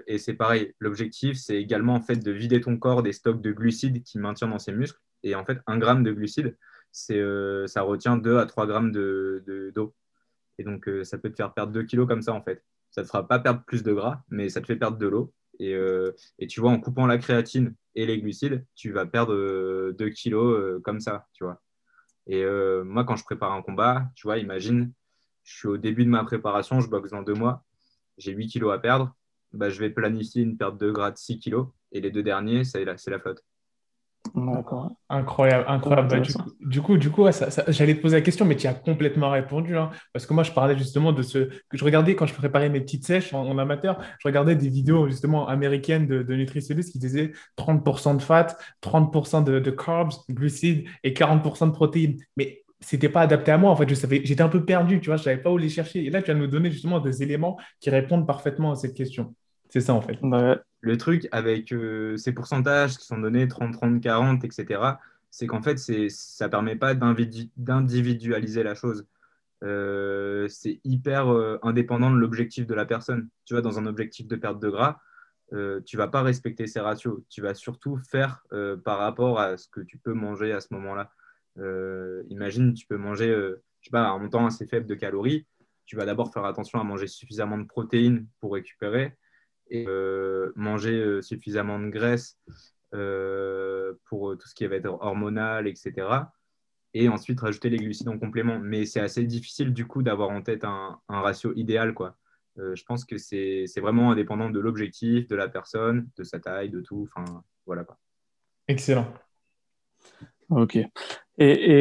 et 0.07 0.19
c'est 0.19 0.35
pareil, 0.35 0.75
l'objectif, 0.79 1.39
c'est 1.39 1.57
également 1.57 1.95
en 1.95 2.03
fait 2.03 2.17
de 2.17 2.31
vider 2.31 2.61
ton 2.61 2.77
corps 2.77 3.03
des 3.03 3.13
stocks 3.15 3.41
de 3.41 3.51
glucides 3.51 4.03
qui 4.03 4.19
maintient 4.19 4.49
dans 4.49 4.59
ses 4.59 4.73
muscles. 4.73 5.01
Et 5.23 5.35
en 5.35 5.45
fait, 5.45 5.59
un 5.67 5.79
gramme 5.79 6.03
de 6.03 6.13
glucides, 6.13 6.57
euh, 7.11 7.67
ça 7.67 7.83
retient 7.83 8.17
2 8.17 8.39
à 8.39 8.47
3 8.47 8.67
grammes 8.67 8.93
d'eau. 8.93 9.41
De, 9.41 9.73
d'eau 9.75 9.95
et 10.59 10.65
donc, 10.65 10.89
euh, 10.89 11.05
ça 11.05 11.19
peut 11.19 11.31
te 11.31 11.37
faire 11.37 11.55
perdre 11.55 11.73
2 11.73 11.85
kilos 11.85 12.09
comme 12.09 12.23
ça, 12.23 12.33
en 12.33 12.43
fait. 12.43 12.65
Ça 12.91 13.03
ne 13.03 13.05
te 13.05 13.11
fera 13.11 13.27
pas 13.29 13.39
perdre 13.39 13.63
plus 13.65 13.83
de 13.85 13.93
gras, 13.93 14.23
mais 14.29 14.49
ça 14.49 14.61
te 14.61 14.67
fait 14.67 14.77
perdre 14.77 14.99
de 14.99 15.07
l'eau. 15.07 15.33
Et, 15.61 15.75
euh, 15.75 16.13
tu 16.49 16.61
vois, 16.61 16.71
en 16.71 16.81
coupant 16.81 17.07
la 17.07 17.19
créatine 17.19 17.75
et 17.95 18.07
les 18.07 18.21
glucides, 18.21 18.65
tu 18.75 18.91
vas 18.93 19.07
perdre 19.07 19.93
2 19.93 20.09
kilos 20.11 20.81
comme 20.83 21.01
ça, 21.01 21.27
tu 21.33 21.45
vois. 21.45 21.61
Et 22.27 22.45
moi, 22.85 23.05
quand 23.05 23.17
je 23.17 23.25
prépare 23.25 23.53
un 23.53 23.63
combat, 23.63 24.09
tu 24.15 24.27
vois, 24.27 24.39
imagine, 24.39 24.93
je 25.45 25.57
suis 25.57 25.69
au 25.69 25.77
début 25.79 26.05
de 26.05 26.11
ma 26.11 26.25
préparation, 26.25 26.81
je 26.81 26.89
boxe 26.89 27.11
dans 27.11 27.23
deux 27.23 27.35
mois, 27.35 27.65
j'ai 28.19 28.33
8 28.33 28.49
kilos 28.49 28.73
à 28.73 28.79
perdre, 28.79 29.17
bah, 29.53 29.71
je 29.71 29.81
vais 29.81 29.91
planifier 29.91 30.43
une 30.43 30.57
perte 30.59 30.79
de 30.79 30.91
gras 30.91 31.11
de 31.11 31.17
6 31.17 31.39
kilos, 31.39 31.69
et 31.93 32.01
les 32.01 32.11
deux 32.11 32.23
derniers, 32.23 32.65
c'est 32.65 32.85
la, 32.85 32.97
la 33.07 33.19
flotte. 33.19 33.45
Incroyable, 34.35 35.65
incroyable. 35.69 36.09
Bah, 36.09 36.21
du, 36.61 36.83
coup, 36.83 36.97
du 36.97 37.11
coup, 37.11 37.27
j'allais 37.69 37.95
te 37.95 38.01
poser 38.01 38.17
la 38.17 38.23
question, 38.23 38.45
mais 38.45 38.57
tu 38.57 38.67
as 38.67 38.75
complètement 38.75 39.31
répondu. 39.31 39.77
Hein. 39.77 39.91
parce 40.13 40.27
que 40.27 40.35
moi, 40.35 40.43
je 40.43 40.53
parlais 40.53 40.77
justement 40.77 41.13
de 41.13 41.23
ce 41.23 41.39
que 41.39 41.77
je 41.77 41.85
regardais 41.85 42.15
quand 42.15 42.27
je 42.27 42.35
préparais 42.35 42.69
mes 42.69 42.81
petites 42.81 43.07
sèches 43.07 43.33
en, 43.33 43.59
amateur. 43.59 44.01
Je 44.19 44.29
regardais 44.29 44.55
des 44.55 44.69
vidéos 44.69 45.09
justement 45.09 45.49
américaines 45.49 46.07
de, 46.07 46.23
de 46.23 46.35
nutritionnistes 46.35 46.93
qui 46.93 46.99
disaient 46.99 47.33
30% 47.57 48.17
de 48.17 48.23
fat, 48.23 48.57
30% 48.83 49.45
de, 49.45 49.59
de, 49.61 49.71
carbs, 49.71 50.13
glucides 50.29 50.85
et 51.05 51.13
40% 51.13 51.67
de 51.67 51.73
protéines. 51.73 52.19
Mais 52.37 52.63
c'était 52.81 53.09
pas 53.09 53.23
adapté 53.23 53.51
à 53.51 53.59
moi. 53.59 53.71
En 53.71 53.77
fait, 53.77 53.89
je 53.89 53.95
savais, 53.95 54.21
j'étais 54.25 54.43
un 54.43 54.49
peu 54.49 54.65
perdu. 54.65 55.01
Tu 55.01 55.07
vois, 55.07 55.17
je 55.17 55.25
savais 55.25 55.43
pas 55.43 55.51
où 55.51 55.59
les 55.59 55.69
chercher. 55.69 56.05
Et 56.05 56.11
là, 56.11 56.23
tu 56.23 56.33
vas 56.33 56.39
nous 56.39 56.47
donner 56.47 56.71
justement 56.71 57.01
des 57.01 57.23
éléments 57.23 57.59
qui 57.81 57.91
répondent 57.91 58.27
parfaitement 58.27 58.73
à 58.73 58.77
cette 58.77 58.95
question. 58.95 59.35
C'est 59.71 59.81
ça 59.81 59.95
en 59.95 60.01
fait. 60.01 60.19
Bah, 60.23 60.59
le 60.81 60.97
truc 60.97 61.29
avec 61.33 61.73
euh, 61.73 62.17
ces 62.17 62.33
pourcentages 62.33 62.97
qui 62.99 63.07
sont 63.07 63.19
donnés 63.19 63.49
30, 63.49 63.73
30, 63.73 64.01
40, 64.01 64.45
etc., 64.45 64.81
c'est 65.31 65.47
qu'en 65.47 65.63
fait, 65.63 65.79
ça 65.79 66.47
ne 66.47 66.51
permet 66.51 66.77
pas 66.77 66.95
d'individualiser 66.95 68.63
la 68.63 68.75
chose. 68.75 69.07
Euh, 69.63 70.49
c'est 70.49 70.81
hyper 70.85 71.29
euh, 71.29 71.59
indépendant 71.63 72.11
de 72.11 72.17
l'objectif 72.17 72.67
de 72.67 72.75
la 72.75 72.87
personne. 72.87 73.29
Tu 73.45 73.55
vois, 73.55 73.61
dans 73.61 73.79
un 73.79 73.87
objectif 73.87 74.27
de 74.27 74.37
perte 74.37 74.61
de 74.61 74.71
gras, 74.71 75.01
tu 75.51 75.57
ne 75.57 75.97
vas 75.97 76.09
pas 76.09 76.23
respecter 76.23 76.67
ces 76.67 76.81
ratios. 76.81 77.21
Tu 77.29 77.43
vas 77.43 77.55
surtout 77.55 77.97
faire 77.97 78.43
par 78.85 78.99
rapport 78.99 79.41
à 79.41 79.57
ce 79.57 79.69
que 79.69 79.81
tu 79.81 79.99
peux 79.99 80.13
manger 80.13 80.53
à 80.53 80.61
ce 80.61 80.69
moment-là. 80.75 81.11
imagine, 82.29 82.75
tu 82.75 82.87
peux 82.87 82.99
manger, 82.99 83.29
je 83.29 83.85
sais 83.85 83.91
pas, 83.91 84.09
un 84.09 84.19
montant 84.19 84.47
assez 84.47 84.67
faible 84.67 84.87
de 84.87 84.95
calories. 84.95 85.47
Tu 85.87 85.97
vas 85.97 86.05
d'abord 86.05 86.33
faire 86.33 86.45
attention 86.45 86.81
à 86.81 86.85
manger 86.85 87.07
suffisamment 87.07 87.57
de 87.57 87.67
protéines 87.67 88.27
pour 88.41 88.55
récupérer 88.55 89.17
et 89.71 89.87
euh, 89.87 90.53
manger 90.57 90.99
euh, 90.99 91.23
suffisamment 91.23 91.79
de 91.79 91.89
graisse 91.89 92.39
euh, 92.95 93.95
pour 94.07 94.37
tout 94.37 94.49
ce 94.49 94.55
qui 94.55 94.67
va 94.67 94.77
être 94.77 94.87
hormonal, 94.87 95.67
etc. 95.67 95.93
Et 96.95 97.09
ensuite 97.09 97.41
rajouter 97.41 97.71
les 97.71 97.77
glucides 97.77 98.09
en 98.09 98.19
complément. 98.19 98.59
Mais 98.59 98.87
c'est 98.87 99.01
assez 99.01 99.25
difficile 99.25 99.73
du 99.73 99.87
coup 99.87 100.03
d'avoir 100.03 100.31
en 100.31 100.43
tête 100.43 100.65
un, 100.65 101.01
ratio 101.09 101.53
idéal. 101.55 101.93
Quoi. 101.95 102.17
je 102.57 102.83
pense 102.85 103.05
que 103.05 103.19
c'est 103.19 103.67
vraiment 103.81 104.11
indépendant 104.11 104.51
de 104.51 104.59
l'objectif, 104.59 105.29
de 105.29 105.37
la 105.37 105.49
personne, 105.49 106.09
de 106.17 106.25
sa 106.25 106.41
taille, 106.41 106.71
de 106.71 106.81
tout. 106.81 107.07
Enfin, 107.15 107.43
voilà. 107.67 107.85
Quoi. 107.85 107.99
Excellent. 108.69 109.13
Ok. 110.49 110.77
Et, 110.77 110.89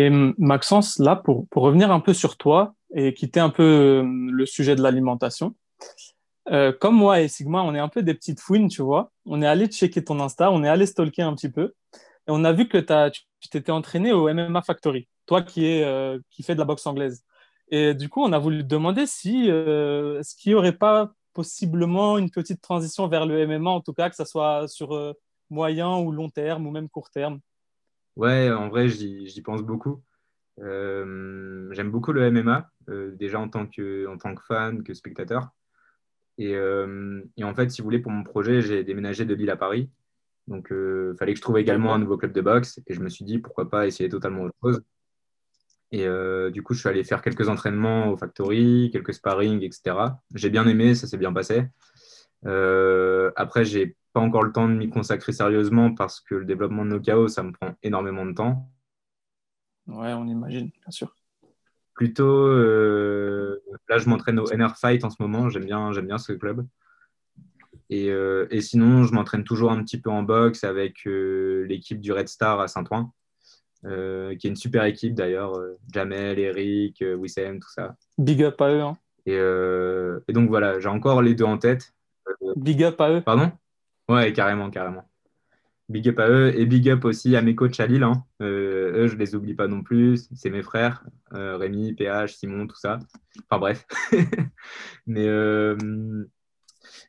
et, 0.06 0.10
Maxence, 0.38 1.00
là, 1.00 1.16
pour, 1.16 1.48
pour, 1.48 1.64
revenir 1.64 1.90
un 1.92 2.02
peu 2.02 2.14
sur 2.14 2.38
toi 2.38 2.76
et 2.94 3.14
quitter 3.14 3.40
un 3.40 3.50
peu 3.50 4.04
le 4.06 4.46
sujet 4.46 4.76
de 4.76 4.84
l'alimentation, 4.84 5.56
euh, 6.52 6.72
comme 6.72 6.96
moi 6.96 7.22
et 7.22 7.28
Sigma, 7.28 7.62
on 7.62 7.76
est 7.76 7.80
un 7.80 7.90
peu 7.90 8.04
des 8.04 8.14
petites 8.14 8.40
fouines, 8.40 8.70
tu 8.70 8.82
vois. 8.82 9.12
On 9.26 9.42
est 9.42 9.48
allé 9.48 9.68
checker 9.68 10.04
ton 10.04 10.20
Insta, 10.20 10.52
on 10.52 10.64
est 10.64 10.70
allé 10.70 10.86
stalker 10.86 11.22
un 11.22 11.36
petit 11.36 11.52
peu. 11.52 11.74
Et 11.94 12.30
on 12.30 12.44
a 12.44 12.54
vu 12.54 12.68
que 12.68 12.78
tu 12.78 13.50
t'étais 13.50 13.72
entraîné 13.72 14.14
au 14.14 14.30
MMA 14.30 14.62
Factory, 14.62 15.08
toi 15.26 15.42
qui, 15.42 15.66
est, 15.66 15.84
euh, 15.84 16.20
qui 16.30 16.44
fais 16.44 16.54
de 16.54 16.60
la 16.60 16.66
boxe 16.66 16.86
anglaise. 16.88 17.24
Et 17.70 17.94
du 17.94 18.10
coup, 18.10 18.22
on 18.24 18.32
a 18.32 18.40
voulu 18.40 18.60
te 18.60 18.68
demander 18.68 19.06
si, 19.06 19.52
euh, 19.52 20.22
ce 20.24 20.36
qu'il 20.36 20.52
n'y 20.52 20.56
aurait 20.56 20.78
pas 20.78 21.12
possiblement 21.34 22.18
une 22.18 22.32
petite 22.32 22.62
transition 22.62 23.08
vers 23.08 23.26
le 23.26 23.46
MMA, 23.46 23.70
en 23.70 23.82
tout 23.82 23.94
cas, 23.94 24.10
que 24.10 24.16
ce 24.16 24.26
soit 24.26 24.68
sur 24.68 25.16
moyen 25.50 25.98
ou 25.98 26.12
long 26.12 26.30
terme 26.30 26.66
ou 26.66 26.72
même 26.72 26.90
court 26.90 27.10
terme? 27.10 27.40
Ouais, 28.16 28.50
en 28.52 28.70
vrai, 28.70 28.90
j'y 28.90 29.42
pense 29.44 29.62
beaucoup. 29.62 30.02
J'aime 30.58 31.92
beaucoup 31.92 32.14
le 32.14 32.32
MMA, 32.32 32.72
déjà 32.88 33.40
en 33.40 33.50
tant, 33.50 33.68
que, 33.68 34.08
en 34.08 34.18
tant 34.18 34.34
que 34.34 34.44
fan, 34.44 34.82
que 34.84 34.96
spectateur. 34.96 35.50
Euh, 36.40 37.22
et, 37.38 37.44
en 37.44 37.54
fait, 37.54 37.70
si 37.70 37.82
vous 37.82 37.86
voulez, 37.86 38.00
pour 38.00 38.12
mon 38.12 38.24
projet, 38.24 38.62
j'ai 38.62 38.84
déménagé 38.84 39.26
de 39.26 39.34
Lille 39.34 39.50
à 39.50 39.58
Paris. 39.58 39.90
Donc, 40.48 40.68
il 40.70 40.76
euh, 40.76 41.16
fallait 41.18 41.34
que 41.34 41.38
je 41.38 41.42
trouve 41.42 41.58
également 41.58 41.94
un 41.94 42.00
nouveau 42.00 42.18
club 42.18 42.32
de 42.32 42.42
boxe. 42.42 42.80
Et 42.88 42.94
je 42.94 43.02
me 43.02 43.10
suis 43.10 43.26
dit, 43.26 43.40
pourquoi 43.40 43.70
pas 43.70 43.88
essayer 43.88 44.10
totalement 44.10 44.44
autre 44.44 44.56
chose. 44.64 44.82
Et 45.92 46.06
euh, 46.06 46.50
du 46.52 46.64
coup, 46.64 46.74
je 46.74 46.80
suis 46.80 46.90
allé 46.90 47.04
faire 47.04 47.22
quelques 47.22 47.48
entraînements 47.48 48.10
au 48.10 48.18
Factory, 48.18 48.90
quelques 48.92 49.14
sparring, 49.14 49.62
etc. 49.64 49.96
J'ai 50.36 50.50
bien 50.50 50.68
aimé, 50.68 50.96
ça 50.96 51.08
s'est 51.08 51.18
bien 51.18 51.32
passé. 51.32 51.66
Euh, 52.46 53.32
après, 53.36 53.64
j'ai 53.64 53.96
pas 54.14 54.20
encore 54.20 54.44
le 54.44 54.52
temps 54.52 54.68
de 54.68 54.74
m'y 54.74 54.90
consacrer 54.90 55.32
sérieusement 55.32 55.94
parce 55.94 56.20
que 56.20 56.36
le 56.36 56.46
développement 56.46 56.84
de 56.84 56.90
nos 56.90 57.00
chaos, 57.00 57.30
ça 57.30 57.44
me 57.44 57.52
prend 57.52 57.76
énormément 57.84 58.26
de 58.26 58.34
temps. 58.34 58.70
Ouais, 59.88 60.12
on 60.14 60.28
imagine, 60.28 60.70
bien 60.70 60.92
sûr. 60.92 61.16
Plutôt, 61.98 62.46
euh, 62.46 63.60
là, 63.90 63.98
je 63.98 64.08
m'entraîne 64.08 64.40
au 64.40 64.46
NR 64.52 64.78
Fight 64.78 65.04
en 65.04 65.10
ce 65.10 65.16
moment. 65.20 65.50
J'aime 65.50 65.66
bien, 65.66 65.92
j'aime 65.94 66.06
bien 66.06 66.20
ce 66.20 66.32
club. 66.32 66.64
Et, 67.90 68.12
euh, 68.12 68.46
et 68.52 68.62
sinon, 68.62 69.04
je 69.04 69.14
m'entraîne 69.14 69.44
toujours 69.44 69.72
un 69.72 69.84
petit 69.84 70.00
peu 70.00 70.12
en 70.12 70.22
boxe 70.22 70.64
avec 70.64 71.08
euh, 71.08 71.66
l'équipe 71.68 72.00
du 72.00 72.12
Red 72.12 72.28
Star 72.28 72.60
à 72.60 72.68
Saint-Ouen, 72.68 73.12
qui 73.82 73.90
est 73.90 74.50
une 74.50 74.56
super 74.56 74.84
équipe 74.84 75.16
d'ailleurs. 75.16 75.60
Jamel, 75.92 76.38
Eric, 76.38 77.04
Wissem, 77.18 77.60
tout 77.60 77.72
ça. 77.72 77.96
Big 78.20 78.44
up 78.44 78.62
à 78.62 78.70
eux. 78.70 78.82
Hein. 78.82 78.96
Et, 79.26 79.34
et, 79.34 80.34
donc 80.34 80.50
voilà, 80.50 80.80
j'ai 80.80 80.90
encore 80.90 81.24
les 81.24 81.34
deux 81.34 81.46
en 81.46 81.58
tête. 81.58 81.96
Big 82.58 82.84
up 82.84 83.02
à 83.02 83.10
eux. 83.10 83.22
Pardon? 83.22 83.52
Ouais, 84.08 84.32
carrément, 84.34 84.70
carrément. 84.70 85.10
Big 85.90 86.10
up 86.10 86.20
à 86.20 86.28
eux 86.30 86.54
et 86.60 86.66
big 86.66 86.90
up 86.90 87.06
aussi 87.06 87.38
à 87.38 87.42
mes 87.42 87.56
coachs 87.56 87.80
à 87.80 87.88
Lille. 87.88 88.04
Hein. 88.04 88.26
Euh, 88.42 89.04
eux, 89.04 89.08
je 89.08 89.16
les 89.16 89.36
oublie 89.36 89.54
pas 89.54 89.68
non 89.68 89.84
plus. 89.84 90.28
C'est 90.36 90.50
mes 90.50 90.62
frères, 90.62 91.06
euh, 91.34 91.56
Rémi, 91.56 91.94
PH, 91.94 92.36
Simon, 92.36 92.68
tout 92.68 92.76
ça. 92.76 93.00
Enfin 93.50 93.58
bref. 93.58 93.86
mais, 95.08 95.26
euh, 95.28 95.78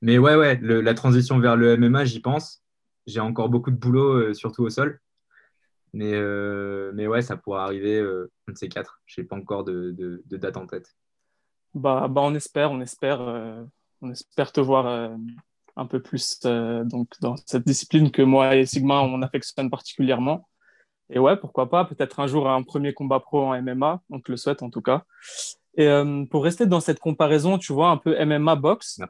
mais 0.00 0.18
ouais, 0.18 0.36
ouais, 0.36 0.60
la 0.62 0.94
transition 0.94 1.40
vers 1.40 1.56
le 1.56 1.76
MMA, 1.76 2.04
j'y 2.04 2.20
pense. 2.20 2.62
J'ai 3.06 3.18
encore 3.18 3.48
beaucoup 3.48 3.72
de 3.72 3.76
boulot, 3.76 4.32
surtout 4.32 4.62
au 4.62 4.70
sol. 4.70 5.00
Mais, 5.92 6.12
mais 6.92 7.08
ouais, 7.08 7.22
ça 7.22 7.36
pourra 7.36 7.64
arriver 7.64 7.98
un 7.98 8.52
de 8.52 8.56
ces 8.56 8.68
quatre. 8.68 9.00
Je 9.06 9.20
n'ai 9.20 9.26
pas 9.26 9.34
encore 9.34 9.64
de, 9.64 9.90
de, 9.90 10.36
date 10.36 10.56
en 10.56 10.66
tête. 10.68 10.94
Bah, 11.74 12.06
bah 12.08 12.20
on 12.22 12.34
espère, 12.34 12.70
on 12.70 12.80
espère, 12.80 13.20
on 14.02 14.10
espère 14.10 14.52
te 14.52 14.60
voir 14.60 15.16
un 15.78 15.86
peu 15.86 16.02
plus 16.02 16.40
euh, 16.44 16.84
donc 16.84 17.08
dans 17.20 17.36
cette 17.46 17.64
discipline 17.64 18.10
que 18.10 18.20
moi 18.20 18.56
et 18.56 18.66
Sigma 18.66 19.00
on 19.00 19.22
affectionne 19.22 19.70
particulièrement. 19.70 20.48
Et 21.10 21.18
ouais, 21.18 21.36
pourquoi 21.36 21.70
pas, 21.70 21.86
peut-être 21.86 22.20
un 22.20 22.26
jour 22.26 22.50
un 22.50 22.62
premier 22.62 22.92
combat 22.92 23.20
pro 23.20 23.42
en 23.42 23.62
MMA, 23.62 24.02
on 24.10 24.20
te 24.20 24.30
le 24.30 24.36
souhaite 24.36 24.62
en 24.62 24.68
tout 24.68 24.82
cas. 24.82 25.04
Et 25.76 25.86
euh, 25.86 26.26
pour 26.26 26.44
rester 26.44 26.66
dans 26.66 26.80
cette 26.80 26.98
comparaison, 26.98 27.56
tu 27.56 27.72
vois, 27.72 27.88
un 27.88 27.96
peu 27.96 28.14
MMA 28.26 28.56
box, 28.56 29.00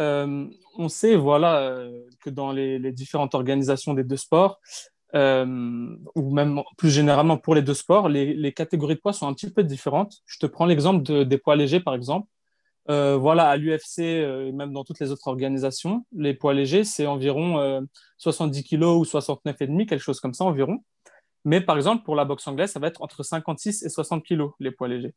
euh, 0.00 0.46
on 0.78 0.88
sait 0.88 1.14
voilà, 1.14 1.86
que 2.24 2.30
dans 2.30 2.50
les, 2.50 2.90
différentes 2.90 3.36
organisations 3.36 3.94
des 3.94 4.02
deux 4.02 4.16
sports, 4.16 4.58
ou 5.14 6.34
même 6.34 6.62
plus 6.76 6.90
généralement 6.90 7.36
pour 7.36 7.54
les 7.54 7.62
deux 7.62 7.74
sports, 7.74 8.08
les, 8.08 8.52
catégories 8.52 8.96
de 8.96 9.00
poids 9.00 9.12
sont 9.12 9.28
un 9.28 9.34
petit 9.34 9.50
peu 9.50 9.62
différentes. 9.62 10.22
Je 10.26 10.38
te 10.38 10.46
prends 10.46 10.66
l'exemple 10.66 11.24
des 11.24 11.38
poids 11.38 11.54
légers, 11.54 11.80
par 11.80 11.94
exemple. 11.94 12.26
Voilà, 12.86 13.48
à 13.48 13.56
l'UFC 13.56 13.98
et 14.00 14.52
même 14.52 14.72
dans 14.72 14.84
toutes 14.84 15.00
les 15.00 15.10
autres 15.10 15.28
organisations, 15.28 16.04
les 16.12 16.34
poids 16.34 16.54
légers, 16.54 16.84
c'est 16.84 17.06
environ 17.06 17.86
70 18.18 18.64
kg 18.64 18.82
ou 18.82 19.04
69,5, 19.04 19.86
quelque 19.86 20.00
chose 20.00 20.20
comme 20.20 20.34
ça 20.34 20.44
environ. 20.44 20.82
Mais 21.44 21.60
par 21.60 21.76
exemple, 21.76 22.04
pour 22.04 22.14
la 22.14 22.24
boxe 22.24 22.46
anglaise, 22.46 22.70
ça 22.70 22.80
va 22.80 22.86
être 22.86 23.02
entre 23.02 23.22
56 23.22 23.82
et 23.82 23.88
60 23.88 24.24
kg, 24.24 24.50
les 24.60 24.70
poids 24.70 24.88
légers. 24.88 25.14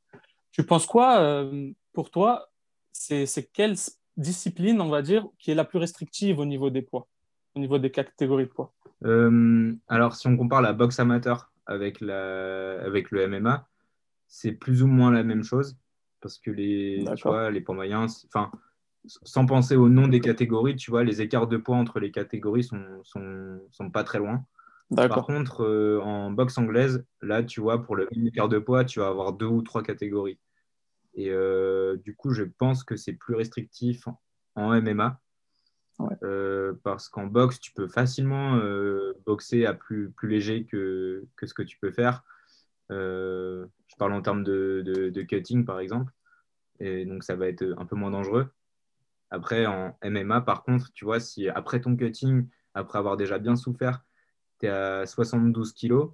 Tu 0.51 0.65
penses 0.65 0.86
quoi, 0.86 1.19
euh, 1.19 1.69
pour 1.93 2.10
toi, 2.10 2.49
c'est 2.91 3.28
quelle 3.54 3.75
discipline, 4.17 4.80
on 4.82 4.89
va 4.89 5.01
dire, 5.01 5.28
qui 5.38 5.51
est 5.51 5.56
la 5.56 5.65
plus 5.65 5.80
restrictive 5.80 6.39
au 6.39 6.45
niveau 6.45 6.69
des 6.69 6.82
poids, 6.82 7.08
au 7.56 7.60
niveau 7.60 7.78
des 7.78 7.91
catégories 7.91 8.45
de 8.45 8.49
poids? 8.49 8.73
Euh, 9.04 9.73
Alors, 9.88 10.15
si 10.15 10.28
on 10.28 10.38
compare 10.38 10.62
la 10.62 10.73
boxe 10.73 10.99
amateur 10.99 11.51
avec 11.67 11.99
le 11.99 13.28
MMA, 13.28 13.67
c'est 14.28 14.54
plus 14.54 14.82
ou 14.82 14.88
moins 14.88 15.12
la 15.12 15.23
même 15.23 15.43
chose, 15.43 15.78
parce 16.25 16.39
que 16.39 16.49
les, 16.49 17.05
tu 17.17 17.27
vois, 17.27 17.51
les 17.51 17.61
poids 17.61 17.75
moyens, 17.75 18.25
enfin, 18.25 18.49
sans 19.05 19.45
penser 19.45 19.75
au 19.75 19.89
nom 19.89 20.07
des 20.07 20.19
catégories, 20.19 20.75
tu 20.75 20.89
vois, 20.89 21.03
les 21.03 21.21
écarts 21.21 21.45
de 21.45 21.57
poids 21.57 21.75
entre 21.75 21.99
les 21.99 22.09
catégories 22.09 22.63
sont, 22.63 22.83
sont, 23.03 23.61
sont 23.69 23.91
pas 23.91 24.03
très 24.03 24.17
loin. 24.17 24.43
Par 24.95 25.23
contre, 25.27 25.63
euh, 25.63 26.01
en 26.01 26.31
boxe 26.31 26.57
anglaise, 26.57 27.05
là, 27.21 27.43
tu 27.43 27.61
vois, 27.61 27.83
pour 27.83 27.95
le 27.95 28.07
écart 28.25 28.49
de 28.49 28.57
poids, 28.57 28.85
tu 28.85 29.01
vas 29.01 29.07
avoir 29.07 29.33
deux 29.33 29.45
ou 29.45 29.61
trois 29.61 29.83
catégories. 29.83 30.39
Et 31.13 31.29
euh, 31.29 31.95
du 31.97 32.15
coup, 32.15 32.31
je 32.31 32.41
pense 32.41 32.83
que 32.83 32.95
c'est 32.95 33.13
plus 33.13 33.35
restrictif 33.35 34.07
en 34.55 34.73
MMA. 34.81 35.21
Euh, 36.23 36.73
parce 36.83 37.07
qu'en 37.07 37.27
boxe, 37.27 37.59
tu 37.59 37.71
peux 37.71 37.88
facilement 37.88 38.59
boxer 39.27 39.67
à 39.67 39.75
plus, 39.75 40.09
plus 40.09 40.27
léger 40.27 40.65
que, 40.65 41.23
que, 41.35 41.45
ce 41.45 41.53
que 41.53 41.61
tu 41.61 41.77
peux 41.77 41.91
faire. 41.91 42.23
Je 43.95 43.97
parle 43.97 44.13
en 44.13 44.21
termes 44.21 44.43
de, 44.43 44.84
de, 44.86 45.21
cutting, 45.21 45.63
par 45.63 45.79
exemple. 45.79 46.12
Et 46.81 47.05
donc, 47.05 47.23
ça 47.23 47.38
va 47.38 47.47
être 47.47 47.63
un 47.77 47.86
peu 47.86 47.95
moins 47.95 48.12
dangereux. 48.12 48.49
Après, 49.29 49.65
en 49.65 49.97
MMA, 50.03 50.41
par 50.41 50.63
contre, 50.63 50.91
tu 50.91 51.05
vois, 51.05 51.21
si 51.21 51.47
après 51.47 51.79
ton 51.79 51.95
cutting, 51.95 52.47
après 52.73 52.99
avoir 52.99 53.15
déjà 53.15 53.39
bien 53.39 53.55
souffert, 53.55 54.03
tu 54.60 54.65
es 54.65 54.69
à 54.69 55.05
72 55.05 55.71
kilos, 55.71 56.12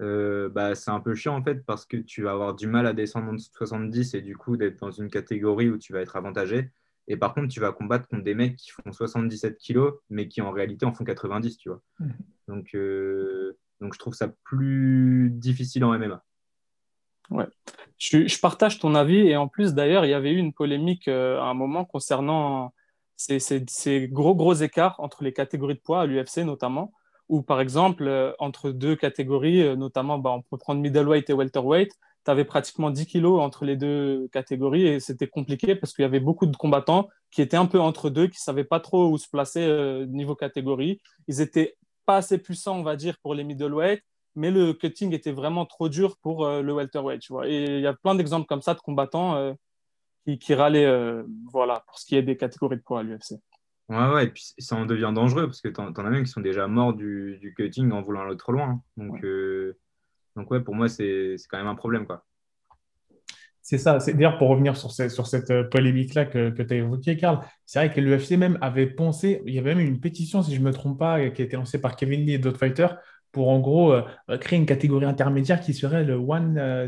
euh, 0.00 0.48
bah, 0.48 0.74
c'est 0.74 0.90
un 0.90 0.98
peu 0.98 1.14
chiant 1.14 1.36
en 1.36 1.42
fait 1.44 1.64
parce 1.64 1.86
que 1.86 1.96
tu 1.96 2.22
vas 2.22 2.32
avoir 2.32 2.54
du 2.54 2.66
mal 2.66 2.84
à 2.88 2.92
descendre 2.92 3.32
en 3.32 3.38
70 3.38 4.14
et 4.14 4.22
du 4.22 4.36
coup 4.36 4.56
d'être 4.56 4.80
dans 4.80 4.90
une 4.90 5.08
catégorie 5.08 5.70
où 5.70 5.78
tu 5.78 5.92
vas 5.92 6.00
être 6.00 6.16
avantagé. 6.16 6.72
Et 7.06 7.16
par 7.16 7.32
contre, 7.32 7.48
tu 7.48 7.60
vas 7.60 7.70
combattre 7.70 8.08
contre 8.08 8.24
des 8.24 8.34
mecs 8.34 8.56
qui 8.56 8.70
font 8.70 8.90
77 8.90 9.56
kilos, 9.58 9.94
mais 10.10 10.26
qui 10.26 10.40
en 10.40 10.50
réalité 10.50 10.84
en 10.84 10.92
font 10.92 11.04
90, 11.04 11.58
tu 11.58 11.68
vois. 11.68 11.80
Mmh. 12.00 12.10
Donc, 12.48 12.74
euh, 12.74 13.56
donc 13.80 13.94
je 13.94 13.98
trouve 13.98 14.14
ça 14.14 14.28
plus 14.42 15.30
difficile 15.30 15.84
en 15.84 15.96
MMA. 15.96 16.24
Ouais. 17.30 17.46
Je, 17.98 18.38
partage 18.40 18.78
ton 18.78 18.94
avis 18.94 19.28
et 19.28 19.36
en 19.36 19.48
plus 19.48 19.74
d'ailleurs, 19.74 20.04
il 20.04 20.10
y 20.10 20.14
avait 20.14 20.32
eu 20.32 20.36
une 20.38 20.52
polémique 20.52 21.08
euh, 21.08 21.40
à 21.40 21.44
un 21.44 21.54
moment 21.54 21.84
concernant 21.84 22.72
ces, 23.16 24.08
gros 24.10 24.34
gros 24.34 24.54
écarts 24.54 24.96
entre 24.98 25.24
les 25.24 25.32
catégories 25.32 25.74
de 25.74 25.80
poids 25.80 26.02
à 26.02 26.06
l'UFC 26.06 26.38
notamment 26.38 26.92
ou 27.30 27.40
par 27.40 27.60
exemple, 27.60 28.06
euh, 28.06 28.32
entre 28.38 28.70
deux 28.70 28.96
catégories, 28.96 29.62
euh, 29.62 29.76
notamment, 29.76 30.18
bah, 30.18 30.30
on 30.32 30.42
peut 30.42 30.58
prendre 30.58 30.82
middleweight 30.82 31.30
et 31.30 31.32
welterweight, 31.32 31.90
tu 32.24 32.30
avais 32.30 32.44
pratiquement 32.44 32.90
10 32.90 33.06
kilos 33.06 33.40
entre 33.40 33.64
les 33.64 33.76
deux 33.76 34.28
catégories 34.30 34.86
et 34.86 35.00
c'était 35.00 35.26
compliqué 35.26 35.74
parce 35.74 35.94
qu'il 35.94 36.02
y 36.02 36.06
avait 36.06 36.20
beaucoup 36.20 36.44
de 36.44 36.56
combattants 36.56 37.08
qui 37.30 37.40
étaient 37.40 37.56
un 37.56 37.64
peu 37.64 37.80
entre 37.80 38.10
deux, 38.10 38.26
qui 38.26 38.36
ne 38.36 38.44
savaient 38.44 38.64
pas 38.64 38.80
trop 38.80 39.08
où 39.08 39.16
se 39.16 39.28
placer 39.28 39.66
niveau 40.08 40.34
catégorie. 40.34 41.00
Ils 41.28 41.40
étaient 41.40 41.76
pas 42.06 42.16
assez 42.16 42.38
puissants, 42.38 42.78
on 42.78 42.82
va 42.82 42.96
dire, 42.96 43.16
pour 43.22 43.34
les 43.34 43.44
middleweight, 43.44 44.02
mais 44.34 44.50
le 44.50 44.72
cutting 44.72 45.12
était 45.12 45.32
vraiment 45.32 45.66
trop 45.66 45.88
dur 45.88 46.16
pour 46.18 46.48
le 46.48 46.72
welterweight. 46.72 47.20
Tu 47.20 47.32
vois. 47.32 47.48
Et 47.48 47.64
il 47.64 47.80
y 47.80 47.86
a 47.86 47.94
plein 47.94 48.14
d'exemples 48.14 48.46
comme 48.46 48.62
ça 48.62 48.74
de 48.74 48.80
combattants 48.80 49.56
qui, 50.26 50.38
qui 50.38 50.54
râlaient 50.54 51.22
voilà, 51.52 51.84
pour 51.86 51.98
ce 51.98 52.06
qui 52.06 52.16
est 52.16 52.22
des 52.22 52.36
catégories 52.36 52.76
de 52.76 52.82
poids 52.82 53.00
à 53.00 53.02
l'UFC. 53.02 53.40
Ouais, 53.88 54.08
ouais, 54.14 54.24
et 54.24 54.28
puis 54.28 54.54
ça 54.58 54.76
en 54.76 54.86
devient 54.86 55.12
dangereux 55.14 55.46
parce 55.46 55.60
que 55.60 55.68
tu 55.68 55.80
en, 55.80 55.92
as 55.92 56.10
même 56.10 56.24
qui 56.24 56.30
sont 56.30 56.40
déjà 56.40 56.66
morts 56.66 56.94
du, 56.94 57.38
du 57.40 57.54
cutting 57.54 57.92
en 57.92 58.00
voulant 58.00 58.22
aller 58.22 58.36
trop 58.36 58.52
loin. 58.52 58.70
Hein. 58.70 58.82
Donc, 58.96 59.12
ouais. 59.14 59.20
Euh, 59.24 59.78
donc 60.36 60.50
ouais, 60.50 60.60
pour 60.60 60.74
moi, 60.74 60.88
c'est 60.88 61.36
quand 61.50 61.58
même 61.58 61.66
un 61.66 61.74
problème. 61.74 62.06
quoi. 62.06 62.24
C'est 63.60 63.76
ça. 63.76 64.00
C'est 64.00 64.14
D'ailleurs, 64.14 64.38
pour 64.38 64.48
revenir 64.48 64.76
sur, 64.76 64.90
sur 64.90 65.26
cette 65.26 65.50
euh, 65.50 65.64
polémique-là 65.64 66.24
que, 66.24 66.50
que 66.50 66.62
tu 66.62 66.74
as 66.74 66.76
évoquée, 66.78 67.16
Karl, 67.16 67.40
c'est 67.66 67.78
vrai 67.78 67.92
que 67.94 68.00
l'UFC 68.00 68.32
même 68.32 68.58
avait 68.62 68.86
pensé, 68.86 69.42
il 69.46 69.54
y 69.54 69.58
avait 69.58 69.74
même 69.74 69.86
une 69.86 70.00
pétition, 70.00 70.42
si 70.42 70.54
je 70.54 70.60
ne 70.60 70.64
me 70.64 70.72
trompe 70.72 70.98
pas, 70.98 71.30
qui 71.30 71.42
a 71.42 71.44
été 71.44 71.56
lancée 71.56 71.80
par 71.80 71.96
Kevin 71.96 72.24
Lee 72.24 72.34
et 72.34 72.38
d'autres 72.38 72.58
fighters 72.58 72.96
pour 73.34 73.50
en 73.50 73.58
gros 73.58 73.92
euh, 73.92 74.02
créer 74.40 74.58
une 74.58 74.64
catégorie 74.64 75.04
intermédiaire 75.04 75.60
qui 75.60 75.74
serait 75.74 76.04
le 76.04 76.18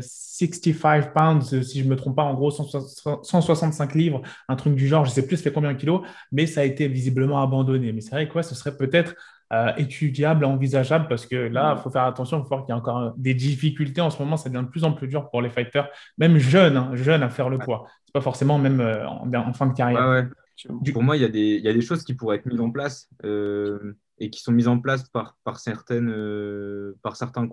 165 0.01 1.13
pounds, 1.13 1.61
si 1.61 1.79
je 1.79 1.83
ne 1.83 1.89
me 1.89 1.95
trompe 1.95 2.15
pas, 2.15 2.23
en 2.23 2.33
gros 2.33 2.49
165 2.49 3.93
livres, 3.93 4.21
un 4.47 4.55
truc 4.55 4.73
du 4.73 4.87
genre, 4.87 5.05
je 5.05 5.11
ne 5.11 5.13
sais 5.13 5.27
plus 5.27 5.37
ça 5.37 5.43
fait 5.43 5.51
combien 5.51 5.73
de 5.73 5.77
kilos, 5.77 6.01
mais 6.31 6.47
ça 6.47 6.61
a 6.61 6.63
été 6.63 6.87
visiblement 6.87 7.43
abandonné. 7.43 7.91
Mais 7.91 8.01
c'est 8.01 8.11
vrai 8.11 8.27
que 8.27 8.41
ce 8.41 8.55
serait 8.55 8.75
peut-être 8.75 9.13
euh, 9.53 9.73
étudiable, 9.77 10.45
envisageable, 10.45 11.07
parce 11.09 11.25
que 11.25 11.35
là, 11.35 11.75
il 11.77 11.81
faut 11.81 11.89
faire 11.89 12.03
attention, 12.03 12.39
il 12.39 12.43
faut 12.43 12.49
voir 12.49 12.65
qu'il 12.65 12.73
y 12.73 12.75
a 12.75 12.77
encore 12.77 13.13
des 13.17 13.33
difficultés 13.33 14.01
en 14.01 14.09
ce 14.09 14.19
moment, 14.21 14.37
ça 14.37 14.49
devient 14.49 14.65
de 14.65 14.69
plus 14.69 14.85
en 14.85 14.93
plus 14.93 15.07
dur 15.07 15.29
pour 15.29 15.41
les 15.41 15.49
fighters, 15.49 15.89
même 16.17 16.37
jeunes, 16.37 16.77
hein, 16.77 16.91
jeunes 16.93 17.23
à 17.23 17.29
faire 17.29 17.49
le 17.49 17.57
poids. 17.57 17.85
Ce 18.05 18.09
n'est 18.09 18.13
pas 18.13 18.21
forcément 18.21 18.57
même 18.57 18.79
euh, 18.79 19.05
en, 19.07 19.53
fin 19.53 19.67
de 19.67 19.73
carrière. 19.73 20.29
Pour 20.93 21.03
moi, 21.03 21.17
il 21.17 21.35
y, 21.35 21.61
y, 21.61 21.67
a 21.67 21.73
des 21.73 21.81
choses 21.81 22.03
qui 22.03 22.13
pourraient 22.13 22.37
être 22.37 22.45
mises 22.45 22.61
en 22.61 22.71
place 22.71 23.09
et 24.19 24.29
qui 24.29 24.41
sont 24.41 24.51
mises 24.51 24.67
en 24.67 24.79
place 24.79 25.07
par, 25.09 25.37
par, 25.43 25.59
certaines, 25.59 26.09
euh, 26.09 26.97
par 27.01 27.15
certains 27.15 27.47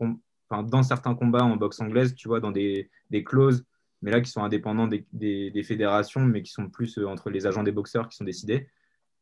enfin, 0.49 0.63
dans 0.63 0.83
certains 0.83 1.15
combats 1.15 1.45
en 1.45 1.57
boxe 1.57 1.81
anglaise, 1.81 2.15
tu 2.15 2.29
vois, 2.29 2.41
dans 2.41 2.51
des, 2.51 2.91
des 3.11 3.25
clauses, 3.25 3.65
mais 4.03 4.11
là 4.11 4.21
qui 4.21 4.31
sont 4.31 4.43
indépendants 4.43 4.87
des, 4.87 5.07
des, 5.13 5.63
fédérations, 5.63 6.21
mais 6.21 6.43
qui 6.43 6.53
sont 6.53 6.69
plus 6.69 6.99
euh, 6.99 7.07
entre 7.07 7.31
les 7.31 7.47
agents 7.47 7.63
des 7.63 7.73
boxeurs 7.73 8.09
qui 8.09 8.17
sont 8.17 8.25
décidés. 8.25 8.69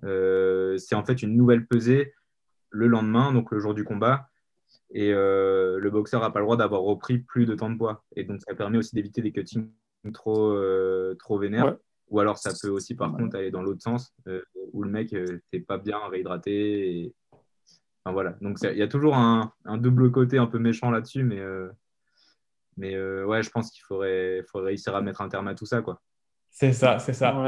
Euh, 0.05 0.77
c'est 0.79 0.95
en 0.95 1.05
fait 1.05 1.23
une 1.23 1.37
nouvelle 1.37 1.67
pesée 1.67 2.15
le 2.71 2.87
lendemain, 2.87 3.33
donc 3.33 3.51
le 3.51 3.59
jour 3.59 3.75
du 3.75 3.85
combat, 3.85 4.29
et 4.95 5.11
le 5.11 5.91
boxeur 5.91 6.23
n'a 6.23 6.31
pas 6.31 6.39
le 6.39 6.47
droit 6.47 6.57
d'avoir 6.57 6.81
repris 6.81 7.19
plus 7.19 7.45
de 7.45 7.55
temps 7.55 7.69
de 7.69 7.77
poids. 7.77 8.05
Et 8.17 8.25
donc 8.25 8.41
ça 8.41 8.55
permet 8.55 8.79
aussi 8.79 8.95
d'éviter 8.95 9.21
des 9.21 9.31
cuttings 9.31 9.71
trop, 10.15 10.59
trop 11.19 11.39
vénères. 11.39 11.77
Ou 12.09 12.21
alors 12.21 12.39
ça 12.39 12.53
peut 12.63 12.71
aussi 12.71 12.95
par 12.95 13.13
contre 13.15 13.37
aller 13.37 13.51
dans 13.51 13.63
l'autre 13.63 13.83
sens, 13.83 14.15
où 14.73 14.83
le 14.83 14.91
mec 14.91 15.15
n'est 15.53 15.61
pas 15.61 15.77
bien 15.77 15.99
réhydraté 16.09 17.01
et, 17.01 17.15
voilà. 18.11 18.35
Donc 18.41 18.59
il 18.63 18.77
y 18.77 18.83
a 18.83 18.89
toujours 18.89 19.15
un, 19.15 19.53
double 19.79 20.11
côté 20.11 20.39
un 20.39 20.47
peu 20.47 20.59
méchant 20.59 20.91
là-dessus, 20.91 21.23
mais, 21.23 21.39
euh, 21.39 21.69
mais 22.77 22.95
euh, 22.95 23.25
ouais, 23.25 23.43
je 23.43 23.51
pense 23.51 23.71
qu'il 23.71 23.83
faudrait, 23.83 24.45
faudrait 24.51 24.69
réussir 24.69 24.97
à 24.97 25.01
mettre 25.01 25.21
un 25.21 25.29
terme 25.29 25.47
à 25.47 25.55
tout 25.55 25.67
ça. 25.67 25.83
quoi. 25.83 26.01
C'est 26.51 26.73
ça, 26.73 26.99
c'est 26.99 27.13
ça. 27.13 27.47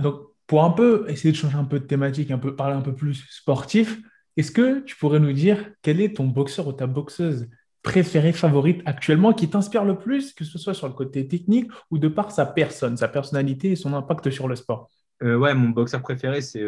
donc 0.00 0.22
pour 0.46 0.64
un 0.64 0.70
peu 0.70 1.04
essayer 1.08 1.32
de 1.32 1.36
changer 1.36 1.56
un 1.56 1.64
peu 1.64 1.80
de 1.80 1.86
thématique, 1.86 2.30
un 2.30 2.38
peu 2.38 2.54
parler 2.54 2.74
un 2.74 2.80
peu 2.80 2.94
plus 2.94 3.26
sportif, 3.30 4.00
est-ce 4.36 4.52
que 4.52 4.80
tu 4.80 4.96
pourrais 4.96 5.20
nous 5.20 5.32
dire 5.32 5.70
quel 5.82 6.00
est 6.00 6.16
ton 6.16 6.26
boxeur 6.26 6.68
ou 6.68 6.72
ta 6.72 6.86
boxeuse 6.86 7.48
préférée, 7.82 8.32
favorite 8.32 8.82
actuellement, 8.84 9.32
qui 9.32 9.48
t'inspire 9.48 9.84
le 9.84 9.96
plus, 9.96 10.32
que 10.32 10.44
ce 10.44 10.58
soit 10.58 10.74
sur 10.74 10.86
le 10.86 10.92
côté 10.92 11.26
technique 11.26 11.70
ou 11.90 11.98
de 11.98 12.08
par 12.08 12.30
sa 12.30 12.46
personne, 12.46 12.96
sa 12.96 13.08
personnalité 13.08 13.72
et 13.72 13.76
son 13.76 13.94
impact 13.94 14.30
sur 14.30 14.48
le 14.48 14.56
sport? 14.56 14.90
Euh, 15.22 15.36
Ouais, 15.36 15.54
mon 15.54 15.70
boxeur 15.70 16.02
préféré, 16.02 16.40
c'est 16.42 16.60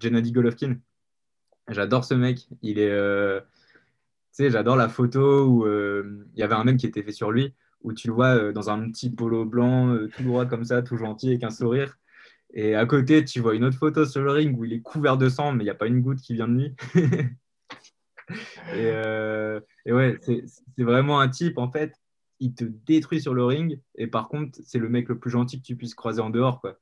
Gennady 0.00 0.32
Golovkin. 0.32 0.76
J'adore 1.68 2.04
ce 2.04 2.14
mec. 2.14 2.48
Il 2.62 2.78
est, 2.78 2.90
euh, 2.90 3.40
tu 3.40 3.46
sais, 4.32 4.50
j'adore 4.50 4.76
la 4.76 4.88
photo 4.88 5.46
où 5.46 5.66
euh, 5.66 6.26
il 6.34 6.40
y 6.40 6.42
avait 6.42 6.54
un 6.54 6.64
mème 6.64 6.76
qui 6.76 6.86
était 6.86 7.02
fait 7.02 7.12
sur 7.12 7.30
lui, 7.30 7.54
où 7.82 7.92
tu 7.92 8.08
le 8.08 8.14
vois 8.14 8.36
euh, 8.36 8.52
dans 8.52 8.70
un 8.70 8.90
petit 8.90 9.10
polo 9.10 9.44
blanc, 9.44 9.96
tout 10.16 10.22
droit 10.22 10.46
comme 10.46 10.64
ça, 10.64 10.82
tout 10.82 10.96
gentil, 10.96 11.28
avec 11.28 11.44
un 11.44 11.50
sourire. 11.50 11.98
Et 12.52 12.74
à 12.74 12.84
côté, 12.86 13.24
tu 13.24 13.40
vois 13.40 13.54
une 13.54 13.64
autre 13.64 13.78
photo 13.78 14.04
sur 14.04 14.22
le 14.22 14.32
ring 14.32 14.58
où 14.58 14.64
il 14.64 14.72
est 14.72 14.80
couvert 14.80 15.16
de 15.16 15.28
sang, 15.28 15.52
mais 15.52 15.62
il 15.62 15.66
n'y 15.66 15.70
a 15.70 15.74
pas 15.74 15.86
une 15.86 16.00
goutte 16.00 16.20
qui 16.20 16.34
vient 16.34 16.48
de 16.48 16.54
lui. 16.54 16.74
et, 18.74 19.92
ouais, 19.92 20.18
c'est 20.20 20.82
vraiment 20.82 21.20
un 21.20 21.28
type, 21.28 21.58
en 21.58 21.70
fait, 21.70 21.94
il 22.40 22.54
te 22.54 22.64
détruit 22.64 23.20
sur 23.20 23.34
le 23.34 23.44
ring. 23.44 23.80
Et 23.94 24.08
par 24.08 24.28
contre, 24.28 24.58
c'est 24.64 24.78
le 24.78 24.88
mec 24.88 25.08
le 25.08 25.18
plus 25.18 25.30
gentil 25.30 25.60
que 25.60 25.66
tu 25.66 25.76
puisses 25.76 25.94
croiser 25.94 26.20
en 26.20 26.30
dehors, 26.30 26.60
quoi. 26.60 26.78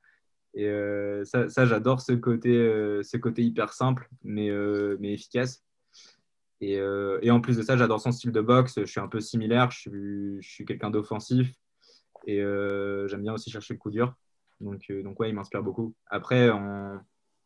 Et 0.54 0.66
euh, 0.66 1.24
ça, 1.24 1.66
j'adore 1.66 2.00
ce 2.00 2.12
côté, 2.12 2.56
euh, 2.56 3.02
ce 3.02 3.16
côté 3.16 3.42
hyper 3.44 3.72
simple, 3.72 4.08
mais, 4.24 4.50
euh, 4.50 4.96
efficace. 5.02 5.64
Et, 6.60 6.80
en 7.30 7.40
plus 7.40 7.56
de 7.56 7.62
ça, 7.62 7.76
j'adore 7.76 8.00
son 8.00 8.12
style 8.12 8.32
de 8.32 8.40
boxe. 8.40 8.80
Je 8.80 8.86
suis 8.86 9.00
un 9.00 9.08
peu 9.08 9.20
similaire. 9.20 9.70
Je 9.70 10.40
suis, 10.40 10.64
quelqu'un 10.64 10.90
d'offensif. 10.90 11.52
Et 12.26 12.38
j'aime 12.38 13.22
bien 13.22 13.34
aussi 13.34 13.50
chercher 13.50 13.74
le 13.74 13.78
coup 13.78 13.90
dur. 13.90 14.14
Donc, 14.60 14.90
donc 14.90 15.16
il 15.24 15.34
m'inspire 15.34 15.62
beaucoup. 15.62 15.94
Après, 16.06 16.50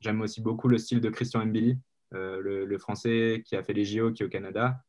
j'aime 0.00 0.22
aussi 0.22 0.40
beaucoup 0.40 0.66
le 0.68 0.78
style 0.78 1.02
de 1.02 1.10
Christian 1.10 1.44
Mbili, 1.44 1.78
le, 2.12 2.78
français 2.78 3.42
qui 3.44 3.54
a 3.54 3.62
fait 3.62 3.74
les 3.74 3.84
JO, 3.84 4.12
qui 4.12 4.22
est 4.22 4.26
au 4.26 4.30
Canada. 4.30 4.82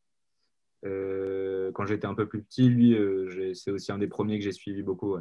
quand 0.84 1.86
j'étais 1.86 2.08
un 2.08 2.16
peu 2.16 2.26
plus 2.26 2.44
petit, 2.44 2.70
lui, 2.70 2.96
c'est 3.56 3.72
aussi 3.72 3.92
un 3.92 3.98
des 3.98 4.08
premiers 4.08 4.40
que 4.40 4.46
j'ai 4.46 4.54
suivi 4.54 4.84
beaucoup. 4.84 5.18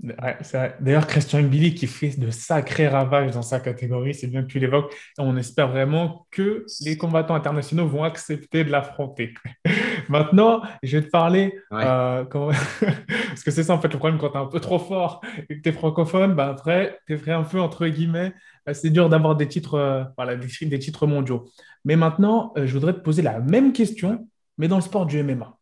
D'ailleurs, 0.00 1.06
Christian 1.06 1.42
Billy 1.42 1.74
qui 1.74 1.86
fait 1.88 2.18
de 2.18 2.30
sacrés 2.30 2.86
ravages 2.86 3.32
dans 3.32 3.42
sa 3.42 3.58
catégorie, 3.58 4.14
c'est 4.14 4.28
bien 4.28 4.42
que 4.42 4.46
tu 4.46 4.60
l'évoques. 4.60 4.94
On 5.18 5.36
espère 5.36 5.68
vraiment 5.68 6.26
que 6.30 6.64
les 6.82 6.96
combattants 6.96 7.34
internationaux 7.34 7.86
vont 7.86 8.04
accepter 8.04 8.64
de 8.64 8.70
l'affronter. 8.70 9.34
Maintenant, 10.08 10.62
je 10.82 10.98
vais 10.98 11.04
te 11.04 11.10
parler, 11.10 11.58
euh, 11.72 12.24
parce 12.30 13.42
que 13.44 13.50
c'est 13.50 13.64
ça 13.64 13.74
en 13.74 13.80
fait 13.80 13.92
le 13.92 13.98
problème 13.98 14.20
quand 14.20 14.30
tu 14.30 14.36
es 14.36 14.40
un 14.40 14.46
peu 14.46 14.60
trop 14.60 14.78
fort 14.78 15.20
et 15.48 15.56
que 15.56 15.62
tu 15.62 15.68
es 15.68 15.72
francophone, 15.72 16.34
bah, 16.34 16.48
après, 16.48 17.00
tu 17.06 17.14
es 17.14 17.30
un 17.32 17.42
peu 17.42 17.60
entre 17.60 17.86
guillemets, 17.88 18.32
euh, 18.68 18.74
c'est 18.74 18.90
dur 18.90 19.08
d'avoir 19.08 19.34
des 19.34 19.48
titres, 19.48 19.74
euh, 19.74 20.04
voilà, 20.16 20.36
des, 20.36 20.78
titres 20.78 21.06
mondiaux. 21.06 21.50
Mais 21.84 21.96
maintenant, 21.96 22.52
je 22.56 22.72
voudrais 22.72 22.92
te 22.92 23.00
poser 23.00 23.22
la 23.22 23.40
même 23.40 23.72
question, 23.72 24.28
mais 24.58 24.68
dans 24.68 24.76
le 24.76 24.82
sport 24.82 25.06
du 25.06 25.22
MMA. 25.22 25.57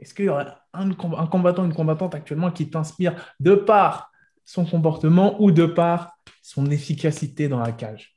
Est-ce 0.00 0.14
qu'il 0.14 0.24
y 0.24 0.28
aurait 0.28 0.46
un, 0.72 0.92
combattant, 0.94 1.64
une 1.64 1.74
combattante 1.74 2.14
actuellement 2.14 2.50
qui 2.50 2.70
t'inspire 2.70 3.14
de 3.38 3.54
par 3.54 4.10
son 4.44 4.64
comportement 4.64 5.40
ou 5.40 5.52
de 5.52 5.66
par 5.66 6.18
son 6.42 6.70
efficacité 6.70 7.48
dans 7.48 7.60
la 7.60 7.72
cage? 7.72 8.16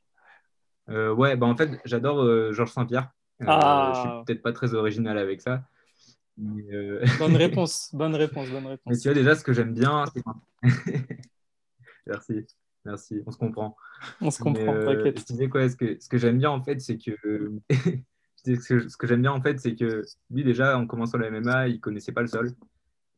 Euh, 0.89 1.13
Ouais, 1.13 1.35
bah 1.35 1.45
en 1.45 1.55
fait, 1.55 1.69
j'adore 1.85 2.21
euh, 2.21 2.51
Georges 2.53 2.71
Saint-Pierre. 2.71 3.11
Euh, 3.41 3.45
ah. 3.47 3.91
Je 3.95 3.99
suis 3.99 4.09
peut-être 4.25 4.41
pas 4.41 4.53
très 4.53 4.73
original 4.73 5.17
avec 5.17 5.41
ça. 5.41 5.63
bonne 6.37 7.35
réponse, 7.35 7.89
bonne 7.93 8.15
réponse, 8.15 8.49
bonne 8.49 8.67
réponse. 8.67 8.85
Mais 8.85 8.97
tu 8.97 9.07
vois, 9.09 9.13
déjà, 9.13 9.35
ce 9.35 9.43
que 9.43 9.53
j'aime 9.53 9.73
bien, 9.73 10.05
Merci, 12.05 12.45
merci, 12.83 13.21
on 13.25 13.31
se 13.31 13.37
comprend. 13.37 13.77
On 14.19 14.29
se 14.29 14.41
comprend, 14.41 14.73
t'inquiète. 14.73 15.19
Je 15.19 15.25
disais 15.25 15.47
quoi, 15.47 15.69
ce 15.69 15.75
que, 15.75 15.97
ce 15.99 16.09
que 16.09 16.17
j'aime 16.17 16.37
bien, 16.37 16.49
en 16.49 16.61
fait, 16.61 16.79
c'est 16.79 16.97
que 16.97 17.51
ce 18.45 18.97
que, 18.97 19.07
j'aime 19.07 19.21
bien 19.21 19.31
en 19.31 19.41
fait, 19.41 19.59
c'est 19.59 19.75
que 19.75 20.03
lui 20.29 20.43
déjà 20.43 20.77
en 20.77 20.85
commençant 20.85 21.17
le 21.17 21.29
MMA, 21.29 21.69
il 21.69 21.79
connaissait 21.79 22.11
pas 22.11 22.21
le 22.21 22.27
sol, 22.27 22.51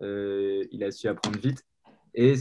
euh, 0.01 0.65
il 0.71 0.84
a 0.84 0.91
su 0.91 1.07
apprendre 1.07 1.39
vite 1.39 1.65
et 2.13 2.36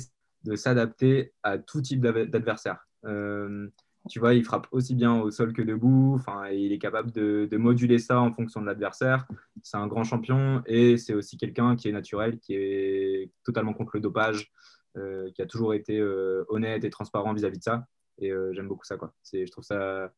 de 0.44 0.56
s'adapter 0.56 1.32
à 1.42 1.58
tout 1.58 1.80
type 1.80 2.00
d'adversaire. 2.00 2.86
Euh, 3.04 3.68
tu 4.10 4.18
vois, 4.18 4.34
il 4.34 4.44
frappe 4.44 4.66
aussi 4.70 4.94
bien 4.94 5.18
au 5.18 5.30
sol 5.30 5.54
que 5.54 5.62
debout. 5.62 6.14
Enfin, 6.16 6.48
il 6.48 6.72
est 6.72 6.78
capable 6.78 7.10
de, 7.10 7.48
moduler 7.56 7.98
ça 7.98 8.20
en 8.20 8.32
fonction 8.32 8.60
de 8.60 8.66
l'adversaire. 8.66 9.26
C'est 9.62 9.78
un 9.78 9.86
grand 9.86 10.04
champion 10.04 10.62
et 10.66 10.98
c'est 10.98 11.14
aussi 11.14 11.38
quelqu'un 11.38 11.76
qui 11.76 11.88
est 11.88 11.92
naturel, 11.92 12.38
qui 12.38 12.54
est 12.54 13.30
totalement 13.44 13.72
contre 13.72 13.92
le 13.94 14.00
dopage, 14.00 14.52
euh, 14.98 15.30
qui 15.32 15.40
a 15.40 15.46
toujours 15.46 15.72
été 15.72 16.02
honnête 16.48 16.84
et 16.84 16.90
transparent 16.90 17.32
vis-à-vis 17.32 17.56
-vis 17.56 17.60
de 17.60 17.64
ça. 17.64 17.86
Et 18.18 18.30
j'aime 18.52 18.68
beaucoup 18.68 18.84
ça. 18.84 18.98
Quoi. 18.98 19.14
Je 19.32 19.50
trouve 19.50 19.64
ça 19.64 20.12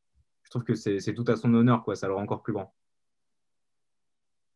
je 0.46 0.50
trouve 0.50 0.62
que 0.62 0.76
c'est 0.76 1.12
tout 1.12 1.24
à 1.26 1.34
son 1.34 1.52
honneur, 1.54 1.82
quoi. 1.82 1.96
ça 1.96 2.06
le 2.06 2.14
rend 2.14 2.22
encore 2.22 2.40
plus 2.40 2.52
grand. 2.52 2.72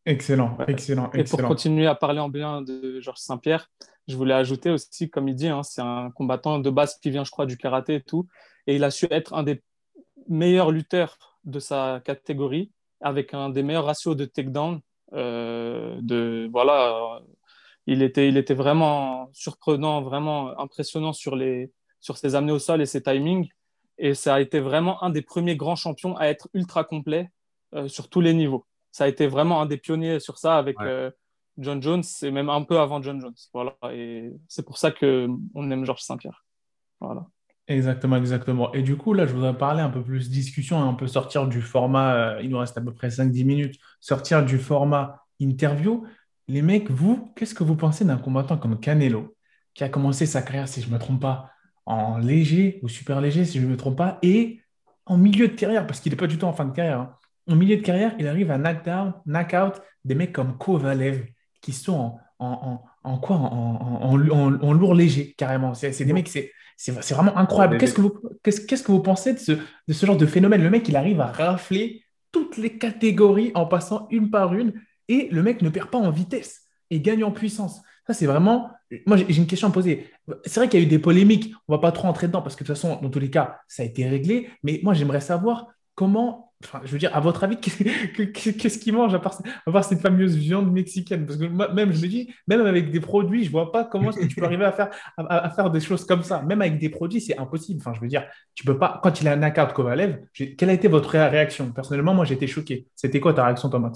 Excellent, 0.05 0.57
excellent, 0.67 1.11
Et 1.11 1.25
pour 1.25 1.41
continuer 1.41 1.85
à 1.85 1.95
parler 1.95 2.21
en 2.21 2.29
bien 2.29 2.61
de 2.61 3.01
Georges 3.01 3.19
Saint-Pierre, 3.19 3.69
je 4.07 4.15
voulais 4.15 4.33
ajouter 4.33 4.71
aussi, 4.71 5.09
comme 5.09 5.27
il 5.27 5.35
dit, 5.35 5.49
hein, 5.49 5.63
c'est 5.63 5.81
un 5.81 6.09
combattant 6.11 6.59
de 6.59 6.69
base 6.69 6.97
qui 6.97 7.09
vient, 7.09 7.25
je 7.25 7.29
crois, 7.29 7.45
du 7.45 7.57
karaté 7.57 7.95
et 7.95 8.01
tout. 8.01 8.25
Et 8.67 8.75
il 8.77 8.85
a 8.85 8.89
su 8.89 9.05
être 9.11 9.33
un 9.33 9.43
des 9.43 9.61
meilleurs 10.29 10.71
lutteurs 10.71 11.37
de 11.43 11.59
sa 11.59 12.01
catégorie, 12.05 12.71
avec 13.01 13.33
un 13.33 13.49
des 13.49 13.63
meilleurs 13.63 13.85
ratios 13.85 14.15
de 14.15 14.23
takedown. 14.23 14.79
Euh, 15.11 15.99
de, 16.01 16.49
voilà, 16.53 17.21
il, 17.85 18.01
était, 18.01 18.29
il 18.29 18.37
était 18.37 18.53
vraiment 18.53 19.29
surprenant, 19.33 20.01
vraiment 20.01 20.57
impressionnant 20.57 21.11
sur, 21.11 21.35
les, 21.35 21.69
sur 21.99 22.17
ses 22.17 22.33
amenés 22.33 22.53
au 22.53 22.59
sol 22.59 22.81
et 22.81 22.85
ses 22.85 23.03
timings. 23.03 23.49
Et 23.97 24.13
ça 24.13 24.35
a 24.35 24.41
été 24.41 24.59
vraiment 24.59 25.03
un 25.03 25.09
des 25.09 25.21
premiers 25.21 25.55
grands 25.55 25.75
champions 25.75 26.15
à 26.17 26.25
être 26.25 26.49
ultra 26.53 26.83
complet 26.83 27.29
euh, 27.73 27.87
sur 27.87 28.09
tous 28.09 28.21
les 28.21 28.33
niveaux. 28.33 28.65
Ça 28.91 29.05
a 29.05 29.07
été 29.07 29.27
vraiment 29.27 29.61
un 29.61 29.65
des 29.65 29.77
pionniers 29.77 30.19
sur 30.19 30.37
ça 30.37 30.57
avec 30.57 30.75
euh, 30.81 31.11
John 31.57 31.81
Jones 31.81 32.03
et 32.21 32.31
même 32.31 32.49
un 32.49 32.63
peu 32.63 32.79
avant 32.79 33.01
John 33.01 33.21
Jones. 33.21 33.35
Voilà. 33.53 33.75
Et 33.91 34.31
c'est 34.47 34.65
pour 34.65 34.77
ça 34.77 34.91
qu'on 34.91 35.71
aime 35.71 35.85
Georges 35.85 36.01
Saint-Pierre. 36.01 36.45
Voilà. 36.99 37.25
Exactement, 37.67 38.17
exactement. 38.17 38.73
Et 38.73 38.81
du 38.81 38.97
coup, 38.97 39.13
là, 39.13 39.25
je 39.25 39.33
voudrais 39.33 39.57
parler 39.57 39.81
un 39.81 39.89
peu 39.89 40.03
plus 40.03 40.29
discussion, 40.29 40.81
un 40.81 40.93
peu 40.93 41.07
sortir 41.07 41.47
du 41.47 41.61
format, 41.61 42.15
euh, 42.15 42.41
il 42.41 42.49
nous 42.49 42.57
reste 42.57 42.77
à 42.77 42.81
peu 42.81 42.93
près 42.93 43.09
5-10 43.09 43.45
minutes, 43.45 43.79
sortir 43.99 44.43
du 44.43 44.57
format 44.57 45.23
interview. 45.39 46.05
Les 46.47 46.61
mecs, 46.61 46.89
vous, 46.89 47.31
qu'est-ce 47.35 47.55
que 47.55 47.63
vous 47.63 47.75
pensez 47.75 48.03
d'un 48.03 48.17
combattant 48.17 48.57
comme 48.57 48.79
Canelo, 48.79 49.35
qui 49.73 49.83
a 49.83 49.89
commencé 49.89 50.25
sa 50.25 50.41
carrière, 50.41 50.67
si 50.67 50.81
je 50.81 50.87
ne 50.87 50.93
me 50.93 50.99
trompe 50.99 51.21
pas, 51.21 51.51
en 51.91 52.17
léger 52.17 52.79
ou 52.83 52.87
super 52.87 53.19
léger, 53.21 53.45
si 53.45 53.59
je 53.59 53.65
ne 53.65 53.71
me 53.71 53.77
trompe 53.77 53.97
pas, 53.97 54.17
et 54.21 54.61
en 55.05 55.17
milieu 55.17 55.47
de 55.47 55.53
carrière, 55.53 55.85
parce 55.85 55.99
qu'il 55.99 56.11
n'est 56.11 56.17
pas 56.17 56.27
du 56.27 56.37
tout 56.37 56.45
en 56.45 56.53
fin 56.53 56.65
de 56.65 56.71
carrière. 56.71 56.99
Hein. 56.99 57.15
En 57.49 57.55
milieu 57.55 57.75
de 57.77 57.81
carrière, 57.81 58.15
il 58.17 58.27
arrive 58.27 58.49
à 58.49 58.57
knockdown, 58.57 59.13
knockout 59.25 59.81
des 60.05 60.15
mecs 60.15 60.31
comme 60.31 60.57
Kovalev, 60.57 61.25
qui 61.61 61.73
sont 61.73 62.17
en, 62.39 62.81
en, 63.03 63.17
quoi 63.17 63.35
en, 63.35 64.15
lourd 64.15 64.95
léger, 64.95 65.35
carrément. 65.37 65.73
C'est 65.73 66.05
des 66.05 66.13
mecs, 66.13 66.29
c'est 66.29 67.13
vraiment 67.13 67.37
incroyable. 67.37 67.77
Qu'est-ce 67.77 67.93
que, 67.93 68.01
vous, 68.01 68.19
qu'est-ce, 68.41 68.61
qu'est-ce 68.61 68.83
que 68.83 68.91
vous 68.91 69.01
pensez 69.01 69.33
de 69.33 69.39
ce, 69.39 69.51
de 69.51 69.93
ce 69.93 70.05
genre 70.05 70.17
de 70.17 70.25
phénomène? 70.25 70.63
Le 70.63 70.69
mec, 70.69 70.87
il 70.87 70.95
arrive 70.95 71.19
à 71.19 71.27
rafler 71.27 72.03
toutes 72.31 72.57
les 72.57 72.77
catégories 72.77 73.51
en 73.53 73.65
passant 73.65 74.07
une 74.09 74.31
par 74.31 74.53
une, 74.53 74.73
et 75.07 75.27
le 75.31 75.43
mec 75.43 75.61
ne 75.61 75.69
perd 75.69 75.89
pas 75.89 75.97
en 75.97 76.09
vitesse 76.09 76.61
et 76.89 77.01
gagne 77.01 77.23
en 77.23 77.31
puissance. 77.31 77.81
Ça, 78.07 78.13
c'est 78.13 78.25
vraiment. 78.25 78.69
Moi, 79.05 79.17
j'ai 79.17 79.37
une 79.37 79.47
question 79.47 79.69
à 79.69 79.71
poser. 79.71 80.09
C'est 80.45 80.59
vrai 80.59 80.69
qu'il 80.69 80.79
y 80.79 80.83
a 80.83 80.85
eu 80.85 80.89
des 80.89 80.99
polémiques. 80.99 81.53
On 81.67 81.73
ne 81.73 81.77
va 81.77 81.81
pas 81.81 81.91
trop 81.91 82.07
entrer 82.07 82.27
dedans 82.27 82.41
parce 82.41 82.55
que 82.55 82.63
de 82.63 82.67
toute 82.67 82.75
façon, 82.75 82.99
dans 83.01 83.09
tous 83.09 83.19
les 83.19 83.29
cas, 83.29 83.59
ça 83.67 83.83
a 83.83 83.85
été 83.85 84.07
réglé. 84.07 84.49
Mais 84.63 84.79
moi, 84.83 84.93
j'aimerais 84.93 85.21
savoir 85.21 85.67
comment. 85.95 86.53
Enfin, 86.63 86.81
je 86.83 86.91
veux 86.91 86.99
dire, 86.99 87.15
à 87.15 87.19
votre 87.19 87.43
avis, 87.43 87.57
qu'est-ce 87.59 88.77
qu'ils 88.77 88.93
mangent 88.93 89.15
à 89.15 89.19
part, 89.19 89.33
cette 89.83 89.99
fameuse 89.99 90.35
viande 90.35 90.71
mexicaine? 90.71 91.25
Parce 91.25 91.39
que 91.39 91.45
moi, 91.45 91.73
même, 91.73 91.91
je 91.91 92.01
le 92.03 92.07
dis, 92.07 92.31
même 92.47 92.61
avec 92.61 92.91
des 92.91 92.99
produits, 92.99 93.43
je 93.43 93.47
ne 93.47 93.51
vois 93.51 93.71
pas 93.71 93.83
comment 93.83 94.11
tu 94.11 94.27
peux 94.27 94.45
arriver 94.45 94.65
à 94.65 94.71
faire, 94.71 94.89
à, 95.17 95.49
faire 95.49 95.71
des 95.71 95.79
choses 95.79 96.05
comme 96.05 96.21
ça. 96.21 96.43
Même 96.43 96.61
avec 96.61 96.77
des 96.77 96.89
produits, 96.89 97.19
c'est 97.19 97.37
impossible. 97.37 97.79
Enfin, 97.81 97.93
je 97.95 98.01
veux 98.01 98.07
dire, 98.07 98.25
tu 98.53 98.63
peux 98.63 98.77
pas. 98.77 98.99
Quand 99.01 99.21
il 99.21 99.27
a 99.27 99.33
un 99.33 99.37
knockout 99.37 99.73
Kovalev, 99.73 100.19
quelle 100.33 100.69
a 100.69 100.73
été 100.73 100.87
votre 100.87 101.09
réaction? 101.09 101.71
Personnellement, 101.71 102.13
moi, 102.13 102.25
été 102.29 102.45
choqué. 102.45 102.87
C'était 102.95 103.19
quoi 103.19 103.33
ta 103.33 103.45
réaction, 103.45 103.69
Thomas? 103.69 103.91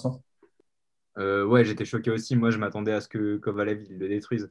Euh, 1.18 1.46
ouais, 1.46 1.66
j'étais 1.66 1.86
choqué 1.86 2.12
aussi. 2.12 2.36
Moi, 2.36 2.50
je 2.50 2.58
m'attendais 2.58 2.94
à 2.94 3.02
ce 3.02 3.08
que 3.08 3.38
Kovalev 3.38 3.84
le 3.90 4.08
détruise. 4.08 4.50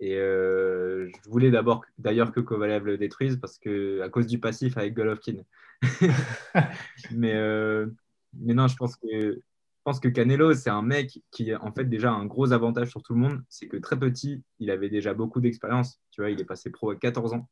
Et 0.00 0.16
euh, 0.16 1.10
je 1.24 1.30
voulais 1.30 1.50
d'abord 1.50 1.84
d'ailleurs 1.98 2.32
que 2.32 2.40
Kovalev 2.40 2.84
le 2.84 2.98
détruise 2.98 3.36
parce 3.36 3.58
que 3.58 4.00
à 4.00 4.08
cause 4.08 4.26
du 4.26 4.38
passif 4.38 4.76
avec 4.76 4.94
Golovkin. 4.94 5.42
mais, 7.12 7.34
euh, 7.34 7.86
mais 8.34 8.54
non, 8.54 8.66
je 8.66 8.76
pense 8.76 8.96
que 8.96 9.06
je 9.06 9.82
pense 9.84 10.00
que 10.00 10.08
Canelo, 10.08 10.52
c'est 10.54 10.70
un 10.70 10.82
mec 10.82 11.22
qui 11.30 11.54
en 11.54 11.72
fait 11.72 11.84
déjà 11.84 12.12
un 12.12 12.26
gros 12.26 12.52
avantage 12.52 12.90
sur 12.90 13.02
tout 13.02 13.14
le 13.14 13.20
monde, 13.20 13.42
c'est 13.48 13.66
que 13.66 13.78
très 13.78 13.98
petit, 13.98 14.42
il 14.58 14.70
avait 14.70 14.90
déjà 14.90 15.14
beaucoup 15.14 15.40
d'expérience. 15.40 16.00
Tu 16.10 16.20
vois, 16.20 16.30
il 16.30 16.40
est 16.40 16.44
passé 16.44 16.70
pro 16.70 16.90
à 16.90 16.96
14 16.96 17.32
ans. 17.32 17.48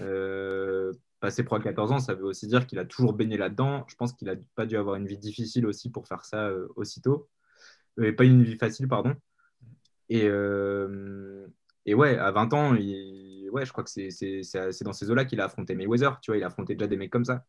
Euh, 0.00 0.92
passer 1.20 1.44
pro 1.44 1.56
à 1.56 1.60
14 1.60 1.92
ans, 1.92 1.98
ça 2.00 2.14
veut 2.14 2.24
aussi 2.24 2.48
dire 2.48 2.66
qu'il 2.66 2.80
a 2.80 2.84
toujours 2.84 3.12
baigné 3.12 3.36
là-dedans. 3.36 3.84
Je 3.88 3.94
pense 3.94 4.12
qu'il 4.12 4.26
n'a 4.26 4.34
pas 4.56 4.66
dû 4.66 4.76
avoir 4.76 4.96
une 4.96 5.06
vie 5.06 5.18
difficile 5.18 5.64
aussi 5.66 5.90
pour 5.90 6.08
faire 6.08 6.24
ça 6.24 6.50
aussitôt. 6.74 7.28
Euh, 8.00 8.12
pas 8.14 8.24
une 8.24 8.42
vie 8.42 8.56
facile, 8.56 8.88
pardon. 8.88 9.14
Et, 10.08 10.24
euh, 10.24 11.46
et 11.86 11.94
ouais, 11.94 12.16
à 12.18 12.30
20 12.30 12.52
ans, 12.54 12.72
ouais, 13.54 13.64
je 13.64 13.72
crois 13.72 13.84
que 13.84 13.90
c'est 13.90 14.84
dans 14.84 14.92
ces 14.92 15.10
eaux-là 15.10 15.24
qu'il 15.24 15.40
a 15.40 15.44
affronté 15.44 15.74
Mayweather. 15.74 16.18
Tu 16.20 16.30
vois, 16.30 16.38
il 16.38 16.42
a 16.42 16.46
affronté 16.46 16.74
déjà 16.74 16.88
des 16.88 16.96
mecs 16.96 17.10
comme 17.10 17.24
ça. 17.24 17.44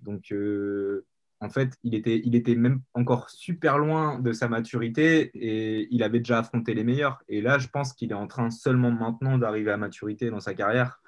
Donc, 0.00 0.32
euh, 0.32 1.04
en 1.40 1.50
fait, 1.50 1.76
il 1.82 1.94
était, 1.94 2.20
il 2.24 2.34
était 2.34 2.54
même 2.54 2.82
encore 2.94 3.30
super 3.30 3.78
loin 3.78 4.18
de 4.18 4.32
sa 4.32 4.48
maturité 4.48 5.30
et 5.34 5.88
il 5.90 6.02
avait 6.02 6.20
déjà 6.20 6.38
affronté 6.38 6.74
les 6.74 6.84
meilleurs. 6.84 7.22
Et 7.28 7.40
là, 7.40 7.58
je 7.58 7.68
pense 7.68 7.92
qu'il 7.92 8.10
est 8.12 8.14
en 8.14 8.26
train 8.26 8.50
seulement 8.50 8.90
maintenant 8.90 9.38
d'arriver 9.38 9.72
à 9.72 9.76
maturité 9.76 10.30
dans 10.30 10.40
sa 10.40 10.54
carrière. 10.54 11.00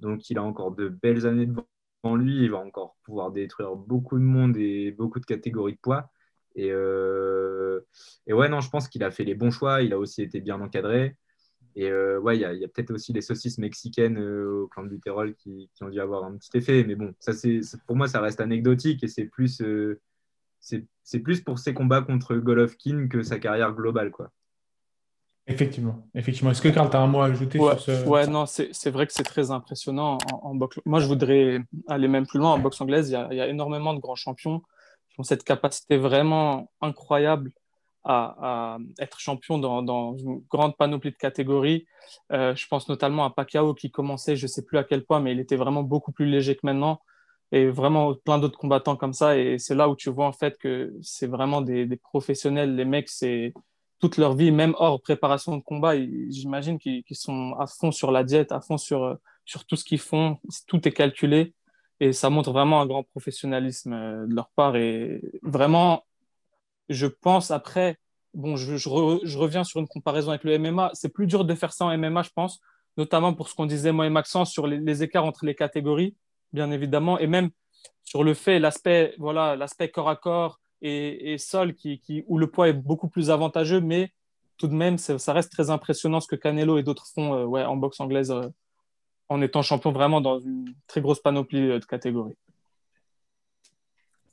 Donc, 0.00 0.30
il 0.30 0.38
a 0.38 0.42
encore 0.42 0.72
de 0.72 0.88
belles 0.88 1.26
années 1.26 1.46
devant 1.46 2.16
lui. 2.16 2.44
Il 2.44 2.50
va 2.50 2.58
encore 2.58 2.96
pouvoir 3.04 3.30
détruire 3.32 3.76
beaucoup 3.76 4.18
de 4.18 4.24
monde 4.24 4.56
et 4.56 4.92
beaucoup 4.92 5.20
de 5.20 5.26
catégories 5.26 5.74
de 5.74 5.78
poids. 5.80 6.10
Et, 6.54 6.70
euh, 6.70 7.80
et 8.26 8.32
ouais, 8.32 8.48
non, 8.48 8.60
je 8.60 8.70
pense 8.70 8.88
qu'il 8.88 9.04
a 9.04 9.10
fait 9.10 9.24
les 9.24 9.34
bons 9.34 9.50
choix. 9.50 9.82
Il 9.82 9.92
a 9.92 9.98
aussi 9.98 10.22
été 10.22 10.40
bien 10.40 10.60
encadré. 10.60 11.16
Et 11.74 11.88
euh, 11.88 12.18
ouais, 12.20 12.36
il 12.36 12.40
y 12.40 12.44
a, 12.44 12.68
peut-être 12.68 12.92
aussi 12.92 13.12
les 13.12 13.22
saucisses 13.22 13.58
mexicaines 13.58 14.18
euh, 14.18 14.66
au 14.76 14.82
Lutérol 14.82 15.34
qui, 15.34 15.70
qui, 15.74 15.84
ont 15.84 15.88
dû 15.88 16.00
avoir 16.00 16.24
un 16.24 16.36
petit 16.36 16.56
effet. 16.56 16.84
Mais 16.84 16.94
bon, 16.94 17.14
ça, 17.18 17.32
c'est, 17.32 17.60
pour 17.86 17.96
moi, 17.96 18.08
ça 18.08 18.20
reste 18.20 18.40
anecdotique 18.40 19.02
et 19.02 19.08
c'est 19.08 19.24
plus, 19.24 19.62
c'est, 20.60 21.18
plus 21.20 21.40
pour 21.40 21.58
ses 21.58 21.74
combats 21.74 22.02
contre 22.02 22.36
Golovkin 22.36 23.08
que 23.08 23.22
sa 23.22 23.38
carrière 23.38 23.72
globale. 23.72 24.10
Quoi. 24.10 24.30
Effectivement, 25.46 26.06
effectivement. 26.14 26.50
Est-ce 26.50 26.62
que 26.62 26.68
Karl, 26.68 26.90
tu 26.90 26.96
as 26.96 27.00
un 27.00 27.06
mot 27.06 27.20
à 27.20 27.26
ajouter 27.26 27.58
ouais, 27.58 27.78
sur 27.78 27.96
ce... 27.96 28.06
Ouais, 28.06 28.26
non, 28.26 28.46
c'est, 28.46 28.90
vrai 28.90 29.06
que 29.06 29.12
c'est 29.12 29.22
très 29.22 29.50
impressionnant 29.50 30.18
en, 30.30 30.54
boxe. 30.54 30.78
Moi, 30.84 31.00
je 31.00 31.06
voudrais 31.06 31.60
aller 31.88 32.08
même 32.08 32.26
plus 32.26 32.38
loin. 32.38 32.52
En 32.52 32.58
boxe 32.58 32.80
anglaise, 32.80 33.08
il 33.08 33.34
y, 33.34 33.36
y 33.36 33.40
a 33.40 33.48
énormément 33.48 33.94
de 33.94 34.00
grands 34.00 34.14
champions 34.14 34.62
qui 35.08 35.20
ont 35.20 35.24
cette 35.24 35.44
capacité 35.44 35.96
vraiment 35.96 36.70
incroyable 36.80 37.52
à, 38.04 38.78
être 38.98 39.20
champion 39.20 39.58
dans, 39.58 40.16
une 40.16 40.42
grande 40.50 40.76
panoplie 40.76 41.10
de 41.10 41.16
catégories. 41.16 41.86
Euh, 42.32 42.54
je 42.54 42.66
pense 42.66 42.88
notamment 42.88 43.24
à 43.24 43.30
Pacquiao 43.30 43.74
qui 43.74 43.90
commençait, 43.90 44.36
je 44.36 44.44
ne 44.44 44.48
sais 44.48 44.64
plus 44.64 44.78
à 44.78 44.84
quel 44.84 45.04
point, 45.04 45.20
mais 45.20 45.32
il 45.32 45.40
était 45.40 45.56
vraiment 45.56 45.82
beaucoup 45.82 46.12
plus 46.12 46.26
léger 46.26 46.54
que 46.56 46.60
maintenant. 46.64 47.00
et 47.52 47.66
vraiment 47.68 48.14
plein 48.14 48.38
d'autres 48.38 48.58
combattants 48.58 48.96
comme 48.96 49.12
ça. 49.12 49.36
Et 49.38 49.58
c'est 49.58 49.74
là 49.74 49.88
où 49.88 49.96
tu 49.96 50.10
vois 50.10 50.26
en 50.26 50.32
fait 50.32 50.58
que 50.58 50.94
c'est 51.02 51.26
vraiment 51.26 51.60
des, 51.62 51.86
professionnels. 51.96 52.76
Les 52.76 52.84
mecs, 52.84 53.08
c'est 53.08 53.52
toute 54.00 54.16
leur 54.16 54.34
vie, 54.34 54.50
même 54.50 54.74
hors 54.78 55.00
préparation 55.00 55.56
de 55.56 55.62
combat, 55.62 55.94
j'imagine 56.28 56.78
qu'ils 56.78 57.04
sont 57.12 57.54
à 57.58 57.66
fond 57.66 57.92
sur 57.92 58.10
la 58.10 58.24
diète, 58.24 58.52
à 58.52 58.60
fond 58.60 58.78
sur, 58.78 59.16
sur 59.44 59.64
tout 59.66 59.76
ce 59.76 59.84
qu'ils 59.84 60.00
font. 60.00 60.38
Tout 60.66 60.86
est 60.88 60.92
calculé. 60.92 61.54
Et 62.02 62.12
ça 62.12 62.30
montre 62.30 62.50
vraiment 62.50 62.80
un 62.80 62.86
grand 62.86 63.04
professionnalisme 63.04 63.92
euh, 63.92 64.26
de 64.26 64.34
leur 64.34 64.50
part. 64.56 64.74
Et 64.74 65.22
vraiment, 65.42 66.04
je 66.92 67.06
pense 67.06 67.50
après, 67.50 67.96
bon, 68.34 68.56
je, 68.56 68.88
reviens 68.88 69.64
sur 69.64 69.80
une 69.80 69.88
comparaison 69.88 70.30
avec 70.30 70.44
le 70.44 70.58
MMA. 70.58 70.90
C'est 70.94 71.08
plus 71.08 71.26
dur 71.26 71.44
de 71.44 71.54
faire 71.54 71.72
ça 71.72 71.84
en 71.84 71.96
MMA, 71.96 72.22
je 72.22 72.30
pense, 72.34 72.60
notamment 72.96 73.34
pour 73.34 73.48
ce 73.48 73.54
qu'on 73.54 73.66
disait 73.66 73.92
moi 73.92 74.06
et 74.06 74.10
Maxence 74.10 74.50
sur 74.50 74.66
les, 74.66 75.02
écarts 75.02 75.24
entre 75.24 75.44
les 75.44 75.54
catégories, 75.54 76.16
bien 76.52 76.70
évidemment, 76.70 77.18
et 77.18 77.26
même 77.26 77.50
sur 78.04 78.24
le 78.24 78.34
fait, 78.34 78.58
l'aspect 78.58 79.14
voilà, 79.18 79.56
l'aspect 79.56 79.88
corps 79.88 80.08
à 80.08 80.16
corps 80.16 80.60
et, 80.82 81.36
sol 81.38 81.74
qui, 81.74 82.00
qui, 82.00 82.24
où 82.26 82.38
le 82.38 82.48
poids 82.48 82.68
est 82.68 82.72
beaucoup 82.72 83.08
plus 83.08 83.30
avantageux, 83.30 83.80
mais 83.80 84.12
tout 84.58 84.68
de 84.68 84.74
même, 84.74 84.98
ça 84.98 85.32
reste 85.32 85.50
très 85.50 85.70
impressionnant 85.70 86.20
ce 86.20 86.26
que 86.26 86.36
Canelo 86.36 86.78
et 86.78 86.82
d'autres 86.82 87.06
font 87.06 87.34
euh, 87.34 87.64
en 87.64 87.76
boxe 87.76 88.00
anglaise 88.00 88.30
euh, 88.30 88.48
en 89.28 89.40
étant 89.40 89.62
champion 89.62 89.92
vraiment 89.92 90.20
dans 90.20 90.38
une 90.38 90.72
très 90.86 91.00
grosse 91.00 91.20
panoplie 91.20 91.70
euh, 91.70 91.78
de 91.78 91.84
catégories. 91.84 92.36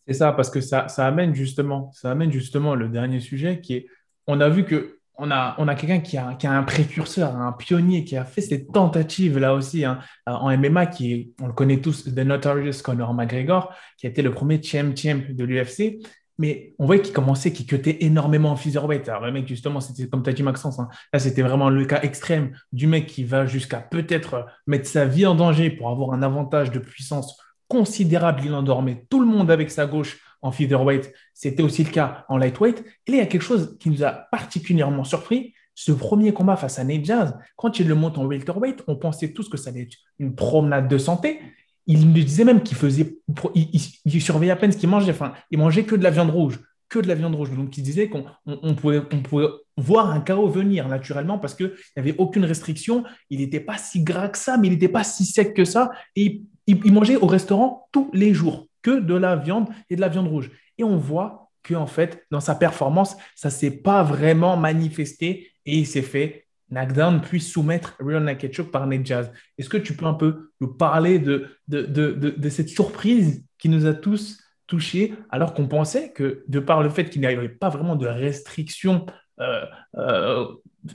C'est 0.10 0.16
ça, 0.16 0.32
parce 0.32 0.49
que 0.49 0.60
ça, 0.60 0.88
amène 0.97 1.36
justement, 1.36 1.91
ça 1.93 2.10
amène 2.10 2.32
justement 2.32 2.74
le 2.74 2.89
dernier 2.89 3.20
sujet 3.20 3.62
qui 3.62 3.76
est, 3.76 3.88
on 4.26 4.41
a 4.41 4.49
vu 4.49 4.66
que 4.66 4.97
on 5.20 5.30
a, 5.30 5.53
on 5.60 5.68
a 5.68 5.76
quelqu'un 5.76 5.99
qui 5.99 6.18
a, 6.18 6.34
qui 6.34 6.47
a, 6.47 6.51
un 6.51 6.64
précurseur, 6.64 7.36
un 7.36 7.51
pionnier 7.51 8.03
qui 8.05 8.18
a 8.18 8.26
fait 8.26 8.41
cette 8.41 8.72
tentative 8.72 9.38
là 9.38 9.53
aussi 9.53 9.86
hein, 9.86 9.99
en 10.26 10.57
MMA, 10.57 10.88
qui 10.88 11.14
est, 11.14 11.30
on 11.39 11.45
le 11.45 11.53
connaît 11.53 11.80
tous, 11.80 12.05
The 12.05 12.20
Notorious 12.20 12.82
Conor 12.84 13.14
McGregor, 13.14 13.72
qui 13.97 14.07
a 14.07 14.10
été 14.10 14.24
le 14.24 14.32
premier 14.32 14.64
champ 14.64 14.95
champ 14.95 15.22
de 15.30 15.43
l'UFC. 15.43 15.99
Mais 16.39 16.74
on 16.80 16.88
voyait 16.88 17.03
qu'il 17.03 17.14
commençait, 17.14 17.53
qu'il 17.53 17.68
cutait 17.68 17.97
énormément 17.99 18.49
en 18.49 18.55
featherweight. 18.55 19.10
Alors, 19.10 19.26
le 19.26 19.32
mec, 19.32 19.47
justement, 19.47 19.80
c'était 19.80 20.07
comme 20.07 20.24
tu 20.24 20.32
as 20.32 20.34
dit, 20.34 20.41
Maxence, 20.41 20.80
hein, 20.80 20.88
là, 21.14 21.20
c'était 21.20 21.43
vraiment 21.43 21.70
le 21.70 21.86
cas 21.86 22.01
extrême 22.01 22.57
du 22.72 22.88
mec 22.88 23.05
qui 23.05 23.26
va 23.26 23.45
jusqu'à 23.45 23.82
peut-être 23.82 24.47
mettre 24.66 24.88
sa 24.88 25.05
vie 25.05 25.28
en 25.28 25.36
danger 25.36 25.70
pour 25.70 25.89
avoir 25.89 26.14
un 26.14 26.24
avantage 26.24 26.72
de 26.72 26.80
puissance 26.80 27.38
considérable. 27.70 28.42
Il 28.44 28.54
endormait 28.54 29.06
tout 29.10 29.22
le 29.22 29.26
monde 29.26 29.50
avec 29.50 29.72
sa 29.72 29.86
gauche 29.86 30.20
en 30.42 30.52
featherweight. 30.52 31.14
C'était 31.34 31.64
aussi 31.64 31.86
le 31.86 31.92
cas 31.92 32.26
en 32.28 32.38
lightweight. 32.38 32.84
Et 33.08 33.12
là, 33.12 33.18
il 33.18 33.20
y 33.20 33.24
a 33.24 33.26
quelque 33.26 33.44
chose 33.44 33.78
qui 33.80 33.90
nous 33.90 34.04
a 34.04 34.12
particulièrement 34.12 35.06
surpris. 35.06 35.54
Ce 35.76 35.94
premier 35.94 36.34
combat 36.34 36.58
face 36.58 36.78
à 36.78 36.84
Nate 36.84 37.06
Jazz, 37.06 37.38
quand 37.56 37.80
il 37.80 37.88
le 37.88 37.96
monte 37.96 38.18
en 38.18 38.26
welterweight, 38.26 38.84
on 38.88 38.98
pensait 38.98 39.32
tous 39.32 39.48
que 39.48 39.56
ça 39.56 39.70
allait 39.70 39.84
être 39.84 39.96
une 40.18 40.36
promenade 40.36 40.90
de 40.90 40.98
santé. 40.98 41.40
Il 41.88 42.06
nous 42.08 42.14
disait 42.14 42.44
même 42.44 42.62
qu'il 42.64 42.76
faisait, 42.76 43.18
il, 43.56 44.22
surveillait 44.22 44.52
à 44.52 44.58
peine 44.58 44.74
ce 44.74 44.78
qu'il 44.78 44.90
mangeait. 44.90 45.12
Enfin, 45.12 45.34
il 45.52 45.58
mangeait 45.58 45.86
que 45.86 45.96
de 45.96 46.04
la 46.04 46.10
viande 46.10 46.32
rouge, 46.32 46.60
que 46.90 47.00
de 47.00 47.08
la 47.08 47.16
viande 47.16 47.34
rouge. 47.34 47.52
Donc, 47.52 47.78
il 47.78 47.84
disait 47.84 48.10
qu'on 48.10 48.76
pouvait, 48.76 49.02
on 49.14 49.22
pouvait 49.22 49.48
voir 49.78 50.12
un 50.12 50.20
chaos 50.20 50.50
venir 50.50 50.88
naturellement 50.88 51.40
parce 51.40 51.56
qu'il 51.56 51.72
n'y 51.96 52.02
avait 52.02 52.16
aucune 52.18 52.46
restriction. 52.46 53.06
Il 53.30 53.40
n'était 53.40 53.62
pas 53.62 53.78
si 53.78 54.04
gras 54.04 54.28
que 54.28 54.38
ça, 54.38 54.58
mais 54.58 54.68
il 54.68 54.72
n'était 54.72 54.90
pas 54.90 55.04
si 55.04 55.24
sec 55.26 55.54
que 55.54 55.66
ça. 55.66 55.92
Et 56.16 56.44
il 56.84 56.94
mangeait 56.94 57.18
au 57.18 57.28
restaurant 57.28 57.88
tous 57.92 58.10
les 58.14 58.34
jours 58.34 58.68
que 58.82 59.00
de 59.00 59.16
la 59.16 59.36
viande 59.36 59.68
et 59.90 59.96
de 59.96 60.02
la 60.02 60.10
viande 60.10 60.28
rouge. 60.28 60.52
Et 60.78 60.84
on 60.84 60.98
voit 60.98 61.50
que 61.64 61.74
en 61.76 61.88
fait, 61.88 62.26
dans 62.32 62.40
sa 62.40 62.56
performance, 62.56 63.16
ça 63.36 63.50
ne 63.50 63.54
s'est 63.54 63.72
pas 63.72 64.04
vraiment 64.04 64.58
manifesté 64.58 65.52
et 65.66 65.78
il 65.78 65.88
s'est 65.88 66.02
fait 66.02 66.48
knockdown 66.72 67.22
puis 67.22 67.42
soumettre 67.42 67.96
Rion 68.00 68.22
Nakachuk 68.22 68.72
par 68.72 68.88
Nate 68.88 69.06
Jazz. 69.06 69.32
Est-ce 69.58 69.70
que 69.70 69.78
tu 69.78 69.96
peux 69.96 70.06
un 70.06 70.14
peu 70.14 70.52
nous 70.62 70.68
parler 70.68 71.20
de, 71.20 71.48
de, 71.68 71.82
de, 71.82 72.12
de, 72.12 72.50
cette 72.50 72.70
surprise 72.70 73.44
qui 73.58 73.70
nous 73.70 73.86
a 73.86 73.94
tous 73.94 74.40
touchés 74.68 75.14
alors 75.32 75.54
qu'on 75.54 75.68
pensait 75.68 76.12
que 76.12 76.44
de 76.48 76.60
par 76.60 76.84
le 76.84 76.90
fait 76.90 77.10
qu'il 77.10 77.22
n'y 77.22 77.28
avait 77.28 77.50
pas 77.50 77.70
vraiment 77.70 77.96
de 77.96 78.08
restrictions 78.08 79.08
euh, 79.40 79.66
euh, 79.96 80.46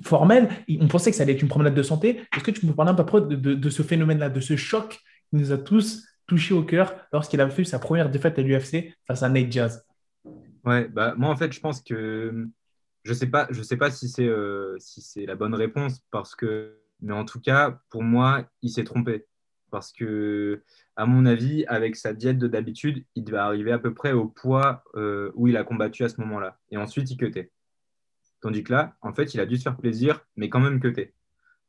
formelles, 0.04 0.48
on 0.80 0.86
pensait 0.86 1.10
que 1.10 1.16
ça 1.16 1.24
allait 1.24 1.32
être 1.32 1.42
une 1.42 1.48
promenade 1.48 1.74
de 1.74 1.82
santé. 1.82 2.22
Est-ce 2.34 2.44
que 2.44 2.52
tu 2.52 2.64
peux 2.64 2.72
parler 2.72 2.92
un 2.92 2.94
peu 2.94 3.20
de, 3.20 3.54
de 3.54 3.70
ce 3.70 3.82
phénomène-là, 3.82 4.30
de 4.30 4.40
ce 4.40 4.56
choc 4.56 5.00
nous 5.36 5.52
a 5.52 5.58
tous 5.58 6.06
touché 6.26 6.54
au 6.54 6.62
cœur 6.62 6.94
lorsqu'il 7.12 7.40
a 7.40 7.48
fait 7.50 7.64
sa 7.64 7.78
première 7.78 8.10
défaite 8.10 8.38
à 8.38 8.42
l'UFC 8.42 8.94
face 9.06 9.22
à 9.22 9.28
Nate 9.28 9.48
Diaz 9.48 9.86
Ouais, 10.64 10.88
bah, 10.88 11.14
moi 11.16 11.28
en 11.28 11.36
fait, 11.36 11.52
je 11.52 11.60
pense 11.60 11.82
que 11.82 12.48
je 13.04 13.12
sais 13.12 13.26
pas, 13.26 13.48
sais 13.52 13.76
pas 13.76 13.90
si 13.90 14.08
c'est 14.08 14.26
euh, 14.26 14.76
si 14.78 15.26
la 15.26 15.36
bonne 15.36 15.54
réponse 15.54 16.00
parce 16.10 16.34
que, 16.34 16.78
mais 17.00 17.12
en 17.12 17.24
tout 17.24 17.40
cas, 17.40 17.78
pour 17.90 18.02
moi, 18.02 18.48
il 18.62 18.70
s'est 18.70 18.84
trompé 18.84 19.26
parce 19.70 19.92
que, 19.92 20.62
à 20.96 21.04
mon 21.04 21.26
avis, 21.26 21.66
avec 21.66 21.96
sa 21.96 22.14
diète 22.14 22.38
de 22.38 22.46
d'habitude, 22.46 23.04
il 23.14 23.24
devait 23.24 23.38
arriver 23.38 23.72
à 23.72 23.78
peu 23.78 23.92
près 23.92 24.12
au 24.12 24.26
poids 24.26 24.84
euh, 24.94 25.32
où 25.34 25.48
il 25.48 25.56
a 25.56 25.64
combattu 25.64 26.04
à 26.04 26.08
ce 26.08 26.20
moment-là, 26.22 26.58
et 26.70 26.78
ensuite 26.78 27.10
il 27.10 27.16
cutait. 27.16 27.50
Tandis 28.40 28.62
que 28.62 28.72
là, 28.72 28.96
en 29.02 29.12
fait, 29.12 29.34
il 29.34 29.40
a 29.40 29.46
dû 29.46 29.56
se 29.56 29.62
faire 29.62 29.76
plaisir, 29.76 30.24
mais 30.36 30.48
quand 30.48 30.60
même 30.60 30.80
cuter. 30.80 31.12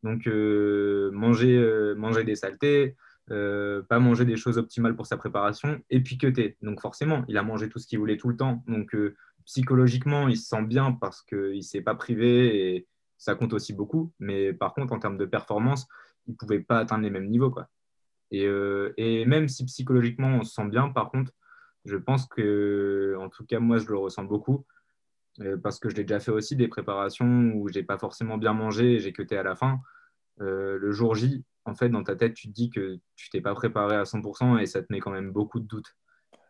Donc 0.03 0.27
euh, 0.27 1.09
manger, 1.11 1.93
manger 1.97 2.23
des 2.23 2.35
saletés, 2.35 2.95
euh, 3.31 3.81
pas 3.81 3.97
manger 3.97 4.23
des 4.23 4.37
choses 4.37 4.59
optimales 4.59 4.95
pour 4.95 5.07
sa 5.07 5.17
préparation, 5.17 5.81
et 5.89 5.99
puis 6.01 6.17
cuter. 6.17 6.57
Donc 6.61 6.79
forcément, 6.79 7.25
il 7.27 7.37
a 7.37 7.43
mangé 7.43 7.69
tout 7.69 7.79
ce 7.79 7.87
qu'il 7.87 7.97
voulait 7.97 8.17
tout 8.17 8.29
le 8.29 8.37
temps. 8.37 8.63
Donc 8.67 8.93
euh, 8.93 9.15
psychologiquement, 9.45 10.27
il 10.27 10.37
se 10.37 10.47
sent 10.47 10.61
bien 10.63 10.91
parce 10.91 11.23
qu'il 11.23 11.57
ne 11.57 11.61
s'est 11.61 11.81
pas 11.81 11.95
privé 11.95 12.75
et 12.75 12.87
ça 13.17 13.33
compte 13.33 13.53
aussi 13.53 13.73
beaucoup. 13.73 14.13
Mais 14.19 14.53
par 14.53 14.75
contre, 14.75 14.93
en 14.93 14.99
termes 14.99 15.17
de 15.17 15.25
performance, 15.25 15.87
il 16.27 16.31
ne 16.31 16.35
pouvait 16.35 16.59
pas 16.59 16.79
atteindre 16.79 17.03
les 17.03 17.09
mêmes 17.09 17.27
niveaux. 17.27 17.49
Quoi. 17.49 17.67
Et, 18.29 18.45
euh, 18.45 18.93
et, 18.97 19.25
même 19.25 19.47
si 19.47 19.65
psychologiquement, 19.65 20.27
on 20.27 20.43
se 20.43 20.53
sent 20.53 20.67
bien, 20.67 20.89
par 20.89 21.09
contre, 21.09 21.31
je 21.85 21.97
pense 21.97 22.27
que, 22.27 23.15
en 23.19 23.29
tout 23.29 23.45
cas, 23.45 23.59
moi, 23.59 23.77
je 23.79 23.87
le 23.87 23.97
ressens 23.97 24.23
beaucoup. 24.23 24.65
Parce 25.63 25.79
que 25.79 25.89
je 25.89 25.95
l'ai 25.95 26.03
déjà 26.03 26.21
fait 26.21 26.31
aussi 26.31 26.55
des 26.55 26.69
préparations 26.69 27.51
où 27.55 27.67
j'ai 27.67 27.83
pas 27.83 27.97
forcément 27.97 28.37
bien 28.37 28.53
mangé 28.53 28.93
et 28.93 28.99
j'ai 28.99 29.11
cuté 29.11 29.37
à 29.37 29.43
la 29.43 29.55
fin. 29.55 29.81
le 30.37 30.91
jour 30.91 31.13
J, 31.13 31.43
en 31.65 31.75
fait, 31.75 31.89
dans 31.89 32.03
ta 32.03 32.15
tête, 32.15 32.35
tu 32.35 32.47
te 32.47 32.53
dis 32.53 32.69
que 32.69 32.99
tu 33.15 33.29
t'es 33.29 33.41
pas 33.41 33.55
préparé 33.55 33.95
à 33.95 34.03
100% 34.03 34.59
et 34.59 34.65
ça 34.67 34.81
te 34.81 34.87
met 34.91 34.99
quand 34.99 35.11
même 35.11 35.31
beaucoup 35.31 35.59
de 35.59 35.65
doutes. 35.65 35.95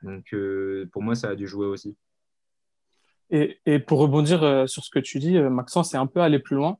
Donc, 0.03 0.34
euh, 0.34 0.89
pour 0.91 1.01
moi, 1.01 1.16
ça 1.16 1.30
a 1.30 1.36
dû 1.36 1.47
jouer 1.47 1.66
aussi. 1.66 1.95
Et, 3.32 3.80
pour 3.80 3.99
rebondir 3.99 4.43
euh, 4.43 4.68
sur 4.68 4.84
ce 4.84 4.89
que 4.89 4.99
tu 4.99 5.20
dis, 5.20 5.38
euh, 5.38 5.49
Maxence, 5.49 5.91
c'est 5.91 5.97
un 5.97 6.05
peu 6.05 6.22
aller 6.22 6.39
plus 6.39 6.55
loin. 6.55 6.78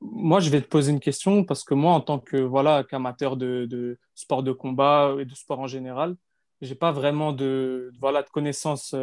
Moi, 0.00 0.40
je 0.40 0.50
vais 0.50 0.60
te 0.60 0.66
poser 0.66 0.92
une 0.92 1.00
question 1.00 1.44
parce 1.44 1.62
que 1.62 1.74
moi, 1.74 1.92
en 1.92 2.00
tant 2.00 2.18
que 2.18 2.36
voilà 2.36 2.84
qu'amateur 2.84 3.36
de, 3.36 3.66
de, 3.66 3.98
sport 4.14 4.42
de 4.42 4.52
combat 4.52 5.14
et 5.20 5.24
de 5.24 5.34
sport 5.34 5.60
en 5.60 5.66
général, 5.66 6.16
j'ai 6.60 6.74
pas 6.74 6.92
vraiment 6.92 7.32
de 7.32 7.92
voilà 8.00 8.22
de 8.22 8.28
connaissances 8.28 8.94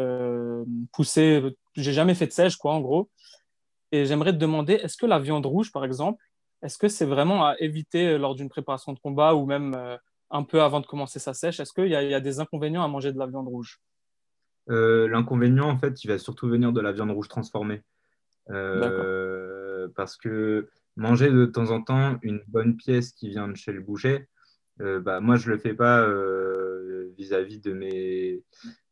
poussées. 0.92 1.42
J'ai 1.76 1.94
jamais 1.94 2.14
fait 2.14 2.28
de 2.28 2.32
sèche, 2.32 2.58
quoi, 2.58 2.74
en 2.74 2.82
gros. 2.82 3.10
Et 3.92 4.06
j'aimerais 4.06 4.32
te 4.32 4.38
demander, 4.38 4.74
est-ce 4.74 4.98
que 4.98 5.06
la 5.06 5.20
viande 5.20 5.46
rouge, 5.46 5.72
par 5.72 5.86
exemple, 5.86 6.24
est-ce 6.62 6.78
que 6.78 6.88
c'est 6.88 7.06
vraiment 7.06 7.46
à 7.46 7.56
éviter 7.60 8.10
euh, 8.10 8.18
lors 8.18 8.36
d'une 8.36 8.50
préparation 8.50 8.94
de 8.94 9.00
combat 9.00 9.34
ou 9.36 9.46
même 9.46 9.74
euh, 9.76 9.98
un 10.30 10.44
peu 10.44 10.62
avant 10.62 10.80
de 10.80 10.86
commencer 10.86 11.20
sa 11.20 11.34
sèche? 11.34 11.60
Est-ce 11.60 11.74
qu'il 11.74 11.88
y, 11.88 11.96
a 11.96 12.20
des 12.20 12.40
inconvénients 12.40 12.84
à 12.84 12.88
manger 12.88 13.12
de 13.12 13.18
la 13.18 13.28
viande 13.28 13.48
rouge? 13.48 13.82
Euh, 14.70 15.08
L'inconvénient, 15.08 15.70
en 15.70 15.78
fait, 15.78 16.04
il 16.04 16.08
va 16.08 16.18
surtout 16.18 16.48
venir 16.48 16.72
de 16.72 16.82
la 16.82 16.92
viande 16.92 17.12
rouge 17.12 17.28
transformée. 17.28 17.82
parce 19.96 20.18
que 20.18 20.70
manger 20.96 21.32
de 21.32 21.46
temps 21.46 21.72
en 21.72 21.82
temps 21.82 22.20
une 22.22 22.42
bonne 22.48 22.78
pièce 22.78 23.12
qui 23.12 23.30
vient 23.30 23.48
de 23.48 23.56
chez 23.56 23.72
le 23.72 23.82
boucher, 23.82 24.28
bah, 24.78 25.20
moi, 25.20 25.36
je 25.36 25.50
ne 25.50 25.56
le 25.56 25.60
fais 25.60 25.74
pas 25.74 26.08
vis-à-vis 27.18 27.60
de, 27.60 27.74
mes, 27.74 28.44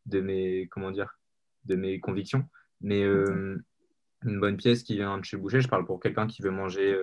de, 0.05 0.22
mes, 0.22 0.67
comment 0.67 0.91
dire, 0.91 1.20
de 1.65 1.76
mes 1.76 1.99
convictions. 1.99 2.43
Mais 2.82 3.03
une 3.03 4.39
bonne 4.39 4.57
pièce 4.57 4.84
qui 4.84 4.95
vient 4.95 5.17
de 5.17 5.24
chez 5.24 5.38
le 5.38 5.43
boucher, 5.43 5.61
je 5.61 5.67
parle 5.67 5.86
pour 5.86 5.99
quelqu'un 5.99 6.28
qui 6.28 6.41
veut 6.41 6.51
manger 6.51 6.95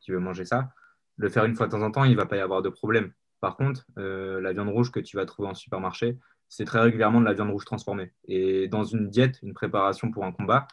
qui 0.00 0.10
veut 0.10 0.18
manger 0.18 0.44
ça, 0.44 0.70
le 1.18 1.28
faire 1.28 1.44
une 1.44 1.54
fois 1.54 1.66
de 1.66 1.72
temps 1.72 1.82
en 1.82 1.90
temps, 1.90 2.04
il 2.04 2.12
ne 2.12 2.16
va 2.16 2.26
pas 2.26 2.36
y 2.36 2.40
avoir 2.40 2.62
de 2.62 2.68
problème. 2.68 3.12
Par 3.40 3.56
contre, 3.56 3.84
euh, 3.98 4.40
la 4.40 4.52
viande 4.52 4.68
rouge 4.68 4.90
que 4.90 5.00
tu 5.00 5.16
vas 5.16 5.26
trouver 5.26 5.48
en 5.48 5.54
supermarché, 5.54 6.16
c'est 6.48 6.64
très 6.64 6.80
régulièrement 6.80 7.20
de 7.20 7.26
la 7.26 7.34
viande 7.34 7.50
rouge 7.50 7.64
transformée. 7.64 8.12
Et 8.26 8.68
dans 8.68 8.84
une 8.84 9.10
diète, 9.10 9.38
une 9.42 9.52
préparation 9.52 10.10
pour 10.10 10.24
un 10.24 10.32
combat, 10.32 10.66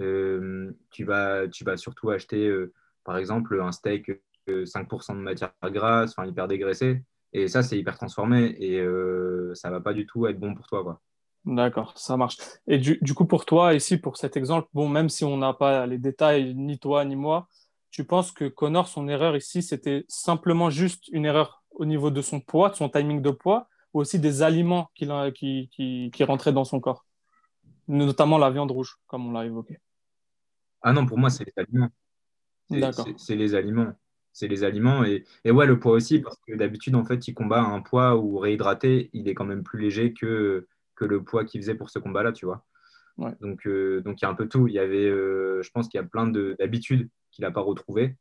euh, 0.00 0.72
tu, 0.90 1.04
vas, 1.04 1.46
tu 1.48 1.64
vas 1.64 1.76
surtout 1.76 2.10
acheter, 2.10 2.48
euh, 2.48 2.72
par 3.04 3.16
exemple, 3.16 3.60
un 3.60 3.72
steak 3.72 4.10
5% 4.48 5.14
de 5.14 5.20
matière 5.20 5.52
grasse, 5.64 6.14
enfin 6.16 6.26
hyper 6.26 6.48
dégraissé. 6.48 7.02
Et 7.32 7.48
ça, 7.48 7.62
c'est 7.62 7.78
hyper 7.78 7.96
transformé 7.96 8.54
et 8.58 8.84
ça 9.54 9.70
va 9.70 9.80
pas 9.80 9.92
du 9.92 10.06
tout 10.06 10.26
être 10.26 10.38
bon 10.38 10.54
pour 10.54 10.66
toi. 10.66 11.00
D'accord, 11.44 11.96
ça 11.96 12.16
marche. 12.16 12.36
Et 12.66 12.78
du, 12.78 12.98
du, 13.00 13.14
coup, 13.14 13.24
pour 13.24 13.44
toi, 13.44 13.74
ici, 13.74 13.96
pour 13.96 14.16
cet 14.16 14.36
exemple, 14.36 14.68
bon, 14.72 14.88
même 14.88 15.08
si 15.08 15.24
on 15.24 15.36
n'a 15.36 15.52
pas 15.52 15.86
les 15.86 15.98
détails, 15.98 16.54
ni 16.54 16.78
toi, 16.78 17.04
ni 17.04 17.16
moi, 17.16 17.48
tu 17.94 18.02
penses 18.02 18.32
que 18.32 18.46
Connor, 18.48 18.88
son 18.88 19.06
erreur 19.06 19.36
ici, 19.36 19.62
c'était 19.62 20.04
simplement 20.08 20.68
juste 20.68 21.06
une 21.12 21.24
erreur 21.24 21.62
au 21.70 21.84
niveau 21.84 22.10
de 22.10 22.22
son 22.22 22.40
poids, 22.40 22.70
de 22.70 22.74
son 22.74 22.88
timing 22.88 23.22
de 23.22 23.30
poids, 23.30 23.68
ou 23.92 24.00
aussi 24.00 24.18
des 24.18 24.42
aliments 24.42 24.90
qui, 24.96 25.06
qui, 25.70 26.10
qui, 26.12 26.24
rentraient 26.24 26.52
dans 26.52 26.64
son 26.64 26.80
corps, 26.80 27.06
notamment 27.86 28.36
la 28.36 28.50
viande 28.50 28.72
rouge, 28.72 28.96
comme 29.06 29.28
on 29.28 29.30
l'a 29.30 29.46
évoqué 29.46 29.78
Ah 30.82 30.92
non, 30.92 31.06
pour 31.06 31.18
moi, 31.18 31.30
c'est 31.30 31.44
les 31.44 31.52
aliments. 31.56 31.88
C'est 33.16 33.36
les 33.36 33.54
aliments. 33.54 33.92
c'est 34.32 34.48
les 34.48 34.64
aliments. 34.64 35.04
Et, 35.04 35.24
et, 35.44 35.52
ouais, 35.52 35.66
le 35.66 35.78
poids 35.78 35.92
aussi, 35.92 36.18
parce 36.18 36.36
que 36.48 36.56
d'habitude, 36.56 36.96
en 36.96 37.04
fait, 37.04 37.28
il 37.28 37.34
combat 37.34 37.62
à 37.62 37.66
un 37.66 37.80
poids 37.80 38.16
où 38.16 38.38
réhydraté, 38.38 39.10
il 39.12 39.28
est 39.28 39.34
quand 39.34 39.44
même 39.44 39.62
plus 39.62 39.78
léger 39.78 40.14
que, 40.14 40.66
que 40.96 41.04
le 41.04 41.22
poids 41.22 41.44
qu'il 41.44 41.60
faisait 41.60 41.76
pour 41.76 41.90
ce 41.90 42.00
combat-là, 42.00 42.32
tu 42.32 42.44
vois. 42.44 42.64
Donc, 43.40 43.68
euh, 43.68 44.00
donc, 44.00 44.20
il 44.20 44.24
y 44.24 44.26
a 44.26 44.30
un 44.30 44.34
peu 44.34 44.48
tout. 44.48 44.66
Il 44.66 44.74
y 44.74 44.80
avait, 44.80 45.06
euh, 45.06 45.62
je 45.62 45.70
pense 45.70 45.86
qu'il 45.86 46.00
y 46.00 46.02
a 46.02 46.06
plein 46.06 46.26
d'habitudes 46.26 47.08
qu'il 47.34 47.44
n'a 47.44 47.50
pas 47.50 47.60
retrouvées. 47.60 48.16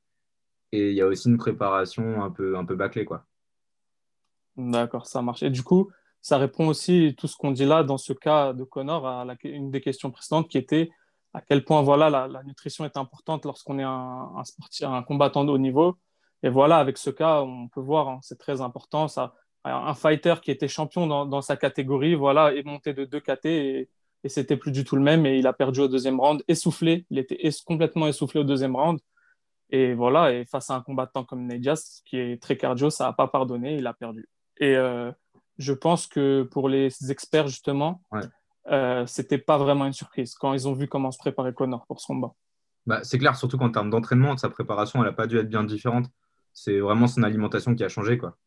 Et 0.72 0.89
il 0.89 0.95
y 0.95 1.01
a 1.01 1.07
aussi 1.07 1.30
une 1.30 1.38
préparation 1.38 2.24
un 2.24 2.32
peu, 2.32 2.57
un 2.57 2.66
peu 2.66 2.76
bâclée, 2.76 3.05
quoi. 3.05 3.26
D'accord, 4.57 5.07
ça 5.07 5.22
marche. 5.22 5.43
Et 5.43 5.49
du 5.49 5.64
coup, 5.64 5.91
ça 6.22 6.38
répond 6.38 6.68
aussi 6.68 7.16
tout 7.18 7.28
ce 7.28 7.36
qu'on 7.36 7.51
dit 7.51 7.66
là 7.66 7.84
dans 7.84 7.97
ce 7.97 8.14
cas 8.14 8.53
de 8.53 8.64
Connor 8.64 9.07
à 9.07 9.26
une 9.43 9.72
des 9.72 9.82
questions 9.82 10.09
précédentes 10.11 10.47
qui 10.47 10.57
était 10.57 10.89
à 11.34 11.41
quel 11.41 11.66
point 11.66 11.82
voilà, 11.82 12.09
la, 12.09 12.43
nutrition 12.43 12.86
est 12.86 12.95
importante 12.95 13.45
lorsqu'on 13.45 13.80
est 13.80 13.84
un, 13.84 15.03
combattant 15.03 15.43
de 15.43 15.51
haut 15.51 15.57
niveau. 15.57 15.97
Et 16.43 16.49
voilà, 16.49 16.78
avec 16.78 16.97
ce 16.97 17.09
cas, 17.09 17.41
on 17.41 17.68
peut 17.68 17.82
voir, 17.82 18.07
hein, 18.09 18.20
c'est 18.22 18.38
très 18.38 18.61
important. 18.61 19.07
Ça, 19.07 19.34
un 19.64 19.93
fighter 19.93 20.36
qui 20.41 20.51
était 20.51 20.68
champion 20.68 21.26
dans, 21.26 21.41
sa 21.41 21.57
catégorie, 21.57 22.16
voilà, 22.16 22.53
est 22.53 22.64
monté 22.64 22.93
de 22.93 23.05
deux 23.05 23.20
KT 23.20 23.45
et, 23.45 23.89
et 24.24 24.30
c'était 24.30 24.57
plus 24.57 24.71
du 24.71 24.84
tout 24.84 24.95
le 24.95 25.01
même. 25.01 25.26
Et 25.26 25.38
il 25.38 25.47
a 25.47 25.53
perdu 25.53 25.82
au 25.82 25.88
deuxième 25.88 26.19
round, 26.19 26.43
essoufflé. 26.47 27.05
Il 27.09 27.19
était 27.19 27.39
complètement 27.65 28.07
essoufflé 28.07 28.39
au 28.39 28.43
deuxième 28.43 28.76
round. 28.76 28.99
Et 29.69 29.93
voilà, 29.93 30.32
et 30.32 30.45
face 30.45 30.69
à 30.69 30.76
un 30.76 30.82
combattant 30.82 31.24
comme 31.24 31.47
Nedjas, 31.47 32.01
qui 32.05 32.17
est 32.17 32.41
très 32.41 32.57
cardio, 32.57 32.89
ça 32.89 33.05
n'a 33.05 33.13
pas 33.13 33.28
pardonné, 33.28 33.78
il 33.78 33.88
a 33.88 33.93
perdu. 33.93 34.30
Et 34.59 34.76
euh, 34.76 35.11
je 35.57 35.74
pense 35.74 36.05
que 36.05 36.43
pour 36.43 36.69
les 36.69 36.91
experts, 37.09 37.47
justement, 37.47 38.03
euh, 38.71 39.05
c'était 39.07 39.39
pas 39.39 39.57
vraiment 39.57 39.86
une 39.86 39.93
surprise 39.93 40.36
quand 40.36 40.53
ils 40.53 40.67
ont 40.67 40.74
vu 40.74 40.88
comment 40.88 41.11
se 41.11 41.17
préparait 41.17 41.53
Connor 41.53 41.86
pour 41.88 41.99
ce 41.99 42.07
combat. 42.07 42.34
Bah, 42.86 43.03
c'est 43.03 43.17
clair, 43.17 43.36
surtout 43.36 43.57
qu'en 43.57 43.71
termes 43.71 43.89
d'entraînement, 43.89 44.38
sa 44.38 44.49
préparation, 44.49 44.99
elle 44.99 45.09
n'a 45.09 45.13
pas 45.13 45.28
dû 45.28 45.38
être 45.38 45.49
bien 45.49 45.63
différente. 45.63 46.05
C'est 46.53 46.80
vraiment 46.80 47.07
son 47.07 47.24
alimentation 47.24 47.74
qui 47.74 47.84
a 47.84 47.89
changé. 47.89 48.17
Quoi. 48.17 48.38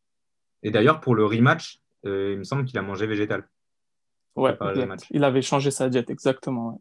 Et 0.63 0.71
d'ailleurs, 0.71 1.01
pour 1.01 1.15
le 1.15 1.25
rematch, 1.25 1.81
euh, 2.05 2.33
il 2.33 2.39
me 2.39 2.45
semble 2.45 2.65
qu'il 2.65 2.79
a 2.79 2.83
mangé 2.83 3.07
végétal. 3.07 3.49
Ouais, 4.37 4.57
il 5.11 5.25
avait 5.25 5.43
changé 5.43 5.71
sa 5.71 5.89
diète, 5.89 6.11
exactement. 6.11 6.81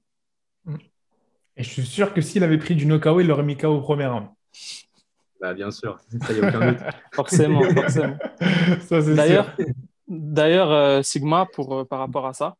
Et 1.57 1.63
je 1.63 1.69
suis 1.69 1.85
sûr 1.85 2.13
que 2.13 2.21
s'il 2.21 2.43
avait 2.43 2.57
pris 2.57 2.75
du 2.75 2.85
Nokao, 2.85 3.21
il 3.21 3.27
l'aurait 3.27 3.43
mis 3.43 3.55
KO 3.55 3.77
au 3.77 3.81
premier 3.81 4.07
round. 4.07 4.27
Bah, 5.39 5.53
bien 5.53 5.71
sûr, 5.71 5.99
ça 6.25 6.33
y 6.33 6.41
a 6.41 6.47
aucun 6.47 6.71
doute. 6.71 6.79
forcément, 7.13 7.61
forcément. 7.63 8.17
D'ailleurs, 9.15 9.55
d'ailleurs 10.07 10.71
euh, 10.71 11.01
Sigma, 11.01 11.47
pour, 11.53 11.87
par 11.87 11.99
rapport 11.99 12.25
à 12.25 12.33
ça, 12.33 12.55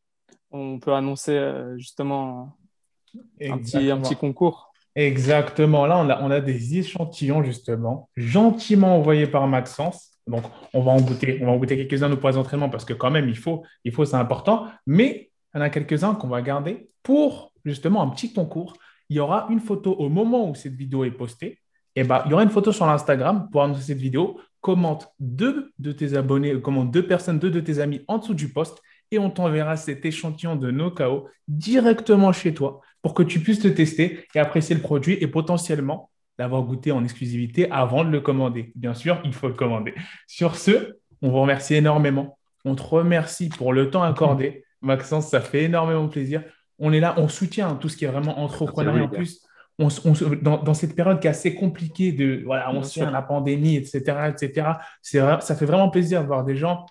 on 0.51 0.79
peut 0.79 0.93
annoncer 0.93 1.35
euh, 1.37 1.77
justement 1.77 2.57
un 3.41 3.57
petit, 3.57 3.91
un 3.91 3.99
petit, 3.99 4.15
concours. 4.15 4.71
Exactement. 4.95 5.85
Là, 5.85 5.97
on 5.97 6.09
a, 6.09 6.21
on 6.21 6.31
a, 6.31 6.39
des 6.39 6.77
échantillons, 6.77 7.43
justement, 7.43 8.09
gentiment 8.15 8.95
envoyés 8.95 9.27
par 9.27 9.47
Maxence. 9.47 10.14
Donc, 10.27 10.43
on 10.73 10.81
va 10.81 10.91
en 10.91 11.01
goûter, 11.01 11.39
goûter 11.39 11.77
quelques-uns 11.77 12.15
pour 12.15 12.29
les 12.29 12.37
entraînements 12.37 12.69
parce 12.69 12.85
que 12.85 12.93
quand 12.93 13.11
même, 13.11 13.29
il 13.29 13.37
faut, 13.37 13.63
il 13.83 13.91
faut 13.91 14.05
c'est 14.05 14.15
important. 14.15 14.67
Mais 14.87 15.29
il 15.53 15.57
y 15.57 15.61
en 15.61 15.61
a 15.61 15.69
quelques-uns 15.69 16.15
qu'on 16.15 16.27
va 16.27 16.41
garder 16.41 16.89
pour 17.03 17.53
justement 17.63 18.01
un 18.01 18.09
petit 18.09 18.33
concours. 18.33 18.73
Il 19.09 19.17
y 19.17 19.19
aura 19.19 19.47
une 19.49 19.59
photo 19.59 19.93
au 19.93 20.09
moment 20.09 20.49
où 20.49 20.55
cette 20.55 20.73
vidéo 20.73 21.03
est 21.03 21.11
postée. 21.11 21.59
Et 21.97 22.01
eh 22.01 22.03
ben, 22.03 22.23
il 22.25 22.31
y 22.31 22.33
aura 22.33 22.43
une 22.43 22.49
photo 22.49 22.73
sur 22.73 22.85
l'Instagram 22.85 23.47
pour 23.51 23.63
annoncer 23.63 23.81
cette 23.81 23.99
vidéo. 23.99 24.39
Commente 24.59 25.13
deux 25.19 25.71
de 25.79 25.91
tes 25.91 26.17
abonnés, 26.17 26.59
commente 26.59 26.91
deux 26.91 27.05
personnes, 27.05 27.39
deux 27.39 27.51
de 27.51 27.61
tes 27.61 27.79
amis 27.79 28.01
en 28.07 28.17
dessous 28.17 28.33
du 28.33 28.51
post 28.51 28.81
et 29.11 29.19
on 29.19 29.29
t'enverra 29.29 29.77
cet 29.77 30.05
échantillon 30.05 30.55
de 30.55 30.71
NoKao 30.71 31.29
directement 31.47 32.31
chez 32.33 32.53
toi 32.53 32.81
pour 33.01 33.13
que 33.13 33.23
tu 33.23 33.39
puisses 33.39 33.59
te 33.59 33.67
tester 33.67 34.25
et 34.33 34.39
apprécier 34.39 34.75
le 34.75 34.81
produit 34.81 35.17
et 35.21 35.27
potentiellement 35.27 36.09
l'avoir 36.37 36.63
goûté 36.63 36.91
en 36.91 37.03
exclusivité 37.03 37.69
avant 37.71 38.03
de 38.03 38.09
le 38.09 38.21
commander. 38.21 38.71
Bien 38.75 38.93
sûr, 38.93 39.21
il 39.23 39.33
faut 39.33 39.47
le 39.47 39.53
commander. 39.53 39.93
Sur 40.27 40.55
ce, 40.55 40.97
on 41.21 41.29
vous 41.29 41.41
remercie 41.41 41.75
énormément. 41.75 42.37
On 42.65 42.75
te 42.75 42.83
remercie 42.83 43.49
pour 43.49 43.73
le 43.73 43.89
temps 43.89 44.03
accordé. 44.03 44.63
Maxence, 44.81 45.29
ça 45.29 45.41
fait 45.41 45.63
énormément 45.63 46.07
plaisir. 46.07 46.43
On 46.79 46.91
est 46.91 46.99
là, 46.99 47.13
on 47.17 47.27
soutient 47.27 47.75
tout 47.75 47.89
ce 47.89 47.97
qui 47.97 48.05
est 48.05 48.09
vraiment 48.09 48.39
entrepreneuriat. 48.39 49.03
En 49.03 49.07
plus, 49.07 49.41
on, 49.79 49.89
dans, 50.41 50.73
cette 50.73 50.95
période 50.95 51.19
qui 51.19 51.27
est 51.27 51.29
assez 51.29 51.55
compliquée, 51.55 52.11
de, 52.11 52.41
voilà, 52.45 52.71
on 52.73 52.83
sait 52.83 53.09
la 53.09 53.21
pandémie, 53.21 53.75
etc., 53.75 54.29
etc., 54.29 54.67
ça 55.01 55.55
fait 55.55 55.65
vraiment 55.65 55.89
plaisir 55.89 56.21
de 56.21 56.27
voir 56.27 56.43
des 56.43 56.55
gens 56.55 56.85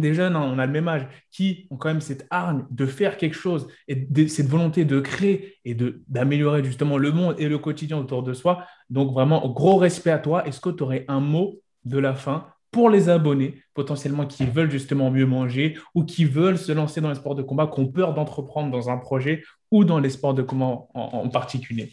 des 0.00 0.14
jeunes, 0.14 0.36
hein, 0.36 0.50
on 0.52 0.58
a 0.58 0.66
le 0.66 0.72
même 0.72 0.88
âge, 0.88 1.06
qui 1.30 1.66
ont 1.70 1.76
quand 1.76 1.88
même 1.88 2.00
cette 2.00 2.26
arme 2.30 2.66
de 2.70 2.86
faire 2.86 3.16
quelque 3.16 3.36
chose 3.36 3.68
et 3.88 4.06
cette 4.28 4.48
volonté 4.48 4.84
de 4.84 5.00
créer 5.00 5.56
et 5.64 5.76
d'améliorer 6.08 6.62
justement 6.64 6.98
le 6.98 7.12
monde 7.12 7.34
et 7.38 7.48
le 7.48 7.58
quotidien 7.58 7.98
autour 7.98 8.22
de 8.22 8.32
soi. 8.32 8.66
Donc 8.90 9.12
vraiment, 9.12 9.46
gros 9.48 9.76
respect 9.76 10.10
à 10.10 10.18
toi. 10.18 10.46
Est-ce 10.46 10.60
que 10.60 10.70
tu 10.70 10.82
aurais 10.82 11.04
un 11.08 11.20
mot 11.20 11.60
de 11.84 11.98
la 11.98 12.14
fin 12.14 12.46
pour 12.70 12.90
les 12.90 13.08
abonnés 13.08 13.62
potentiellement 13.74 14.26
qui 14.26 14.44
veulent 14.44 14.70
justement 14.70 15.10
mieux 15.10 15.24
manger 15.24 15.78
ou 15.94 16.04
qui 16.04 16.24
veulent 16.24 16.58
se 16.58 16.72
lancer 16.72 17.00
dans 17.00 17.08
les 17.08 17.14
sports 17.14 17.34
de 17.34 17.42
combat, 17.42 17.70
qui 17.72 17.80
ont 17.80 17.86
peur 17.86 18.12
d'entreprendre 18.12 18.70
dans 18.70 18.90
un 18.90 18.98
projet 18.98 19.42
ou 19.70 19.84
dans 19.84 19.98
les 19.98 20.10
sports 20.10 20.34
de 20.34 20.42
combat 20.42 20.80
en, 20.94 21.28
particulier? 21.28 21.92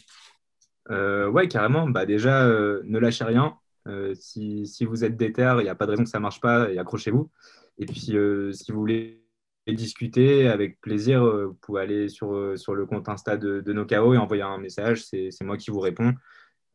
Euh, 0.90 1.30
Ouais, 1.30 1.48
carrément. 1.48 1.88
Bah, 1.88 2.04
déjà, 2.04 2.44
euh, 2.44 2.82
ne 2.84 2.98
lâchez 2.98 3.24
rien. 3.24 3.54
Euh, 3.86 4.14
si, 4.14 4.66
si, 4.66 4.84
vous 4.84 5.04
êtes 5.04 5.16
déter, 5.16 5.54
il 5.58 5.62
n'y 5.62 5.68
a 5.68 5.74
pas 5.74 5.86
de 5.86 5.92
raison 5.92 6.04
que 6.04 6.10
ça 6.10 6.18
ne 6.18 6.22
marche 6.22 6.40
pas 6.40 6.70
et 6.70 6.78
accrochez-vous. 6.78 7.30
Et 7.78 7.86
puis, 7.86 8.16
euh, 8.16 8.52
si 8.52 8.72
vous 8.72 8.78
voulez 8.78 9.20
discuter 9.66 10.48
avec 10.48 10.80
plaisir, 10.80 11.22
euh, 11.24 11.46
vous 11.46 11.54
pouvez 11.54 11.82
aller 11.82 12.08
sur, 12.08 12.34
euh, 12.34 12.56
sur 12.56 12.74
le 12.74 12.86
compte 12.86 13.08
Insta 13.08 13.36
de, 13.36 13.60
de 13.60 13.72
et 13.72 14.18
envoyer 14.18 14.42
un 14.42 14.58
message. 14.58 15.04
C'est 15.04 15.30
moi 15.42 15.56
qui 15.56 15.70
vous 15.70 15.80
réponds. 15.80 16.12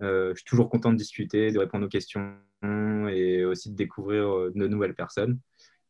je 0.01 0.33
suis 0.35 0.45
toujours 0.45 0.69
content 0.69 0.91
de 0.91 0.97
discuter, 0.97 1.51
de 1.51 1.59
répondre 1.59 1.85
aux 1.85 1.89
questions 1.89 2.35
et 3.09 3.45
aussi 3.45 3.71
de 3.71 3.75
découvrir 3.75 4.51
de 4.53 4.67
nouvelles 4.67 4.95
personnes. 4.95 5.39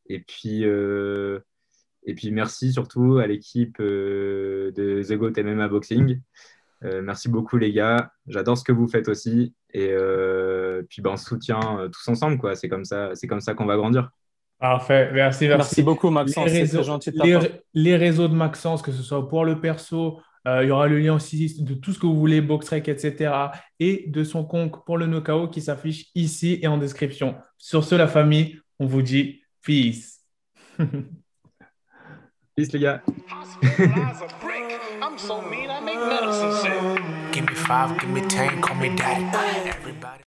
Et 0.07 0.19
puis, 0.19 0.63
et 0.63 2.15
puis 2.15 2.31
merci 2.31 2.73
surtout 2.73 3.17
à 3.17 3.27
l'équipe 3.27 3.77
de 3.79 4.71
The 4.75 5.13
Goat 5.13 5.33
MMA 5.37 5.67
Boxing. 5.67 6.21
merci 6.81 7.29
beaucoup 7.29 7.57
les 7.57 7.71
gars. 7.71 8.11
J'adore 8.27 8.57
ce 8.57 8.63
que 8.63 8.71
vous 8.71 8.87
faites 8.87 9.07
aussi. 9.09 9.53
Et 9.73 9.95
puis 10.89 11.01
ben, 11.01 11.11
on 11.11 11.89
tous 11.89 12.07
ensemble. 12.07 12.39
quoi. 12.39 12.55
C'est 12.55 12.69
comme 12.69 12.85
ça, 12.85 13.13
comme 13.27 13.41
ça 13.41 13.53
qu'on 13.53 13.65
va 13.65 13.77
grandir. 13.77 14.11
Parfait, 14.59 15.09
merci, 15.13 15.47
merci. 15.47 15.57
Merci 15.57 15.83
beaucoup, 15.83 16.09
Maxence. 16.09 16.45
Les 16.45 16.59
réseaux, 16.59 16.83
gentil 16.83 17.11
de, 17.11 17.61
les, 17.73 17.95
réseaux 17.95 18.27
de 18.27 18.33
Maxence, 18.33 18.81
que 18.81 18.91
ce 18.91 19.01
soit 19.01 19.27
pour 19.29 19.45
le 19.45 19.61
perso, 19.61 20.19
euh, 20.47 20.63
il 20.63 20.67
y 20.67 20.71
aura 20.71 20.87
le 20.87 20.99
lien 20.99 21.13
aussi 21.13 21.63
de 21.63 21.73
tout 21.75 21.93
ce 21.93 21.99
que 21.99 22.05
vous 22.05 22.17
voulez, 22.17 22.41
BoxRec, 22.41 22.89
etc. 22.89 23.33
Et 23.79 24.05
de 24.07 24.23
son 24.25 24.43
compte 24.43 24.83
pour 24.85 24.97
le 24.97 25.05
knockout 25.05 25.49
qui 25.49 25.61
s'affiche 25.61 26.07
ici 26.13 26.59
et 26.61 26.67
en 26.67 26.77
description. 26.77 27.35
Sur 27.57 27.85
ce, 27.85 27.95
la 27.95 28.07
famille, 28.07 28.59
on 28.79 28.85
vous 28.85 29.01
dit 29.01 29.41
peace. 29.63 30.19
peace, 32.55 32.73
les 32.73 32.79
gars. 32.79 33.01
give 37.31 37.45
me 37.45 37.55
five, 37.55 37.97
give 37.99 38.09
me 38.09 38.21
ten, 38.27 38.61
call 38.61 38.75
me 38.75 38.89
daddy. 38.95 39.69
Everybody. 39.69 40.17